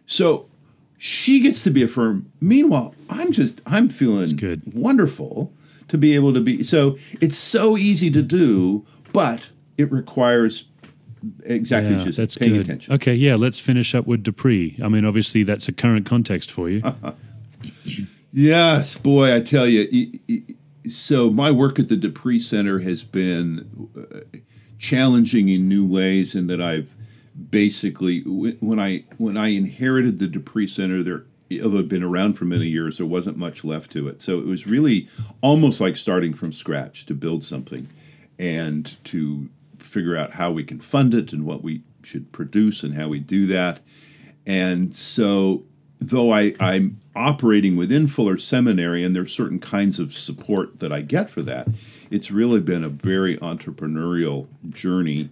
So 0.06 0.46
she 0.98 1.40
gets 1.40 1.62
to 1.62 1.70
be 1.70 1.82
affirmed. 1.82 2.30
Meanwhile, 2.40 2.94
I'm 3.08 3.32
just, 3.32 3.62
I'm 3.66 3.88
feeling 3.88 4.36
good. 4.36 4.62
wonderful 4.74 5.52
to 5.88 5.96
be 5.96 6.14
able 6.14 6.34
to 6.34 6.40
be. 6.40 6.62
So 6.62 6.98
it's 7.18 7.36
so 7.36 7.78
easy 7.78 8.10
to 8.10 8.22
do, 8.22 8.84
but 9.14 9.48
it 9.78 9.90
requires 9.90 10.68
exactly 11.44 11.96
yeah, 11.96 12.04
just 12.04 12.18
that's 12.18 12.36
paying 12.36 12.52
good. 12.52 12.62
attention. 12.62 12.94
Okay, 12.94 13.14
yeah, 13.14 13.34
let's 13.34 13.60
finish 13.60 13.94
up 13.94 14.06
with 14.06 14.22
De 14.22 14.32
Pree. 14.32 14.78
I 14.82 14.88
mean, 14.88 15.04
obviously, 15.04 15.42
that's 15.42 15.68
a 15.68 15.72
current 15.72 16.06
context 16.06 16.50
for 16.50 16.68
you. 16.68 16.82
yes, 18.32 18.96
boy, 18.96 19.34
I 19.34 19.40
tell 19.40 19.66
you. 19.66 20.18
So 20.88 21.30
my 21.30 21.50
work 21.50 21.78
at 21.78 21.88
the 21.88 21.96
De 21.96 22.08
Pree 22.08 22.38
Center 22.38 22.78
has 22.80 23.04
been 23.04 23.88
uh, 23.96 24.38
challenging 24.78 25.48
in 25.48 25.68
new 25.68 25.86
ways, 25.86 26.34
in 26.34 26.46
that 26.46 26.60
I've 26.60 26.94
basically 27.50 28.22
when 28.22 28.80
I 28.80 29.04
when 29.18 29.36
I 29.36 29.48
inherited 29.48 30.18
the 30.18 30.26
De 30.26 30.40
Pree 30.40 30.66
Center, 30.66 31.02
there 31.02 31.24
although 31.62 31.76
it 31.76 31.82
had 31.82 31.88
been 31.88 32.02
around 32.02 32.34
for 32.34 32.44
many 32.44 32.66
years, 32.66 32.98
there 32.98 33.06
wasn't 33.06 33.36
much 33.36 33.64
left 33.64 33.90
to 33.92 34.08
it. 34.08 34.20
So 34.20 34.38
it 34.38 34.46
was 34.46 34.66
really 34.66 35.08
almost 35.40 35.80
like 35.80 35.96
starting 35.96 36.34
from 36.34 36.52
scratch 36.52 37.06
to 37.06 37.14
build 37.14 37.42
something 37.42 37.88
and 38.38 38.96
to 39.04 39.48
figure 39.88 40.16
out 40.16 40.32
how 40.32 40.50
we 40.50 40.64
can 40.64 40.80
fund 40.80 41.14
it 41.14 41.32
and 41.32 41.44
what 41.44 41.62
we 41.62 41.82
should 42.02 42.30
produce 42.32 42.82
and 42.82 42.94
how 42.94 43.08
we 43.08 43.18
do 43.18 43.46
that. 43.46 43.80
And 44.46 44.94
so, 44.94 45.64
though 45.98 46.30
I, 46.30 46.54
I'm 46.60 47.00
operating 47.16 47.76
within 47.76 48.06
Fuller 48.06 48.38
Seminary 48.38 49.02
and 49.02 49.14
there's 49.16 49.32
certain 49.32 49.58
kinds 49.58 49.98
of 49.98 50.14
support 50.14 50.78
that 50.78 50.92
I 50.92 51.00
get 51.00 51.28
for 51.28 51.42
that, 51.42 51.68
it's 52.10 52.30
really 52.30 52.60
been 52.60 52.84
a 52.84 52.88
very 52.88 53.36
entrepreneurial 53.38 54.48
journey. 54.70 55.30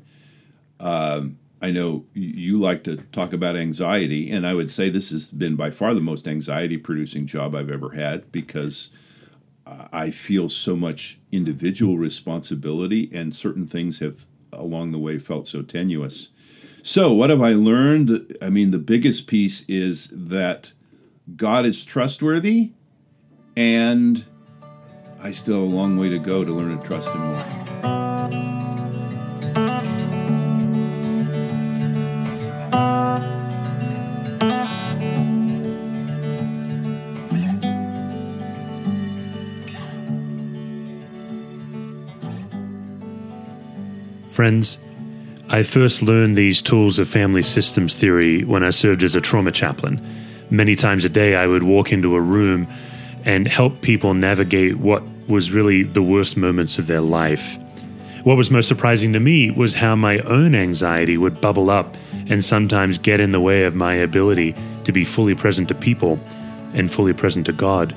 Um, 0.81 1.39
I 1.63 1.71
know 1.71 2.05
you 2.13 2.59
like 2.59 2.85
to 2.85 2.97
talk 3.13 3.33
about 3.33 3.57
anxiety, 3.57 4.31
and 4.31 4.47
I 4.47 4.53
would 4.53 4.71
say 4.71 4.91
this 4.91 5.11
has 5.11 5.29
been 5.29 5.57
by 5.57 5.71
far 5.71 5.95
the 5.95 6.03
most 6.03 6.29
anxiety 6.29 6.77
producing 6.77 7.27
job 7.27 7.55
I've 7.55 7.71
ever 7.71 7.91
had 7.91 8.31
because 8.31 8.91
I 9.93 10.11
feel 10.11 10.49
so 10.49 10.77
much 10.77 11.19
individual 11.33 11.99
responsibility, 11.99 13.11
and 13.13 13.35
certain 13.35 13.67
things 13.67 13.99
have 13.99 14.27
along 14.53 14.92
the 14.92 14.99
way 14.99 15.18
felt 15.18 15.47
so 15.47 15.62
tenuous. 15.62 16.28
So, 16.82 17.12
what 17.12 17.30
have 17.30 17.42
I 17.42 17.53
learned? 17.53 18.36
I 18.40 18.49
mean, 18.49 18.70
the 18.70 18.78
biggest 18.78 19.26
piece 19.26 19.64
is 19.68 20.09
that 20.12 20.72
God 21.34 21.66
is 21.66 21.84
trustworthy, 21.84 22.72
and 23.57 24.24
I 25.20 25.32
still 25.32 25.62
have 25.62 25.72
a 25.72 25.74
long 25.74 25.99
way 25.99 26.09
to 26.11 26.18
go 26.18 26.44
to 26.44 26.53
learn 26.53 26.78
to 26.78 26.86
trust 26.86 27.09
Him 27.09 27.22
more. 27.22 27.66
Friends, 44.37 44.76
I 45.49 45.62
first 45.62 46.03
learned 46.03 46.37
these 46.37 46.61
tools 46.61 46.99
of 46.99 47.09
family 47.09 47.43
systems 47.43 47.97
theory 47.97 48.45
when 48.45 48.62
I 48.62 48.68
served 48.68 49.03
as 49.03 49.14
a 49.14 49.20
trauma 49.22 49.51
chaplain. 49.51 49.99
Many 50.51 50.76
times 50.76 51.07
a 51.07 51.09
day, 51.09 51.37
I 51.37 51.47
would 51.47 51.62
walk 51.62 51.91
into 51.91 52.14
a 52.14 52.20
room 52.20 52.68
and 53.24 53.49
help 53.49 53.80
people 53.80 54.12
navigate 54.12 54.76
what 54.76 55.03
was 55.26 55.53
really 55.53 55.84
the 55.84 56.03
worst 56.03 56.37
moments 56.37 56.76
of 56.76 56.87
their 56.87 57.01
life. 57.01 57.57
What 58.24 58.37
was 58.37 58.51
most 58.51 58.68
surprising 58.68 59.14
to 59.14 59.20
me 59.20 59.51
was 59.53 59.72
how 59.72 59.97
my 59.97 60.18
own 60.18 60.55
anxiety 60.55 61.16
would 61.16 61.41
bubble 61.41 61.70
up 61.70 61.97
and 62.28 62.45
sometimes 62.45 62.99
get 62.99 63.22
in 63.22 63.32
the 63.32 63.41
way 63.41 63.64
of 63.64 63.74
my 63.74 63.95
ability 63.95 64.55
to 64.84 64.93
be 64.93 65.07
fully 65.07 65.34
present 65.34 65.68
to 65.68 65.74
people 65.74 66.20
and 66.74 66.93
fully 66.93 67.14
present 67.14 67.47
to 67.47 67.53
God. 67.53 67.97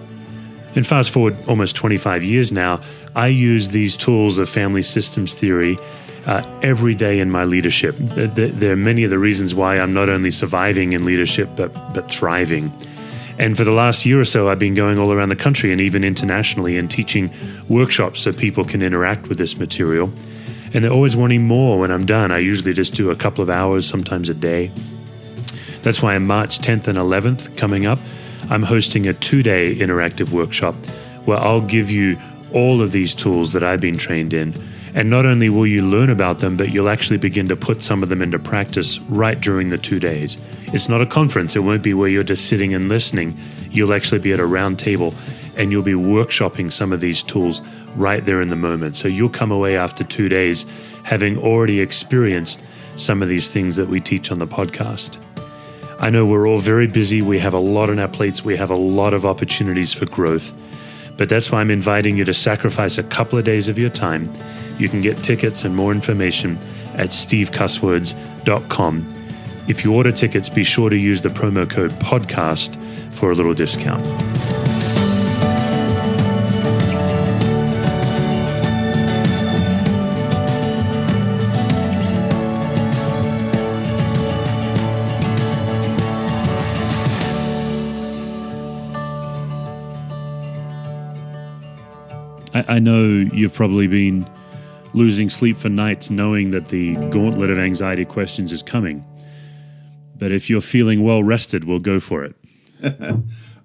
And 0.73 0.87
fast 0.87 1.11
forward 1.11 1.35
almost 1.49 1.75
25 1.75 2.23
years 2.23 2.49
now, 2.49 2.79
I 3.13 3.27
use 3.27 3.67
these 3.67 3.97
tools 3.97 4.37
of 4.37 4.47
family 4.47 4.83
systems 4.83 5.33
theory 5.33 5.77
uh, 6.25 6.43
every 6.61 6.93
day 6.93 7.19
in 7.19 7.31
my 7.31 7.43
leadership. 7.43 7.95
There 7.97 8.71
are 8.71 8.75
many 8.75 9.03
of 9.03 9.09
the 9.09 9.19
reasons 9.19 9.55
why 9.55 9.79
I'm 9.79 9.93
not 9.93 10.09
only 10.09 10.31
surviving 10.31 10.93
in 10.93 11.05
leadership, 11.05 11.49
but, 11.55 11.73
but 11.93 12.09
thriving. 12.09 12.73
And 13.37 13.55
for 13.55 13.63
the 13.63 13.71
last 13.71 14.05
year 14.05 14.19
or 14.19 14.25
so, 14.25 14.49
I've 14.49 14.59
been 14.59 14.75
going 14.75 14.99
all 14.99 15.13
around 15.13 15.29
the 15.29 15.35
country 15.35 15.71
and 15.71 15.79
even 15.79 16.03
internationally 16.03 16.77
and 16.77 16.91
teaching 16.91 17.31
workshops 17.69 18.21
so 18.21 18.33
people 18.33 18.65
can 18.65 18.81
interact 18.81 19.29
with 19.29 19.37
this 19.37 19.57
material. 19.57 20.11
And 20.73 20.83
they're 20.83 20.91
always 20.91 21.15
wanting 21.15 21.47
more 21.47 21.79
when 21.79 21.89
I'm 21.89 22.05
done. 22.05 22.31
I 22.31 22.39
usually 22.39 22.73
just 22.73 22.93
do 22.93 23.09
a 23.09 23.15
couple 23.15 23.41
of 23.41 23.49
hours, 23.49 23.87
sometimes 23.87 24.27
a 24.27 24.33
day. 24.33 24.71
That's 25.81 26.01
why 26.01 26.15
on 26.15 26.27
March 26.27 26.59
10th 26.59 26.87
and 26.89 26.97
11th, 26.97 27.55
coming 27.55 27.85
up, 27.85 27.99
I'm 28.49 28.63
hosting 28.63 29.07
a 29.07 29.13
two 29.13 29.41
day 29.41 29.73
interactive 29.75 30.31
workshop 30.31 30.75
where 31.25 31.39
I'll 31.39 31.61
give 31.61 31.89
you 31.89 32.19
all 32.53 32.81
of 32.81 32.91
these 32.91 33.15
tools 33.15 33.53
that 33.53 33.63
I've 33.63 33.79
been 33.79 33.97
trained 33.97 34.33
in 34.33 34.53
and 34.93 35.09
not 35.09 35.25
only 35.25 35.49
will 35.49 35.67
you 35.67 35.81
learn 35.81 36.09
about 36.09 36.39
them, 36.39 36.57
but 36.57 36.71
you'll 36.71 36.89
actually 36.89 37.17
begin 37.17 37.47
to 37.47 37.55
put 37.55 37.83
some 37.83 38.03
of 38.03 38.09
them 38.09 38.21
into 38.21 38.39
practice 38.39 38.99
right 39.01 39.39
during 39.39 39.69
the 39.69 39.77
two 39.77 39.99
days. 39.99 40.37
It's 40.73 40.89
not 40.89 41.01
a 41.01 41.05
conference, 41.05 41.55
it 41.55 41.59
won't 41.59 41.83
be 41.83 41.93
where 41.93 42.09
you're 42.09 42.23
just 42.23 42.47
sitting 42.47 42.73
and 42.73 42.89
listening. 42.89 43.39
You'll 43.71 43.93
actually 43.93 44.19
be 44.19 44.33
at 44.33 44.39
a 44.39 44.45
round 44.45 44.79
table 44.79 45.13
and 45.55 45.71
you'll 45.71 45.83
be 45.83 45.93
workshopping 45.93 46.71
some 46.71 46.93
of 46.93 47.01
these 47.01 47.21
tools 47.21 47.61
right 47.95 48.25
there 48.25 48.41
in 48.41 48.49
the 48.49 48.55
moment. 48.55 48.95
So 48.95 49.07
you'll 49.07 49.29
come 49.29 49.51
away 49.51 49.77
after 49.77 50.03
two 50.03 50.29
days 50.29 50.65
having 51.03 51.37
already 51.37 51.79
experienced 51.81 52.63
some 52.95 53.21
of 53.21 53.29
these 53.29 53.49
things 53.49 53.75
that 53.75 53.87
we 53.87 53.99
teach 53.99 54.31
on 54.31 54.39
the 54.39 54.47
podcast. 54.47 55.17
I 55.99 56.09
know 56.09 56.25
we're 56.25 56.47
all 56.47 56.59
very 56.59 56.87
busy, 56.87 57.21
we 57.21 57.39
have 57.39 57.53
a 57.53 57.59
lot 57.59 57.89
on 57.89 57.99
our 57.99 58.07
plates, 58.07 58.43
we 58.43 58.55
have 58.55 58.69
a 58.69 58.75
lot 58.75 59.13
of 59.13 59.25
opportunities 59.25 59.93
for 59.93 60.05
growth. 60.05 60.53
But 61.17 61.27
that's 61.27 61.51
why 61.51 61.59
I'm 61.59 61.71
inviting 61.71 62.15
you 62.15 62.23
to 62.23 62.33
sacrifice 62.33 62.97
a 62.97 63.03
couple 63.03 63.37
of 63.37 63.43
days 63.43 63.67
of 63.67 63.77
your 63.77 63.89
time 63.89 64.33
you 64.79 64.89
can 64.89 65.01
get 65.01 65.23
tickets 65.23 65.63
and 65.63 65.75
more 65.75 65.91
information 65.91 66.57
at 66.95 67.09
stevecusswords.com. 67.09 69.15
If 69.67 69.83
you 69.83 69.93
order 69.93 70.11
tickets, 70.11 70.49
be 70.49 70.63
sure 70.63 70.89
to 70.89 70.97
use 70.97 71.21
the 71.21 71.29
promo 71.29 71.69
code 71.69 71.91
podcast 71.99 72.75
for 73.13 73.29
a 73.31 73.35
little 73.35 73.53
discount. 73.53 74.03
I, 92.67 92.79
know 92.79 93.03
you've 93.03 93.53
probably 93.53 93.87
been 93.87 94.27
losing 94.93 95.29
sleep 95.29 95.57
for 95.57 95.69
nights 95.69 96.09
knowing 96.09 96.51
that 96.51 96.67
the 96.67 96.95
gauntlet 97.09 97.49
of 97.49 97.59
anxiety 97.59 98.05
questions 98.05 98.51
is 98.51 98.63
coming. 98.63 99.05
But 100.17 100.31
if 100.31 100.49
you're 100.49 100.61
feeling 100.61 101.03
well 101.03 101.23
rested, 101.23 101.63
we'll 101.63 101.79
go 101.79 101.99
for 101.99 102.23
it. 102.23 102.35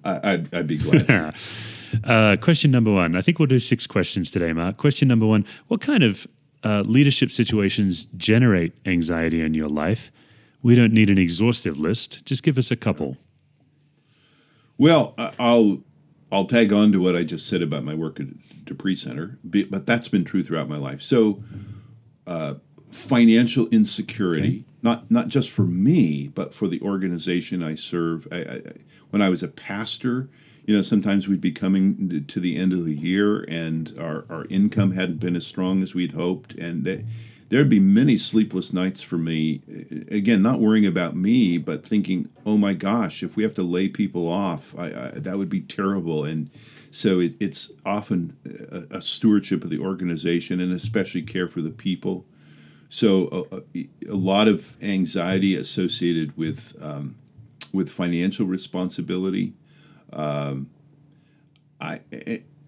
I'd, 0.03 0.53
I'd, 0.53 0.67
be 0.67 0.77
glad. 0.77 1.35
uh, 2.03 2.37
question 2.41 2.71
number 2.71 2.91
one. 2.91 3.15
I 3.15 3.21
think 3.21 3.39
we'll 3.39 3.47
do 3.47 3.59
six 3.59 3.87
questions 3.87 4.31
today, 4.31 4.53
Mark. 4.53 4.77
Question 4.77 5.07
number 5.07 5.25
one 5.25 5.45
What 5.67 5.81
kind 5.81 6.03
of 6.03 6.27
uh, 6.63 6.83
leadership 6.85 7.31
situations 7.31 8.05
generate 8.17 8.73
anxiety 8.85 9.41
in 9.41 9.53
your 9.53 9.69
life? 9.69 10.11
We 10.61 10.75
don't 10.75 10.93
need 10.93 11.09
an 11.09 11.17
exhaustive 11.17 11.77
list. 11.77 12.25
Just 12.25 12.43
give 12.43 12.57
us 12.57 12.71
a 12.71 12.75
couple. 12.75 13.17
Well, 14.77 15.13
I'll 15.39 15.81
I'll 16.35 16.45
tag 16.45 16.73
on 16.73 16.91
to 16.91 16.99
what 16.99 17.15
I 17.15 17.23
just 17.23 17.47
said 17.47 17.61
about 17.61 17.85
my 17.85 17.93
work 17.93 18.19
at 18.19 18.27
De 18.65 18.75
Pree 18.75 18.95
Center, 18.95 19.39
but 19.43 19.85
that's 19.85 20.09
been 20.09 20.25
true 20.25 20.43
throughout 20.43 20.67
my 20.67 20.75
life. 20.77 21.01
So, 21.01 21.41
uh, 22.27 22.55
financial 22.91 23.69
insecurity, 23.69 24.47
okay. 24.47 24.63
not 24.81 25.09
not 25.09 25.29
just 25.29 25.49
for 25.49 25.63
me, 25.63 26.27
but 26.27 26.53
for 26.53 26.67
the 26.67 26.81
organization 26.81 27.63
I 27.63 27.75
serve. 27.75 28.27
I, 28.33 28.35
I, 28.35 28.61
when 29.11 29.21
I 29.21 29.29
was 29.29 29.43
a 29.43 29.47
pastor, 29.47 30.29
you 30.65 30.75
know, 30.75 30.81
sometimes 30.81 31.25
we'd 31.25 31.39
be 31.39 31.53
coming 31.53 32.25
to 32.27 32.39
the 32.41 32.57
end 32.57 32.73
of 32.73 32.83
the 32.83 32.95
year, 32.95 33.43
and 33.43 33.95
our, 33.97 34.25
our 34.29 34.45
income 34.49 34.91
hadn't 34.91 35.21
been 35.21 35.37
as 35.37 35.47
strong 35.47 35.81
as 35.81 35.95
we'd 35.95 36.11
hoped, 36.11 36.53
and. 36.55 36.83
They, 36.83 37.05
there'd 37.49 37.69
be 37.69 37.79
many 37.79 38.17
sleepless 38.17 38.73
nights 38.73 39.01
for 39.01 39.17
me. 39.17 39.61
Again, 40.09 40.41
not 40.41 40.59
worrying 40.59 40.85
about 40.85 41.15
me, 41.15 41.57
but 41.57 41.85
thinking, 41.85 42.29
"Oh 42.45 42.57
my 42.57 42.73
gosh, 42.73 43.23
if 43.23 43.35
we 43.35 43.43
have 43.43 43.53
to 43.55 43.63
lay 43.63 43.87
people 43.87 44.27
off, 44.27 44.73
I, 44.77 44.85
I, 44.85 45.11
that 45.15 45.37
would 45.37 45.49
be 45.49 45.61
terrible." 45.61 46.23
And 46.23 46.49
so 46.91 47.19
it, 47.19 47.35
it's 47.39 47.71
often 47.85 48.37
a, 48.45 48.97
a, 48.97 49.01
stewardship 49.01 49.63
of 49.63 49.69
the 49.69 49.79
organization, 49.79 50.59
and 50.59 50.71
especially 50.71 51.21
care 51.21 51.47
for 51.47 51.61
the 51.61 51.69
people. 51.69 52.25
So 52.89 53.47
a, 53.51 53.87
a 54.09 54.15
lot 54.15 54.47
of 54.47 54.77
anxiety 54.81 55.55
associated 55.55 56.35
with 56.37 56.75
um, 56.81 57.15
with 57.73 57.89
financial 57.89 58.45
responsibility. 58.45 59.53
Um, 60.13 60.69
I 61.81 61.99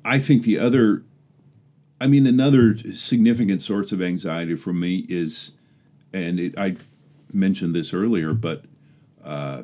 I 0.03 0.19
think 0.19 0.43
the 0.43 0.59
other 0.59 1.03
I 1.99 2.07
mean, 2.07 2.27
another 2.27 2.77
significant 2.93 3.61
source 3.61 3.91
of 3.91 4.01
anxiety 4.01 4.55
for 4.55 4.73
me 4.73 5.05
is, 5.09 5.53
and 6.13 6.39
it, 6.39 6.57
I 6.57 6.77
mentioned 7.33 7.73
this 7.73 7.93
earlier, 7.93 8.33
but 8.33 8.65
uh, 9.23 9.63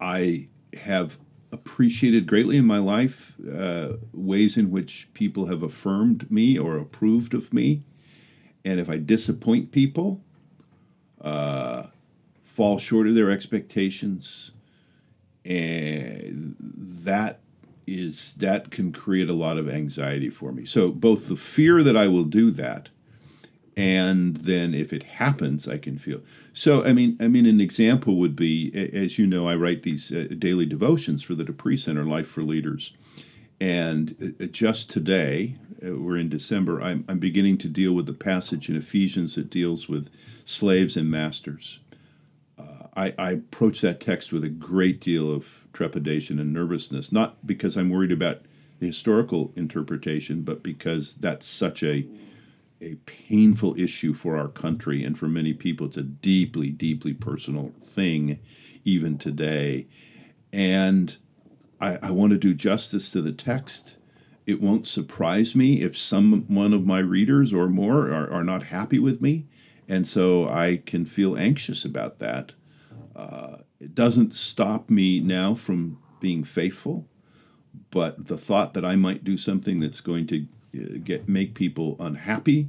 I 0.00 0.48
have 0.74 1.16
appreciated 1.52 2.26
greatly 2.26 2.56
in 2.56 2.64
my 2.64 2.78
life 2.78 3.34
uh, 3.56 3.94
ways 4.12 4.56
in 4.56 4.70
which 4.70 5.08
people 5.14 5.46
have 5.46 5.62
affirmed 5.62 6.30
me 6.30 6.58
or 6.58 6.76
approved 6.76 7.34
of 7.34 7.52
me. 7.54 7.82
And 8.64 8.80
if 8.80 8.90
I 8.90 8.98
disappoint 8.98 9.70
people, 9.70 10.20
uh, 11.20 11.84
fall 12.44 12.78
short 12.78 13.06
of 13.06 13.14
their 13.14 13.30
expectations, 13.30 14.50
and 15.44 16.56
that 17.04 17.40
is 17.86 18.34
that 18.34 18.70
can 18.70 18.92
create 18.92 19.28
a 19.28 19.34
lot 19.34 19.58
of 19.58 19.68
anxiety 19.68 20.30
for 20.30 20.52
me. 20.52 20.64
So 20.64 20.90
both 20.90 21.28
the 21.28 21.36
fear 21.36 21.82
that 21.82 21.96
I 21.96 22.08
will 22.08 22.24
do 22.24 22.50
that 22.52 22.88
and 23.76 24.38
then 24.38 24.72
if 24.72 24.92
it 24.92 25.02
happens 25.02 25.68
i 25.68 25.76
can 25.76 25.98
feel. 25.98 26.20
So 26.52 26.84
i 26.84 26.92
mean 26.92 27.16
i 27.20 27.28
mean 27.28 27.46
an 27.46 27.60
example 27.60 28.16
would 28.16 28.34
be 28.34 28.72
as 28.92 29.18
you 29.18 29.26
know 29.26 29.46
i 29.46 29.54
write 29.54 29.82
these 29.82 30.10
uh, 30.10 30.28
daily 30.38 30.66
devotions 30.66 31.22
for 31.22 31.34
the 31.34 31.44
De 31.44 31.52
Pree 31.52 31.76
center 31.76 32.04
life 32.04 32.26
for 32.26 32.42
leaders. 32.42 32.92
And 33.60 34.34
uh, 34.40 34.46
just 34.46 34.90
today 34.90 35.56
uh, 35.86 35.96
we're 35.96 36.16
in 36.16 36.28
december 36.28 36.80
I'm, 36.80 37.04
I'm 37.08 37.18
beginning 37.18 37.58
to 37.58 37.68
deal 37.68 37.92
with 37.92 38.06
the 38.06 38.14
passage 38.14 38.68
in 38.68 38.76
ephesians 38.76 39.34
that 39.34 39.50
deals 39.50 39.88
with 39.88 40.10
slaves 40.44 40.96
and 40.96 41.10
masters. 41.10 41.80
Uh, 42.58 42.86
I, 42.96 43.14
I 43.18 43.30
approach 43.32 43.82
that 43.82 44.00
text 44.00 44.32
with 44.32 44.44
a 44.44 44.48
great 44.48 45.00
deal 45.00 45.30
of 45.30 45.65
trepidation 45.76 46.38
and 46.38 46.52
nervousness 46.52 47.12
not 47.12 47.46
because 47.46 47.76
i'm 47.76 47.90
worried 47.90 48.12
about 48.12 48.40
the 48.80 48.86
historical 48.86 49.52
interpretation 49.56 50.42
but 50.42 50.62
because 50.62 51.14
that's 51.14 51.46
such 51.46 51.82
a 51.82 52.06
a 52.80 52.96
painful 53.06 53.78
issue 53.78 54.12
for 54.12 54.36
our 54.36 54.48
country 54.48 55.02
and 55.02 55.18
for 55.18 55.28
many 55.28 55.52
people. 55.54 55.86
It's 55.86 55.96
a 55.96 56.02
deeply 56.02 56.70
deeply 56.70 57.14
personal 57.14 57.72
thing 57.80 58.38
even 58.84 59.18
today. 59.18 59.86
And 60.52 61.16
I, 61.80 61.98
I 62.02 62.10
want 62.10 62.32
to 62.32 62.38
do 62.38 62.54
justice 62.54 63.10
to 63.10 63.20
the 63.20 63.32
text. 63.32 63.96
It 64.46 64.60
won't 64.60 64.86
surprise 64.86 65.54
me 65.54 65.82
if 65.82 65.96
some 65.96 66.44
one 66.48 66.72
of 66.72 66.86
my 66.86 66.98
readers 66.98 67.52
or 67.52 67.68
more 67.68 68.10
are, 68.10 68.30
are 68.30 68.44
not 68.44 68.64
happy 68.64 68.98
with 68.98 69.20
me. 69.20 69.46
And 69.88 70.06
so 70.06 70.48
i 70.48 70.82
can 70.84 71.06
feel 71.06 71.36
anxious 71.36 71.84
about 71.84 72.18
that 72.18 72.52
uh, 73.14 73.58
it 73.80 73.94
doesn't 73.94 74.32
stop 74.32 74.90
me 74.90 75.20
now 75.20 75.54
from 75.54 75.98
being 76.20 76.44
faithful 76.44 77.06
but 77.90 78.26
the 78.26 78.38
thought 78.38 78.74
that 78.74 78.84
i 78.84 78.96
might 78.96 79.24
do 79.24 79.36
something 79.36 79.80
that's 79.80 80.00
going 80.00 80.26
to 80.26 80.46
get 81.04 81.28
make 81.28 81.54
people 81.54 81.96
unhappy 81.98 82.68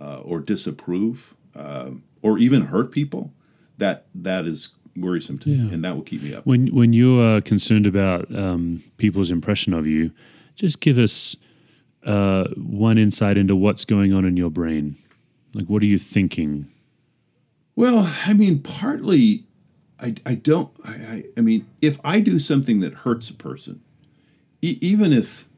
uh, 0.00 0.20
or 0.20 0.40
disapprove 0.40 1.34
uh, 1.54 1.90
or 2.22 2.38
even 2.38 2.62
hurt 2.62 2.92
people, 2.92 3.32
that 3.78 4.06
that 4.14 4.46
is 4.46 4.70
worrisome 4.96 5.38
to 5.38 5.50
yeah. 5.50 5.64
me, 5.64 5.74
and 5.74 5.84
that 5.84 5.94
will 5.94 6.02
keep 6.02 6.22
me 6.22 6.34
up. 6.34 6.46
When 6.46 6.68
when 6.68 6.92
you 6.92 7.20
are 7.20 7.40
concerned 7.40 7.86
about 7.86 8.34
um, 8.34 8.82
people's 8.96 9.30
impression 9.30 9.74
of 9.74 9.86
you, 9.86 10.12
just 10.54 10.80
give 10.80 10.98
us 10.98 11.36
uh, 12.04 12.44
one 12.56 12.98
insight 12.98 13.38
into 13.38 13.54
what's 13.56 13.84
going 13.84 14.12
on 14.12 14.24
in 14.24 14.36
your 14.36 14.50
brain. 14.50 14.96
Like, 15.54 15.66
what 15.66 15.82
are 15.82 15.86
you 15.86 15.98
thinking? 15.98 16.70
Well, 17.74 18.12
I 18.26 18.34
mean, 18.34 18.60
partly, 18.60 19.44
I, 20.00 20.14
I 20.24 20.34
don't. 20.34 20.70
I, 20.84 21.24
I, 21.36 21.40
mean, 21.40 21.66
if 21.82 21.98
I 22.04 22.20
do 22.20 22.38
something 22.38 22.80
that 22.80 22.94
hurts 22.94 23.30
a 23.30 23.34
person, 23.34 23.80
e- 24.62 24.78
even 24.80 25.12
if 25.12 25.48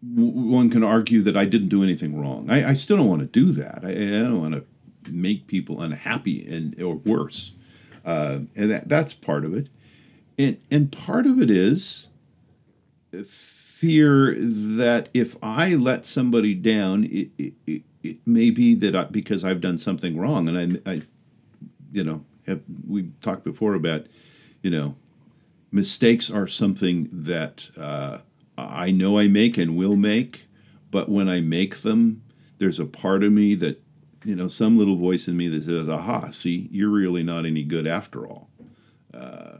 one 0.00 0.70
can 0.70 0.84
argue 0.84 1.22
that 1.22 1.36
I 1.36 1.44
didn't 1.44 1.68
do 1.68 1.82
anything 1.82 2.20
wrong. 2.20 2.48
I, 2.50 2.70
I 2.70 2.74
still 2.74 2.96
don't 2.96 3.08
want 3.08 3.20
to 3.20 3.26
do 3.26 3.50
that. 3.52 3.80
I, 3.82 3.90
I, 3.90 4.22
don't 4.22 4.40
want 4.40 4.54
to 4.54 5.10
make 5.10 5.46
people 5.46 5.82
unhappy 5.82 6.46
and 6.46 6.80
or 6.80 6.94
worse. 6.96 7.52
Uh, 8.04 8.40
and 8.54 8.70
that, 8.70 8.88
that's 8.88 9.12
part 9.12 9.44
of 9.44 9.54
it. 9.54 9.68
And 10.38 10.58
and 10.70 10.92
part 10.92 11.26
of 11.26 11.40
it 11.40 11.50
is 11.50 12.08
fear 13.26 14.36
that 14.38 15.08
if 15.12 15.36
I 15.42 15.74
let 15.74 16.06
somebody 16.06 16.54
down, 16.54 17.04
it, 17.04 17.30
it, 17.38 17.52
it, 17.66 17.82
it 18.02 18.26
may 18.26 18.50
be 18.50 18.74
that 18.76 18.94
I, 18.94 19.04
because 19.04 19.44
I've 19.44 19.60
done 19.60 19.78
something 19.78 20.16
wrong, 20.16 20.48
and 20.48 20.80
I, 20.86 20.90
I 20.90 21.02
you 21.92 22.04
know, 22.04 22.24
have, 22.48 22.62
we 22.86 23.10
talked 23.20 23.44
before 23.44 23.74
about, 23.74 24.06
you 24.62 24.70
know, 24.70 24.96
mistakes 25.70 26.30
are 26.30 26.48
something 26.48 27.08
that. 27.12 27.70
Uh, 27.76 28.18
I 28.58 28.90
know 28.90 29.18
I 29.18 29.28
make 29.28 29.56
and 29.56 29.76
will 29.76 29.96
make, 29.96 30.48
but 30.90 31.08
when 31.08 31.28
I 31.28 31.40
make 31.40 31.78
them, 31.78 32.22
there's 32.58 32.80
a 32.80 32.84
part 32.84 33.22
of 33.22 33.30
me 33.30 33.54
that, 33.54 33.80
you 34.24 34.34
know, 34.34 34.48
some 34.48 34.76
little 34.76 34.96
voice 34.96 35.28
in 35.28 35.36
me 35.36 35.46
that 35.48 35.64
says, 35.64 35.88
aha, 35.88 36.30
see, 36.30 36.68
you're 36.72 36.90
really 36.90 37.22
not 37.22 37.46
any 37.46 37.62
good 37.62 37.86
after 37.86 38.26
all. 38.26 38.50
Uh, 39.14 39.58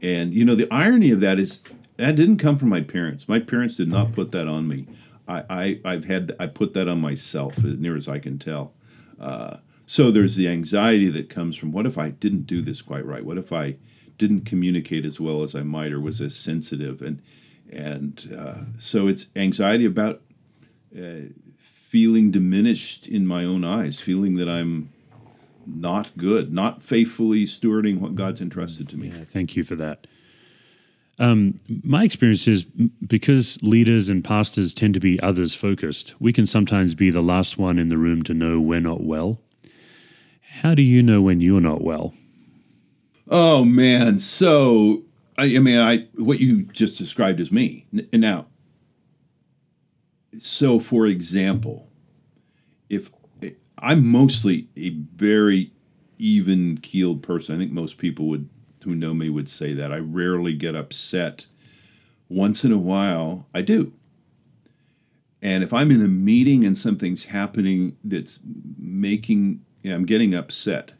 and, 0.00 0.32
you 0.32 0.44
know, 0.44 0.54
the 0.54 0.70
irony 0.70 1.10
of 1.10 1.20
that 1.20 1.40
is 1.40 1.62
that 1.96 2.14
didn't 2.14 2.38
come 2.38 2.58
from 2.58 2.68
my 2.68 2.80
parents. 2.80 3.28
My 3.28 3.40
parents 3.40 3.76
did 3.76 3.88
not 3.88 4.12
put 4.12 4.30
that 4.30 4.46
on 4.46 4.68
me. 4.68 4.86
I, 5.26 5.80
I, 5.84 5.92
have 5.92 6.04
had, 6.04 6.36
I 6.38 6.46
put 6.46 6.74
that 6.74 6.86
on 6.86 7.00
myself 7.00 7.58
as 7.58 7.76
near 7.78 7.96
as 7.96 8.08
I 8.08 8.20
can 8.20 8.38
tell. 8.38 8.72
Uh, 9.20 9.56
so 9.88 10.10
there's 10.10 10.36
the 10.36 10.48
anxiety 10.48 11.08
that 11.08 11.30
comes 11.30 11.56
from 11.56 11.72
what 11.72 11.86
if 11.86 11.96
I 11.96 12.10
didn't 12.10 12.46
do 12.46 12.60
this 12.60 12.82
quite 12.82 13.06
right? 13.06 13.24
What 13.24 13.38
if 13.38 13.54
I 13.54 13.76
didn't 14.18 14.42
communicate 14.42 15.06
as 15.06 15.18
well 15.18 15.42
as 15.42 15.54
I 15.54 15.62
might 15.62 15.92
or 15.92 15.98
was 15.98 16.20
as 16.20 16.36
sensitive? 16.36 17.00
And, 17.00 17.22
and 17.72 18.36
uh, 18.38 18.78
so 18.78 19.08
it's 19.08 19.28
anxiety 19.34 19.86
about 19.86 20.20
uh, 20.94 21.30
feeling 21.56 22.30
diminished 22.30 23.08
in 23.08 23.26
my 23.26 23.44
own 23.44 23.64
eyes, 23.64 23.98
feeling 23.98 24.34
that 24.34 24.46
I'm 24.46 24.92
not 25.66 26.14
good, 26.18 26.52
not 26.52 26.82
faithfully 26.82 27.44
stewarding 27.44 27.98
what 27.98 28.14
God's 28.14 28.42
entrusted 28.42 28.90
to 28.90 28.98
me. 28.98 29.08
Yeah, 29.08 29.24
thank 29.24 29.56
you 29.56 29.64
for 29.64 29.74
that. 29.76 30.06
Um, 31.18 31.60
my 31.82 32.04
experience 32.04 32.46
is 32.46 32.64
because 32.64 33.56
leaders 33.62 34.10
and 34.10 34.22
pastors 34.22 34.74
tend 34.74 34.92
to 34.94 35.00
be 35.00 35.18
others 35.20 35.54
focused, 35.54 36.14
we 36.20 36.34
can 36.34 36.44
sometimes 36.44 36.94
be 36.94 37.08
the 37.08 37.22
last 37.22 37.56
one 37.56 37.78
in 37.78 37.88
the 37.88 37.96
room 37.96 38.22
to 38.24 38.34
know 38.34 38.60
we're 38.60 38.80
not 38.80 39.02
well. 39.02 39.40
How 40.62 40.74
do 40.74 40.82
you 40.82 41.02
know 41.02 41.22
when 41.22 41.40
you're 41.40 41.60
not 41.60 41.82
well? 41.82 42.14
Oh, 43.28 43.64
man. 43.64 44.18
So 44.18 45.04
I, 45.38 45.56
I 45.56 45.58
mean, 45.60 45.78
I 45.78 46.08
what 46.16 46.40
you 46.40 46.62
just 46.64 46.98
described 46.98 47.40
is 47.40 47.52
me. 47.52 47.86
Now, 48.12 48.46
so 50.40 50.80
for 50.80 51.06
example, 51.06 51.88
if 52.88 53.08
eh, 53.42 53.50
I'm 53.78 54.06
mostly 54.06 54.68
a 54.76 54.90
very 54.90 55.72
even 56.18 56.78
keeled 56.78 57.22
person, 57.22 57.54
I 57.54 57.58
think 57.58 57.70
most 57.70 57.98
people 57.98 58.26
would 58.26 58.48
who 58.84 58.94
know 58.94 59.14
me 59.14 59.28
would 59.28 59.48
say 59.48 59.74
that. 59.74 59.92
I 59.92 59.98
rarely 59.98 60.54
get 60.54 60.74
upset. 60.74 61.46
Once 62.28 62.64
in 62.64 62.72
a 62.72 62.78
while, 62.78 63.46
I 63.54 63.62
do. 63.62 63.92
And 65.40 65.62
if 65.62 65.72
I'm 65.72 65.90
in 65.90 66.02
a 66.02 66.08
meeting 66.08 66.64
and 66.64 66.76
something's 66.76 67.24
happening 67.24 67.96
that's 68.02 68.40
making, 68.76 69.64
I'm 69.90 70.06
getting 70.06 70.34
upset. 70.34 70.92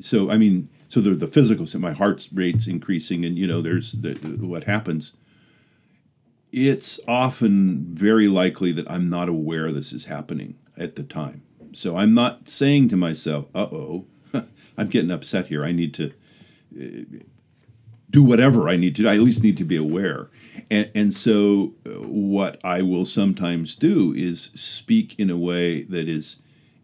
So, 0.00 0.30
I 0.30 0.36
mean, 0.36 0.68
so 0.88 1.00
the, 1.00 1.10
the 1.10 1.26
physical 1.26 1.66
my 1.78 1.92
heart 1.92 2.28
rate's 2.32 2.66
increasing 2.66 3.24
and 3.24 3.38
you 3.38 3.46
know 3.46 3.60
there's 3.60 3.92
the, 3.92 4.14
what 4.40 4.64
happens. 4.64 5.12
It's 6.50 6.98
often 7.06 7.94
very 7.94 8.26
likely 8.26 8.72
that 8.72 8.90
i'm 8.90 9.10
not 9.10 9.28
aware 9.28 9.70
this 9.70 9.92
is 9.92 10.06
happening 10.06 10.56
at 10.76 10.96
the 10.96 11.02
time. 11.02 11.42
So 11.72 11.96
i'm 11.96 12.14
not 12.14 12.48
saying 12.48 12.88
to 12.88 12.96
myself 12.96 13.46
uh-oh 13.54 14.06
i'm 14.78 14.88
getting 14.88 15.10
upset 15.10 15.48
here. 15.48 15.64
I 15.64 15.72
need 15.72 15.92
to 15.94 16.12
uh, 16.80 17.18
do 18.10 18.22
whatever 18.22 18.70
i 18.70 18.76
need 18.76 18.96
to 18.96 19.06
i 19.06 19.14
at 19.14 19.20
least 19.20 19.42
need 19.42 19.58
to 19.58 19.64
be 19.64 19.76
aware. 19.76 20.30
And, 20.70 20.90
and 20.94 21.14
so 21.14 21.74
uh, 21.86 21.90
what 22.00 22.58
i 22.64 22.80
will 22.80 23.04
sometimes 23.04 23.76
do 23.76 24.14
is 24.14 24.50
speak 24.54 25.18
in 25.20 25.28
a 25.28 25.36
way 25.36 25.82
that 25.82 26.08
is 26.08 26.38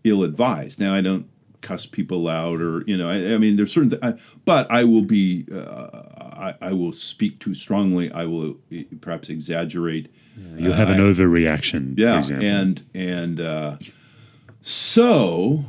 ill-advised. 0.05 0.79
Now 0.79 0.95
i 0.95 1.01
don't 1.01 1.29
cuss 1.65 1.87
people 1.87 2.29
out 2.29 2.61
or 2.61 2.85
you 2.87 2.97
know 2.97 3.09
I, 3.09 3.35
I 3.35 3.39
mean 3.39 3.57
there's 3.57 3.73
certain 3.73 3.89
th- 3.89 4.03
I, 4.03 4.15
but 4.45 4.71
I 4.71 4.85
will 4.85 5.03
be 5.03 5.47
uh, 5.51 6.03
I, 6.21 6.55
I 6.61 6.73
will 6.73 6.93
speak 6.93 7.41
too 7.41 7.55
strongly. 7.55 8.13
I 8.13 8.27
will 8.27 8.59
eh, 8.71 8.85
perhaps 9.01 9.31
exaggerate. 9.31 10.13
Yeah, 10.37 10.59
you'll 10.59 10.75
have 10.75 10.91
uh, 10.91 10.93
an 10.93 10.99
overreaction 10.99 11.95
yeah 11.97 12.23
and 12.43 12.85
and 12.93 13.41
uh, 13.41 13.77
so 14.61 15.65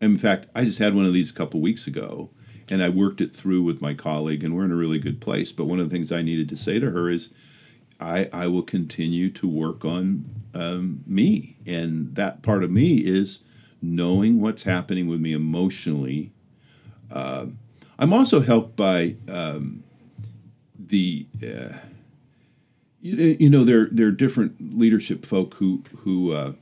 in 0.00 0.18
fact 0.18 0.48
I 0.54 0.64
just 0.64 0.78
had 0.78 0.94
one 0.94 1.06
of 1.06 1.14
these 1.14 1.30
a 1.30 1.34
couple 1.34 1.60
weeks 1.60 1.86
ago 1.86 2.28
and 2.68 2.82
I 2.82 2.88
worked 2.88 3.20
it 3.20 3.34
through 3.34 3.62
with 3.62 3.80
my 3.80 3.94
colleague 3.94 4.42
and 4.44 4.54
we're 4.54 4.64
in 4.64 4.72
a 4.72 4.76
really 4.76 4.98
good 4.98 5.20
place. 5.20 5.52
But 5.52 5.66
one 5.66 5.80
of 5.80 5.88
the 5.88 5.94
things 5.94 6.10
I 6.12 6.22
needed 6.22 6.48
to 6.50 6.56
say 6.56 6.78
to 6.78 6.90
her 6.90 7.08
is 7.08 7.30
I, 8.00 8.28
I 8.32 8.46
will 8.46 8.62
continue 8.62 9.30
to 9.30 9.48
work 9.48 9.84
on 9.84 10.24
um, 10.54 11.02
me 11.06 11.56
and 11.66 12.14
that 12.14 12.42
part 12.42 12.64
of 12.64 12.70
me 12.70 12.96
is 12.96 13.40
knowing 13.82 14.40
what's 14.40 14.62
happening 14.62 15.08
with 15.08 15.20
me 15.20 15.32
emotionally. 15.32 16.32
Uh, 17.10 17.46
I'm 17.98 18.12
also 18.12 18.40
helped 18.40 18.76
by 18.76 19.16
um, 19.28 19.84
the, 20.78 21.26
uh, 21.42 21.76
you, 23.00 23.36
you, 23.38 23.50
know, 23.50 23.64
there 23.64 23.88
there 23.90 24.08
are 24.08 24.12
different 24.12 24.78
leadership 24.78 25.26
folk 25.26 25.54
who 25.54 25.82
who 25.98 26.32
uh, 26.32 26.52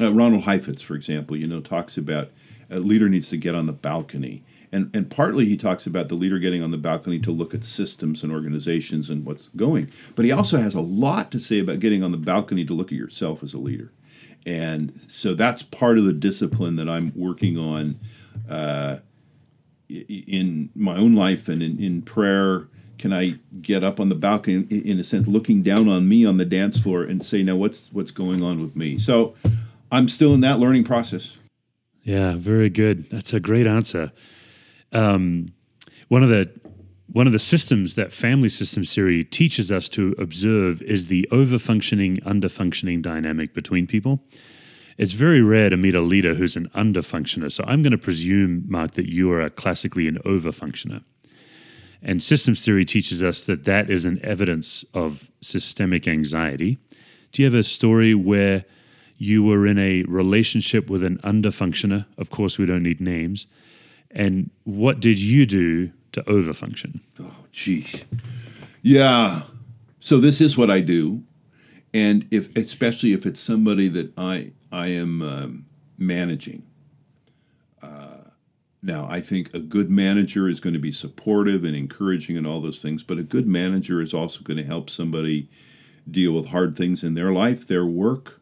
uh, 0.00 0.12
Ronald 0.12 0.44
Heifetz, 0.44 0.82
for 0.82 0.94
example, 0.94 1.36
you 1.36 1.46
know, 1.46 1.60
talks 1.60 1.96
about 1.96 2.30
a 2.70 2.80
leader 2.80 3.08
needs 3.08 3.28
to 3.30 3.36
get 3.36 3.54
on 3.54 3.66
the 3.66 3.72
balcony. 3.72 4.42
And, 4.72 4.94
and 4.94 5.10
partly 5.10 5.46
he 5.46 5.56
talks 5.56 5.86
about 5.86 6.08
the 6.08 6.14
leader 6.14 6.38
getting 6.38 6.62
on 6.62 6.70
the 6.70 6.78
balcony 6.78 7.18
to 7.20 7.30
look 7.30 7.54
at 7.54 7.64
systems 7.64 8.22
and 8.22 8.32
organizations 8.32 9.10
and 9.10 9.24
what's 9.24 9.48
going. 9.56 9.90
But 10.14 10.24
he 10.24 10.32
also 10.32 10.58
has 10.58 10.74
a 10.74 10.80
lot 10.80 11.30
to 11.32 11.38
say 11.38 11.60
about 11.60 11.80
getting 11.80 12.02
on 12.02 12.12
the 12.12 12.18
balcony 12.18 12.64
to 12.64 12.74
look 12.74 12.92
at 12.92 12.98
yourself 12.98 13.42
as 13.42 13.54
a 13.54 13.58
leader 13.58 13.92
and 14.46 14.96
so 15.08 15.34
that's 15.34 15.62
part 15.62 15.98
of 15.98 16.04
the 16.04 16.12
discipline 16.12 16.76
that 16.76 16.88
I'm 16.88 17.12
working 17.16 17.58
on 17.58 17.98
uh, 18.48 18.98
in 19.88 20.70
my 20.76 20.96
own 20.96 21.16
life 21.16 21.48
and 21.48 21.62
in, 21.62 21.82
in, 21.82 22.02
prayer. 22.02 22.68
Can 22.96 23.12
I 23.12 23.40
get 23.60 23.82
up 23.84 24.00
on 24.00 24.08
the 24.08 24.14
balcony, 24.14 24.66
in, 24.70 24.98
a 24.98 25.04
sense, 25.04 25.26
looking 25.26 25.62
down 25.62 25.88
on 25.88 26.08
me 26.08 26.24
on 26.24 26.38
the 26.38 26.44
dance 26.44 26.78
floor 26.78 27.02
and 27.02 27.22
say, 27.22 27.42
"Now, 27.42 27.56
what's 27.56 27.92
what's 27.92 28.10
going 28.10 28.42
on 28.42 28.62
with 28.62 28.74
me?" 28.74 28.98
So, 28.98 29.34
I'm 29.92 30.08
still 30.08 30.32
in 30.32 30.40
that 30.40 30.58
learning 30.58 30.84
process. 30.84 31.36
Yeah, 32.04 32.36
very 32.36 32.70
good. 32.70 33.10
That's 33.10 33.34
a 33.34 33.40
great 33.40 33.66
answer. 33.66 34.12
Um, 34.92 35.52
one 36.08 36.22
of 36.22 36.28
the 36.28 36.50
one 37.08 37.26
of 37.26 37.32
the 37.32 37.38
systems 37.38 37.94
that 37.94 38.12
family 38.12 38.48
systems 38.48 38.94
theory 38.94 39.24
teaches 39.24 39.70
us 39.70 39.88
to 39.90 40.14
observe 40.18 40.82
is 40.82 41.06
the 41.06 41.26
over-functioning, 41.30 42.18
under-functioning 42.26 43.00
dynamic 43.00 43.54
between 43.54 43.86
people. 43.86 44.20
It's 44.98 45.12
very 45.12 45.40
rare 45.40 45.70
to 45.70 45.76
meet 45.76 45.94
a 45.94 46.00
leader 46.00 46.34
who's 46.34 46.56
an 46.56 46.68
under-functioner. 46.74 47.52
So 47.52 47.64
I'm 47.66 47.82
going 47.82 47.92
to 47.92 47.98
presume, 47.98 48.64
Mark, 48.66 48.92
that 48.92 49.08
you 49.08 49.32
are 49.32 49.48
classically 49.48 50.08
an 50.08 50.18
over-functioner. 50.24 51.04
And 52.02 52.22
systems 52.22 52.64
theory 52.64 52.84
teaches 52.84 53.22
us 53.22 53.42
that 53.42 53.64
that 53.64 53.88
is 53.88 54.04
an 54.04 54.20
evidence 54.22 54.84
of 54.92 55.30
systemic 55.40 56.06
anxiety. 56.08 56.78
Do 57.32 57.42
you 57.42 57.46
have 57.46 57.58
a 57.58 57.64
story 57.64 58.14
where 58.14 58.64
you 59.16 59.42
were 59.42 59.66
in 59.66 59.78
a 59.78 60.02
relationship 60.02 60.90
with 60.90 61.02
an 61.02 61.18
under-functioner? 61.22 62.04
Of 62.18 62.30
course, 62.30 62.58
we 62.58 62.66
don't 62.66 62.82
need 62.82 63.00
names. 63.00 63.46
And 64.16 64.50
what 64.64 64.98
did 64.98 65.20
you 65.20 65.44
do 65.44 65.92
to 66.12 66.22
overfunction? 66.22 67.00
Oh, 67.20 67.30
geez. 67.52 68.02
Yeah. 68.82 69.42
So 70.00 70.18
this 70.18 70.40
is 70.40 70.56
what 70.56 70.70
I 70.70 70.80
do, 70.80 71.22
and 71.92 72.26
if 72.30 72.56
especially 72.56 73.12
if 73.12 73.26
it's 73.26 73.40
somebody 73.40 73.88
that 73.88 74.16
I 74.16 74.52
I 74.72 74.88
am 74.88 75.20
um, 75.20 75.66
managing. 75.98 76.62
Uh, 77.82 78.30
now, 78.82 79.06
I 79.10 79.20
think 79.20 79.54
a 79.54 79.58
good 79.58 79.90
manager 79.90 80.48
is 80.48 80.60
going 80.60 80.74
to 80.74 80.80
be 80.80 80.92
supportive 80.92 81.64
and 81.64 81.76
encouraging 81.76 82.36
and 82.36 82.46
all 82.46 82.60
those 82.60 82.78
things, 82.78 83.02
but 83.02 83.18
a 83.18 83.22
good 83.22 83.46
manager 83.46 84.00
is 84.00 84.14
also 84.14 84.40
going 84.40 84.58
to 84.58 84.64
help 84.64 84.88
somebody 84.88 85.50
deal 86.10 86.32
with 86.32 86.46
hard 86.46 86.76
things 86.76 87.02
in 87.02 87.14
their 87.14 87.32
life, 87.32 87.66
their 87.66 87.84
work. 87.84 88.40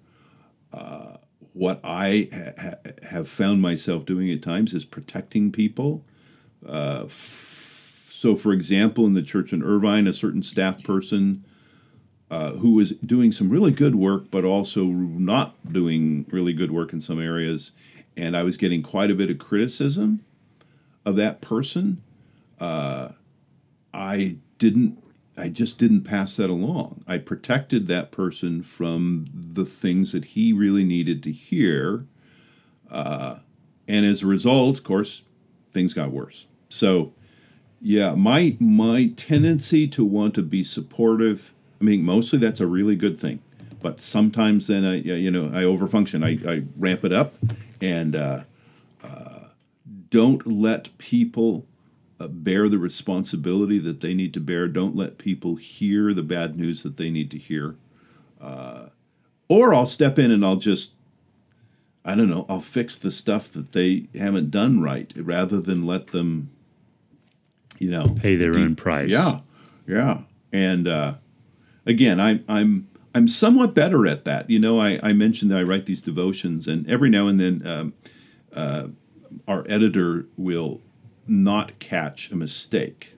Uh, 0.72 1.16
what 1.54 1.80
I 1.82 2.28
ha- 2.32 2.90
have 3.08 3.28
found 3.28 3.62
myself 3.62 4.04
doing 4.04 4.30
at 4.30 4.42
times 4.42 4.74
is 4.74 4.84
protecting 4.84 5.50
people. 5.50 6.04
Uh, 6.66 7.04
f- 7.06 8.10
so, 8.12 8.34
for 8.34 8.52
example, 8.52 9.06
in 9.06 9.14
the 9.14 9.22
church 9.22 9.52
in 9.52 9.62
Irvine, 9.62 10.06
a 10.06 10.12
certain 10.12 10.42
staff 10.42 10.82
person 10.82 11.44
uh, 12.30 12.52
who 12.52 12.72
was 12.72 12.90
doing 12.92 13.30
some 13.32 13.50
really 13.50 13.70
good 13.70 13.94
work, 13.94 14.30
but 14.30 14.44
also 14.44 14.84
not 14.84 15.54
doing 15.72 16.26
really 16.30 16.52
good 16.52 16.72
work 16.72 16.92
in 16.92 17.00
some 17.00 17.20
areas, 17.20 17.72
and 18.16 18.36
I 18.36 18.42
was 18.42 18.56
getting 18.56 18.82
quite 18.82 19.10
a 19.10 19.14
bit 19.14 19.30
of 19.30 19.38
criticism 19.38 20.24
of 21.04 21.16
that 21.16 21.40
person. 21.40 22.02
Uh, 22.58 23.10
I 23.92 24.38
didn't 24.58 25.03
I 25.44 25.50
just 25.50 25.78
didn't 25.78 26.04
pass 26.04 26.36
that 26.36 26.48
along. 26.48 27.04
I 27.06 27.18
protected 27.18 27.86
that 27.88 28.10
person 28.10 28.62
from 28.62 29.26
the 29.30 29.66
things 29.66 30.12
that 30.12 30.24
he 30.24 30.54
really 30.54 30.84
needed 30.84 31.22
to 31.24 31.32
hear. 31.32 32.06
Uh, 32.90 33.40
and 33.86 34.06
as 34.06 34.22
a 34.22 34.26
result, 34.26 34.78
of 34.78 34.84
course, 34.84 35.24
things 35.70 35.92
got 35.92 36.10
worse. 36.12 36.46
So, 36.70 37.12
yeah, 37.78 38.14
my 38.14 38.56
my 38.58 39.12
tendency 39.16 39.86
to 39.88 40.02
want 40.02 40.32
to 40.36 40.42
be 40.42 40.64
supportive. 40.64 41.52
I 41.78 41.84
mean, 41.84 42.02
mostly 42.06 42.38
that's 42.38 42.60
a 42.60 42.66
really 42.66 42.96
good 42.96 43.14
thing, 43.14 43.40
but 43.82 44.00
sometimes 44.00 44.68
then 44.68 44.86
I, 44.86 44.94
you 44.94 45.30
know, 45.30 45.48
I 45.48 45.64
overfunction. 45.64 46.24
I, 46.24 46.50
I 46.50 46.62
ramp 46.78 47.04
it 47.04 47.12
up, 47.12 47.34
and 47.82 48.16
uh, 48.16 48.44
uh, 49.02 49.40
don't 50.08 50.46
let 50.46 50.96
people 50.96 51.66
bear 52.18 52.68
the 52.68 52.78
responsibility 52.78 53.78
that 53.78 54.00
they 54.00 54.14
need 54.14 54.32
to 54.34 54.40
bear. 54.40 54.68
Don't 54.68 54.96
let 54.96 55.18
people 55.18 55.56
hear 55.56 56.14
the 56.14 56.22
bad 56.22 56.56
news 56.56 56.82
that 56.82 56.96
they 56.96 57.10
need 57.10 57.30
to 57.30 57.38
hear. 57.38 57.76
Uh, 58.40 58.86
or 59.48 59.74
I'll 59.74 59.86
step 59.86 60.18
in 60.18 60.30
and 60.30 60.44
I'll 60.44 60.56
just, 60.56 60.94
I 62.04 62.14
don't 62.14 62.30
know, 62.30 62.46
I'll 62.48 62.60
fix 62.60 62.96
the 62.96 63.10
stuff 63.10 63.52
that 63.52 63.72
they 63.72 64.08
haven't 64.14 64.50
done 64.50 64.80
right 64.80 65.12
rather 65.16 65.60
than 65.60 65.86
let 65.86 66.08
them, 66.08 66.50
you 67.78 67.90
know, 67.90 68.08
pay 68.08 68.36
their 68.36 68.56
own 68.56 68.76
price. 68.76 69.10
Yeah, 69.10 69.40
yeah. 69.86 70.20
And 70.52 70.86
uh, 70.86 71.14
again, 71.86 72.20
I'm 72.20 72.44
I'm 72.48 72.88
I'm 73.14 73.28
somewhat 73.28 73.74
better 73.74 74.06
at 74.06 74.24
that. 74.24 74.50
You 74.50 74.58
know, 74.58 74.80
I, 74.80 75.00
I 75.02 75.12
mentioned 75.12 75.50
that 75.50 75.58
I 75.58 75.62
write 75.62 75.86
these 75.86 76.02
devotions, 76.02 76.68
and 76.68 76.88
every 76.88 77.10
now 77.10 77.26
and 77.26 77.40
then 77.40 77.66
um, 77.66 77.94
uh, 78.52 78.88
our 79.48 79.64
editor 79.68 80.26
will 80.36 80.80
not 81.28 81.78
catch 81.78 82.30
a 82.30 82.36
mistake. 82.36 83.14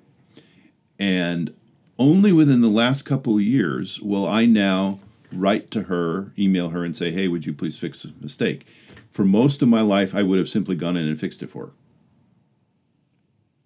And 0.99 1.55
only 1.99 2.33
within 2.33 2.61
the 2.61 2.69
last 2.69 3.03
couple 3.03 3.37
of 3.37 3.43
years 3.43 4.01
will 4.01 4.27
I 4.27 4.47
now 4.47 5.01
write 5.33 5.71
to 5.73 5.85
her, 5.85 6.33
email 6.39 6.71
her, 6.71 6.85
and 6.85 6.95
say, 6.95 7.11
hey, 7.11 7.29
would 7.29 7.47
you 7.47 7.53
please 7.53 7.79
fix 7.79 8.05
a 8.05 8.13
mistake? 8.21 8.67
For 9.11 9.25
most 9.25 9.63
of 9.63 9.69
my 9.69 9.81
life, 9.81 10.15
I 10.15 10.23
would 10.23 10.39
have 10.39 10.49
simply 10.49 10.77
gone 10.77 10.97
in 10.97 11.09
and 11.09 11.19
fixed 11.19 11.43
it 11.43 11.51
for 11.51 11.67
her. 11.67 11.73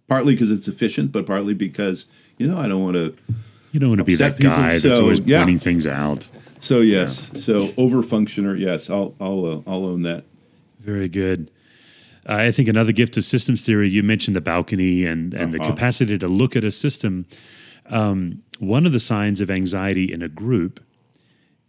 Partly 0.09 0.35
because 0.35 0.51
it's 0.51 0.69
efficient, 0.69 1.13
but 1.13 1.27
partly 1.27 1.55
because, 1.55 2.07
you 2.39 2.49
know, 2.49 2.59
I 2.59 2.67
don't 2.67 2.83
want 2.83 2.97
to. 2.97 3.17
You 3.73 3.79
don't 3.79 3.91
want 3.91 4.01
to 4.01 4.05
be 4.05 4.17
that 4.17 4.37
people, 4.37 4.57
guy 4.57 4.71
that's 4.71 4.83
so, 4.83 5.03
always 5.03 5.21
yeah. 5.21 5.39
pointing 5.39 5.61
things 5.61 5.87
out. 5.87 6.29
So, 6.59 6.81
yes. 6.81 7.31
So, 7.43 7.73
over 7.77 8.03
overfunctioner, 8.03 8.59
yes, 8.59 8.91
I'll, 8.91 9.15
I'll, 9.21 9.45
uh, 9.47 9.71
I'll 9.71 9.87
own 9.87 10.03
that. 10.03 10.25
Very 10.81 11.09
good. 11.09 11.51
Uh, 12.29 12.35
I 12.35 12.51
think 12.51 12.69
another 12.69 12.93
gift 12.93 13.17
of 13.17 13.25
systems 13.25 13.63
theory, 13.63 13.89
you 13.91 14.03
mentioned 14.03 14.37
the 14.37 14.41
balcony 14.41 15.05
and, 15.07 15.33
and 15.35 15.53
the 15.53 15.59
Uh-huh. 15.61 15.71
capacity 15.71 16.19
to 16.19 16.29
look 16.29 16.55
at 16.57 16.65
a 16.65 16.71
system. 16.71 17.27
Um, 17.89 18.43
one 18.59 18.87
of 18.87 18.93
the 18.93 19.01
signs 19.01 19.41
of 19.41 19.51
anxiety 19.51 20.13
in 20.13 20.23
a 20.23 20.29
group 20.29 20.81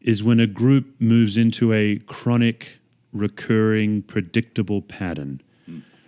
is 0.01 0.23
when 0.23 0.39
a 0.39 0.47
group 0.47 0.85
moves 0.99 1.37
into 1.37 1.71
a 1.73 1.97
chronic, 2.07 2.79
recurring, 3.13 4.01
predictable 4.03 4.81
pattern. 4.81 5.41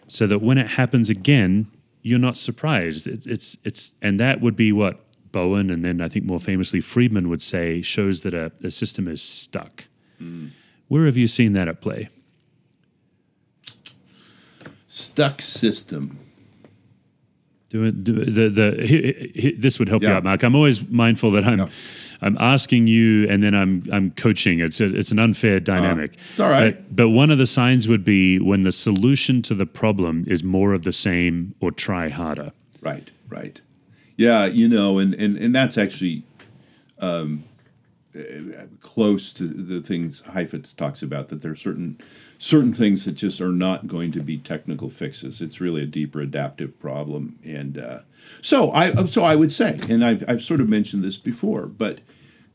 So 0.08 0.28
that 0.28 0.40
when 0.40 0.58
it 0.58 0.68
happens 0.68 1.10
again, 1.10 1.68
you're 2.02 2.20
not 2.20 2.38
surprised. 2.38 3.08
It's, 3.08 3.26
it's, 3.26 3.58
it's, 3.64 3.94
and 4.02 4.20
that 4.20 4.42
would 4.42 4.56
be 4.56 4.72
what 4.72 5.00
Bowen 5.32 5.72
and 5.72 5.84
then 5.84 6.02
I 6.02 6.10
think 6.10 6.26
more 6.26 6.40
famously 6.40 6.82
Friedman 6.82 7.30
would 7.30 7.42
say 7.42 7.82
shows 7.82 8.22
that 8.22 8.34
a, 8.36 8.52
a 8.64 8.70
system 8.70 9.08
is 9.08 9.22
stuck. 9.24 9.86
Where 10.90 11.06
have 11.06 11.18
you 11.18 11.26
seen 11.28 11.54
that 11.54 11.68
at 11.68 11.82
play? 11.82 12.10
Stuck 14.96 15.42
system. 15.42 16.20
Do 17.72 17.84
it. 17.86 18.04
Do 18.04 18.26
the 18.26 18.50
the 18.50 18.86
he, 18.86 19.32
he, 19.34 19.52
this 19.54 19.80
would 19.80 19.90
help 19.90 20.04
you 20.04 20.10
out, 20.10 20.24
Mark. 20.24 20.44
I'm 20.44 20.56
always 20.56 20.88
mindful 20.88 21.32
that 21.32 21.44
I'm 21.46 21.58
Yeah. 21.58 21.70
I'm 22.22 22.38
asking 22.38 22.86
you, 22.86 23.28
and 23.28 23.42
then 23.42 23.56
I'm 23.56 23.88
I'm 23.92 24.12
coaching. 24.12 24.60
It's 24.60 24.80
a, 24.80 24.96
it's 24.96 25.10
an 25.10 25.18
unfair 25.18 25.60
dynamic. 25.60 26.16
it's 26.30 26.40
all 26.40 26.48
right. 26.48 26.76
But, 26.76 26.96
but 26.96 27.10
one 27.10 27.32
of 27.32 27.40
the 27.40 27.48
signs 27.48 27.88
would 27.88 28.04
be 28.04 28.38
when 28.38 28.62
the 28.62 28.72
solution 28.72 29.42
to 29.42 29.56
the 29.56 29.66
problem 29.66 30.26
is 30.28 30.44
more 30.44 30.74
of 30.74 30.84
the 30.84 30.94
same 30.94 31.56
or 31.60 31.72
try 31.72 32.10
harder. 32.10 32.52
Right, 32.80 33.10
right. 33.28 33.60
Yeah, 34.16 34.46
you 34.46 34.68
know, 34.68 35.00
and, 35.00 35.16
and, 35.16 35.38
and 35.38 35.56
that's 35.56 35.76
actually 35.76 36.22
um, 37.00 37.46
uh, 37.50 37.53
close 38.82 39.34
to 39.34 39.48
the 39.48 39.82
things 39.82 40.22
Heifetz 40.22 40.74
talks 40.74 41.02
about, 41.02 41.30
that 41.30 41.42
there 41.42 41.52
are 41.52 41.56
certain 41.56 42.00
certain 42.38 42.74
things 42.74 43.06
that 43.06 43.14
just 43.14 43.42
are 43.42 43.52
not 43.52 43.88
going 43.88 44.12
to 44.12 44.20
be 44.20 44.38
technical 44.38 44.90
fixes. 44.90 45.42
It's 45.42 45.62
really 45.62 45.84
a 45.84 45.88
deeper 45.88 46.22
adaptive 46.22 46.80
problem. 46.80 47.40
And 47.46 47.78
uh, 47.78 48.00
so 48.42 48.72
I 48.72 49.06
so 49.06 49.24
I 49.24 49.36
would 49.36 49.52
say, 49.52 49.80
and 49.90 50.04
I've, 50.04 50.24
I've 50.28 50.44
sort 50.44 50.62
of 50.62 50.70
mentioned 50.70 51.04
this 51.04 51.18
before, 51.18 51.66
but 51.66 52.02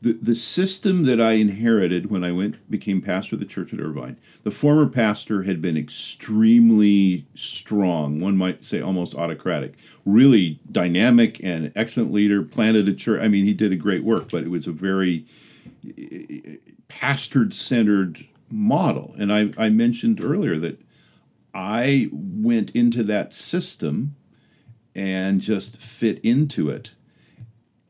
the, 0.01 0.13
the 0.13 0.35
system 0.35 1.03
that 1.05 1.19
I 1.19 1.33
inherited 1.33 2.09
when 2.09 2.23
I 2.23 2.31
went 2.31 2.69
became 2.69 3.01
pastor 3.01 3.35
of 3.35 3.41
the 3.41 3.45
church 3.45 3.73
at 3.73 3.81
Irvine, 3.81 4.17
the 4.43 4.51
former 4.51 4.87
pastor 4.87 5.43
had 5.43 5.61
been 5.61 5.75
extremely 5.75 7.25
strong, 7.35 8.21
one 8.21 8.37
might 8.37 8.63
say 8.63 8.79
almost 8.79 9.15
autocratic, 9.15 9.73
really 10.05 10.59
dynamic 10.71 11.43
and 11.43 11.73
excellent 11.75 12.13
leader, 12.13 12.43
planted 12.43 12.87
a 12.87 12.93
church. 12.93 13.21
I 13.21 13.27
mean, 13.27 13.43
he 13.43 13.53
did 13.53 13.73
a 13.73 13.75
great 13.77 14.03
work, 14.03 14.29
but 14.31 14.43
it 14.43 14.49
was 14.49 14.67
a 14.67 14.71
very 14.71 15.25
pastored 16.87 17.53
centered 17.53 18.27
model. 18.49 19.15
And 19.17 19.31
I, 19.31 19.53
I 19.57 19.69
mentioned 19.69 20.23
earlier 20.23 20.57
that 20.59 20.81
I 21.53 22.09
went 22.11 22.71
into 22.71 23.03
that 23.03 23.33
system 23.33 24.15
and 24.95 25.41
just 25.41 25.77
fit 25.77 26.19
into 26.19 26.69
it. 26.69 26.91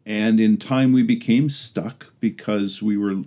And 0.05 0.39
in 0.39 0.57
time, 0.57 0.91
we 0.91 1.03
became 1.03 1.49
stuck 1.49 2.13
because 2.19 2.81
we 2.81 2.97
were 2.97 3.23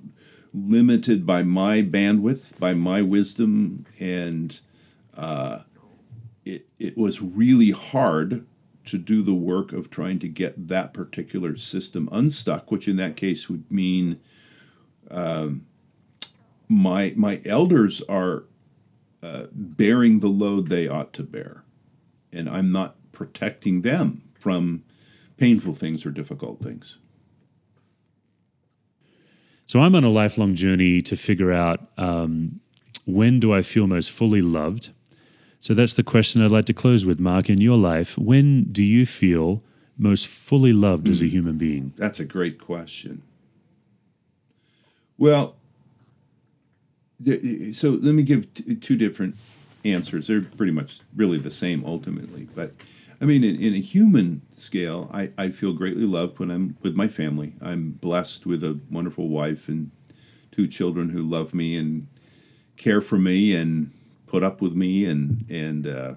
limited 0.53 1.27
by 1.27 1.43
my 1.43 1.83
bandwidth, 1.83 2.59
by 2.59 2.75
my 2.75 3.03
wisdom, 3.03 3.87
and 3.99 4.61
uh, 5.17 5.61
it, 6.45 6.67
it 6.79 6.99
was 6.99 7.23
really 7.23 7.71
hard 7.71 8.47
to 8.85 8.99
do 8.99 9.23
the 9.23 9.35
work 9.35 9.73
of 9.73 9.91
trying 9.91 10.19
to 10.19 10.29
get 10.29 10.69
that 10.69 10.93
particular 10.93 11.57
system 11.57 12.09
unstuck, 12.11 12.71
which 12.71 12.89
in 12.89 12.97
that 12.97 13.17
case 13.17 13.49
would 13.49 13.71
mean 13.71 14.19
um, 15.13 15.67
my 16.69 17.13
my 17.17 17.41
elders 17.45 18.01
are 18.09 18.45
uh, 19.23 19.45
bearing 19.53 20.19
the 20.19 20.29
load 20.29 20.69
they 20.69 20.89
ought 20.89 21.13
to 21.13 21.23
bear, 21.23 21.63
and 22.33 22.49
I'm 22.49 22.73
not 22.73 22.97
protecting 23.13 23.83
them 23.83 24.23
from 24.35 24.83
painful 25.37 25.75
things 25.75 26.05
or 26.05 26.11
difficult 26.11 26.61
things. 26.61 26.99
So 29.67 29.81
I'm 29.81 29.95
on 29.95 30.05
a 30.05 30.11
lifelong 30.11 30.55
journey 30.55 31.01
to 31.03 31.17
figure 31.17 31.53
out 31.53 31.81
um, 31.97 32.61
when 33.07 33.41
do 33.41 33.55
I 33.55 33.63
feel 33.63 33.87
most 33.87 34.11
fully 34.11 34.43
loved? 34.43 34.91
So 35.61 35.75
that's 35.75 35.95
the 35.95 36.03
question 36.03 36.43
I'd 36.43 36.51
like 36.51 36.67
to 36.67 36.75
close 36.75 37.07
with, 37.07 37.21
Mark. 37.21 37.49
In 37.49 37.61
your 37.61 37.77
life, 37.77 38.19
when 38.19 38.65
do 38.73 38.83
you 38.83 39.07
feel 39.07 39.63
most 39.97 40.27
fully 40.27 40.73
loved 40.73 41.09
as 41.09 41.21
a 41.21 41.27
human 41.27 41.57
being? 41.57 41.93
That's 41.97 42.19
a 42.19 42.25
great 42.25 42.59
question. 42.59 43.23
Well, 45.19 45.57
so 47.73 47.91
let 47.91 48.15
me 48.15 48.23
give 48.23 48.47
two 48.81 48.97
different 48.97 49.37
answers. 49.85 50.27
They're 50.27 50.43
pretty 50.43 50.73
much 50.73 51.01
really 51.15 51.39
the 51.39 51.51
same 51.51 51.85
ultimately. 51.85 52.49
But 52.55 52.73
I 53.21 53.25
mean, 53.25 53.45
in, 53.45 53.61
in, 53.61 53.75
a 53.75 53.81
human 53.81 54.43
scale, 54.53 55.09
I, 55.13 55.31
I 55.39 55.51
feel 55.51 55.73
greatly 55.73 56.05
loved 56.05 56.41
when 56.41 56.51
I'm 56.51 56.77
with 56.83 56.97
my 56.97 57.07
family. 57.07 57.55
I'm 57.61 57.93
blessed 57.93 58.47
with 58.47 58.65
a 58.65 58.81
wonderful 58.91 59.29
wife 59.29 59.69
and 59.69 59.93
two 60.51 60.67
children 60.67 61.11
who 61.11 61.23
love 61.23 61.55
me 61.55 61.77
and 61.77 62.09
care 62.77 63.01
for 63.01 63.19
me 63.19 63.55
and 63.55 63.93
put 64.27 64.43
up 64.43 64.61
with 64.61 64.75
me. 64.75 65.05
And, 65.05 65.47
and 65.49 65.87
uh, 65.87 66.15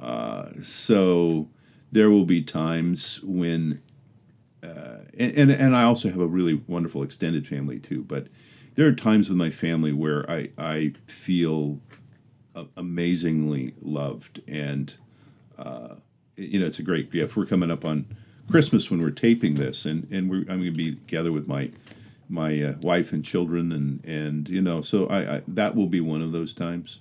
uh, 0.00 0.50
so 0.62 1.48
there 1.92 2.10
will 2.10 2.24
be 2.24 2.42
times 2.42 3.22
when, 3.22 3.80
uh, 4.62 4.98
and, 5.18 5.50
and 5.50 5.76
I 5.76 5.82
also 5.84 6.08
have 6.08 6.20
a 6.20 6.26
really 6.26 6.62
wonderful 6.66 7.02
extended 7.02 7.46
family 7.46 7.78
too, 7.78 8.02
but 8.04 8.28
there 8.74 8.86
are 8.86 8.92
times 8.92 9.28
with 9.28 9.36
my 9.36 9.50
family 9.50 9.92
where 9.92 10.28
I, 10.30 10.50
I 10.56 10.94
feel 11.06 11.80
amazingly 12.76 13.74
loved 13.80 14.40
and 14.46 14.94
uh, 15.58 15.94
you 16.36 16.60
know 16.60 16.66
it's 16.66 16.78
a 16.78 16.82
great 16.82 17.10
gift. 17.10 17.36
We're 17.36 17.46
coming 17.46 17.70
up 17.70 17.84
on 17.84 18.06
christmas 18.50 18.90
when 18.90 19.00
we're 19.00 19.10
taping 19.10 19.54
this 19.54 19.86
and, 19.86 20.06
and 20.10 20.28
we're, 20.28 20.40
i'm 20.40 20.58
going 20.58 20.64
to 20.64 20.70
be 20.72 20.90
together 20.92 21.30
with 21.30 21.46
my 21.46 21.70
my 22.28 22.60
uh, 22.62 22.74
wife 22.80 23.12
and 23.12 23.24
children 23.24 23.70
and 23.72 24.04
and 24.04 24.48
you 24.48 24.60
know 24.60 24.80
so 24.80 25.06
I, 25.06 25.36
I, 25.36 25.42
that 25.48 25.76
will 25.76 25.86
be 25.86 26.00
one 26.00 26.22
of 26.22 26.32
those 26.32 26.54
times. 26.54 26.98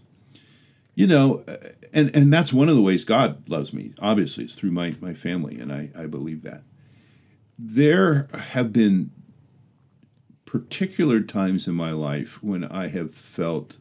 You 0.93 1.07
know 1.07 1.43
uh, 1.47 1.70
and 1.93 2.14
and 2.16 2.34
that's 2.34 2.51
one 2.51 2.70
of 2.70 2.76
the 2.76 2.82
ways 2.82 3.05
god 3.05 3.47
loves 3.49 3.74
me. 3.74 3.93
Obviously 3.99 4.43
it's 4.43 4.55
through 4.55 4.72
my 4.72 4.95
my 4.99 5.14
family 5.14 5.59
and 5.59 5.72
i 5.72 5.89
i 5.95 6.05
believe 6.05 6.43
that 6.43 6.64
there 7.64 8.28
have 8.34 8.74
been 8.74 9.12
particular 10.45 11.22
times 11.22 11.68
in 11.68 11.76
my 11.76 11.91
life 11.91 12.41
when 12.41 12.66
I 12.66 12.88
have 12.88 13.14
felt 13.14 13.78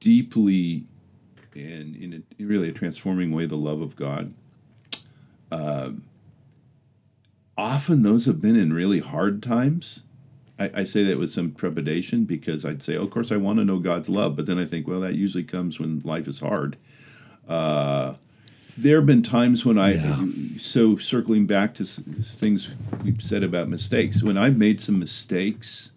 deeply 0.00 0.86
and 1.54 1.94
in, 1.94 2.24
a, 2.40 2.44
really 2.44 2.70
a 2.70 2.72
transforming 2.72 3.32
way 3.32 3.44
the 3.44 3.56
love 3.56 3.82
of 3.82 3.96
God. 3.96 4.32
Um, 5.52 6.04
often 7.56 8.02
those 8.02 8.24
have 8.24 8.40
been 8.40 8.56
in 8.56 8.72
really 8.72 8.98
hard 8.98 9.42
times. 9.42 10.02
I, 10.58 10.70
I, 10.74 10.84
say 10.84 11.04
that 11.04 11.18
with 11.18 11.30
some 11.30 11.52
trepidation 11.52 12.24
because 12.24 12.64
I'd 12.64 12.82
say, 12.82 12.96
oh, 12.96 13.02
of 13.02 13.10
course, 13.10 13.30
I 13.30 13.36
want 13.36 13.58
to 13.58 13.64
know 13.64 13.78
God's 13.78 14.08
love, 14.08 14.36
but 14.36 14.46
then 14.46 14.58
I 14.58 14.64
think, 14.64 14.88
well, 14.88 15.00
that 15.00 15.14
usually 15.14 15.44
comes 15.44 15.78
when 15.78 16.00
life 16.00 16.26
is 16.26 16.40
hard. 16.40 16.76
Uh, 17.46 18.14
there 18.76 18.96
have 18.96 19.06
been 19.06 19.22
times 19.22 19.64
when 19.64 19.78
I, 19.78 19.94
yeah. 19.94 20.26
so 20.58 20.96
circling 20.96 21.46
back 21.46 21.74
to 21.74 21.84
things 21.84 22.70
we've 23.02 23.22
said 23.22 23.42
about 23.42 23.68
mistakes, 23.68 24.22
when 24.22 24.36
I've 24.36 24.56
made 24.56 24.80
some 24.80 24.98
mistakes 24.98 25.90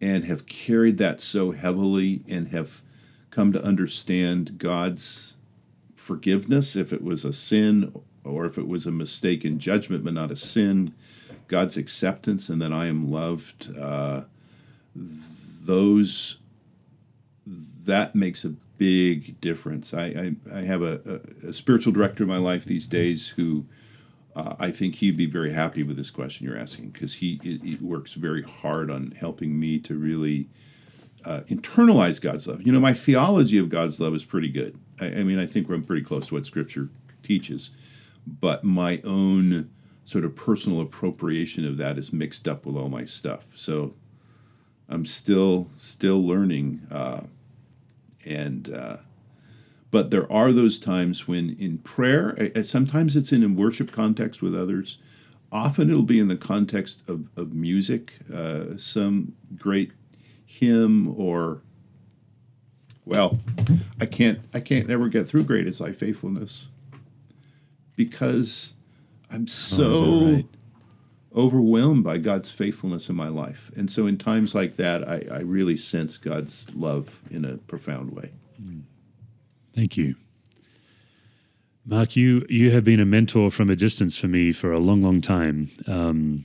and 0.00 0.24
have 0.24 0.46
carried 0.46 0.98
that 0.98 1.20
so 1.20 1.52
heavily 1.52 2.22
and 2.28 2.48
have 2.48 2.82
come 3.30 3.52
to 3.52 3.62
understand 3.62 4.58
God's 4.58 5.36
forgiveness, 5.94 6.76
if 6.76 6.92
it 6.92 7.02
was 7.02 7.24
a 7.24 7.32
sin 7.32 7.92
or 8.24 8.44
if 8.44 8.58
it 8.58 8.68
was 8.68 8.86
a 8.86 8.92
mistake 8.92 9.44
in 9.44 9.58
judgment 9.58 10.04
but 10.04 10.14
not 10.14 10.30
a 10.30 10.36
sin, 10.36 10.94
God's 11.48 11.76
acceptance 11.76 12.48
and 12.48 12.62
that 12.62 12.72
I 12.72 12.86
am 12.86 13.10
loved, 13.10 13.76
uh, 13.76 14.22
those, 14.94 16.38
that 17.46 18.14
makes 18.14 18.44
a 18.44 18.54
big 18.82 19.40
difference. 19.40 19.94
I, 19.94 20.06
I, 20.06 20.58
I 20.58 20.60
have 20.62 20.82
a, 20.82 21.22
a, 21.44 21.50
a, 21.50 21.52
spiritual 21.52 21.92
director 21.92 22.24
in 22.24 22.28
my 22.28 22.38
life 22.38 22.64
these 22.64 22.88
days 22.88 23.28
who 23.28 23.64
uh, 24.34 24.56
I 24.58 24.72
think 24.72 24.96
he'd 24.96 25.16
be 25.16 25.26
very 25.26 25.52
happy 25.52 25.84
with 25.84 25.96
this 25.96 26.10
question 26.10 26.44
you're 26.44 26.58
asking 26.58 26.90
because 26.90 27.14
he 27.14 27.78
works 27.80 28.14
very 28.14 28.42
hard 28.42 28.90
on 28.90 29.12
helping 29.12 29.60
me 29.60 29.78
to 29.78 29.94
really 29.94 30.48
uh, 31.24 31.42
internalize 31.42 32.20
God's 32.20 32.48
love. 32.48 32.66
You 32.66 32.72
know, 32.72 32.80
my 32.80 32.92
theology 32.92 33.56
of 33.56 33.68
God's 33.68 34.00
love 34.00 34.16
is 34.16 34.24
pretty 34.24 34.48
good. 34.48 34.76
I, 35.00 35.06
I 35.06 35.22
mean, 35.22 35.38
I 35.38 35.46
think 35.46 35.68
I'm 35.68 35.84
pretty 35.84 36.02
close 36.02 36.26
to 36.26 36.34
what 36.34 36.44
Scripture 36.44 36.88
teaches, 37.22 37.70
but 38.26 38.64
my 38.64 39.00
own 39.04 39.70
sort 40.04 40.24
of 40.24 40.34
personal 40.34 40.80
appropriation 40.80 41.64
of 41.64 41.76
that 41.76 41.98
is 41.98 42.12
mixed 42.12 42.48
up 42.48 42.66
with 42.66 42.76
all 42.76 42.88
my 42.88 43.04
stuff. 43.04 43.44
So 43.54 43.94
I'm 44.88 45.06
still 45.06 45.70
still 45.76 46.26
learning. 46.26 46.84
Uh, 46.90 47.20
and 48.24 48.72
uh, 48.72 48.96
but 49.90 50.10
there 50.10 50.30
are 50.32 50.52
those 50.52 50.80
times 50.80 51.28
when 51.28 51.56
in 51.58 51.78
prayer 51.78 52.36
sometimes 52.64 53.14
it's 53.16 53.32
in 53.32 53.42
a 53.44 53.48
worship 53.48 53.92
context 53.92 54.42
with 54.42 54.54
others 54.54 54.98
often 55.52 55.90
it'll 55.90 56.02
be 56.02 56.18
in 56.18 56.28
the 56.28 56.36
context 56.36 57.02
of, 57.06 57.28
of 57.36 57.52
music 57.52 58.14
uh, 58.34 58.76
some 58.76 59.34
great 59.56 59.92
hymn 60.44 61.14
or 61.18 61.62
well 63.04 63.38
i 64.00 64.06
can't 64.06 64.40
i 64.54 64.60
can't 64.60 64.90
ever 64.90 65.08
get 65.08 65.28
through 65.28 65.44
great 65.44 65.66
is 65.66 65.78
thy 65.78 65.92
faithfulness 65.92 66.68
because 67.96 68.72
i'm 69.30 69.42
oh, 69.42 69.46
so 69.46 69.92
oh, 69.94 70.32
right? 70.32 70.46
Overwhelmed 71.34 72.04
by 72.04 72.18
god's 72.18 72.50
faithfulness 72.50 73.08
in 73.08 73.16
my 73.16 73.28
life 73.28 73.70
and 73.76 73.90
so 73.90 74.06
in 74.06 74.18
times 74.18 74.54
like 74.54 74.76
that 74.76 75.06
i, 75.08 75.24
I 75.30 75.40
really 75.40 75.76
sense 75.76 76.18
god's 76.18 76.66
love 76.74 77.20
in 77.30 77.44
a 77.44 77.56
profound 77.56 78.14
way 78.14 78.30
Thank 79.74 79.96
you. 79.96 80.16
Mark, 81.84 82.14
you, 82.14 82.46
you 82.48 82.70
have 82.70 82.84
been 82.84 83.00
a 83.00 83.04
mentor 83.04 83.50
from 83.50 83.70
a 83.70 83.76
distance 83.76 84.16
for 84.16 84.28
me 84.28 84.52
for 84.52 84.72
a 84.72 84.78
long, 84.78 85.02
long 85.02 85.20
time. 85.20 85.70
Um, 85.86 86.44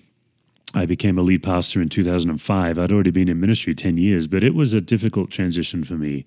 I 0.73 0.85
became 0.85 1.17
a 1.17 1.21
lead 1.21 1.43
pastor 1.43 1.81
in 1.81 1.89
2005. 1.89 2.79
I'd 2.79 2.91
already 2.91 3.11
been 3.11 3.29
in 3.29 3.39
ministry 3.39 3.75
10 3.75 3.97
years, 3.97 4.27
but 4.27 4.43
it 4.43 4.55
was 4.55 4.73
a 4.73 4.81
difficult 4.81 5.29
transition 5.29 5.83
for 5.83 5.93
me 5.93 6.25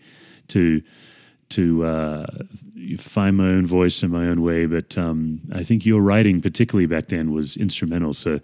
to 0.48 0.82
to 1.50 1.84
uh, 1.84 2.26
find 2.98 3.36
my 3.36 3.48
own 3.48 3.66
voice 3.66 4.02
in 4.02 4.10
my 4.10 4.26
own 4.26 4.42
way. 4.42 4.66
But 4.66 4.96
um, 4.96 5.40
I 5.52 5.62
think 5.62 5.86
your 5.86 6.00
writing, 6.00 6.40
particularly 6.40 6.86
back 6.86 7.08
then, 7.08 7.32
was 7.32 7.56
instrumental. 7.56 8.14
So 8.14 8.40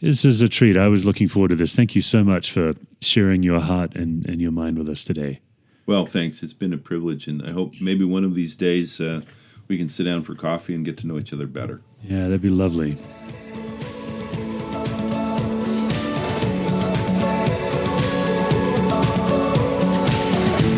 this 0.00 0.24
is 0.24 0.40
a 0.40 0.48
treat. 0.48 0.76
I 0.76 0.88
was 0.88 1.04
looking 1.04 1.28
forward 1.28 1.48
to 1.48 1.56
this. 1.56 1.74
Thank 1.74 1.94
you 1.94 2.02
so 2.02 2.24
much 2.24 2.50
for 2.50 2.74
sharing 3.00 3.42
your 3.42 3.60
heart 3.60 3.94
and, 3.94 4.26
and 4.26 4.40
your 4.40 4.52
mind 4.52 4.78
with 4.78 4.88
us 4.88 5.04
today. 5.04 5.40
Well, 5.86 6.04
thanks. 6.04 6.42
It's 6.42 6.52
been 6.52 6.72
a 6.72 6.78
privilege, 6.78 7.28
and 7.28 7.42
I 7.42 7.52
hope 7.52 7.74
maybe 7.80 8.04
one 8.04 8.24
of 8.24 8.34
these 8.34 8.56
days 8.56 9.00
uh, 9.00 9.22
we 9.68 9.78
can 9.78 9.88
sit 9.88 10.04
down 10.04 10.22
for 10.22 10.34
coffee 10.34 10.74
and 10.74 10.84
get 10.84 10.98
to 10.98 11.06
know 11.06 11.18
each 11.18 11.32
other 11.32 11.46
better. 11.46 11.80
Yeah, 12.02 12.22
that'd 12.22 12.42
be 12.42 12.50
lovely. 12.50 12.98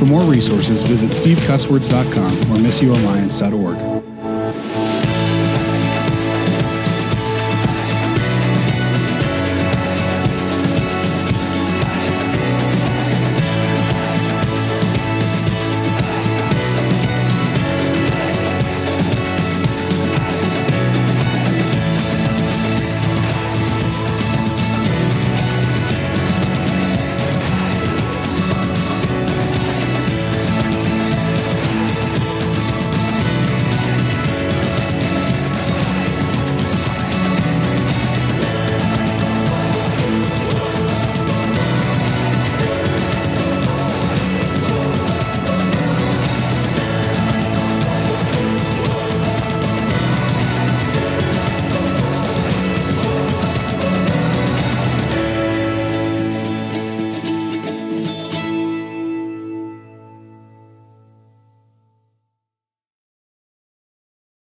More 0.09 0.22
resources, 0.22 0.82
visit 0.82 1.11
stevecusswords.com 1.11 2.32
or 2.50 2.56
missioalliance.org. 2.56 3.97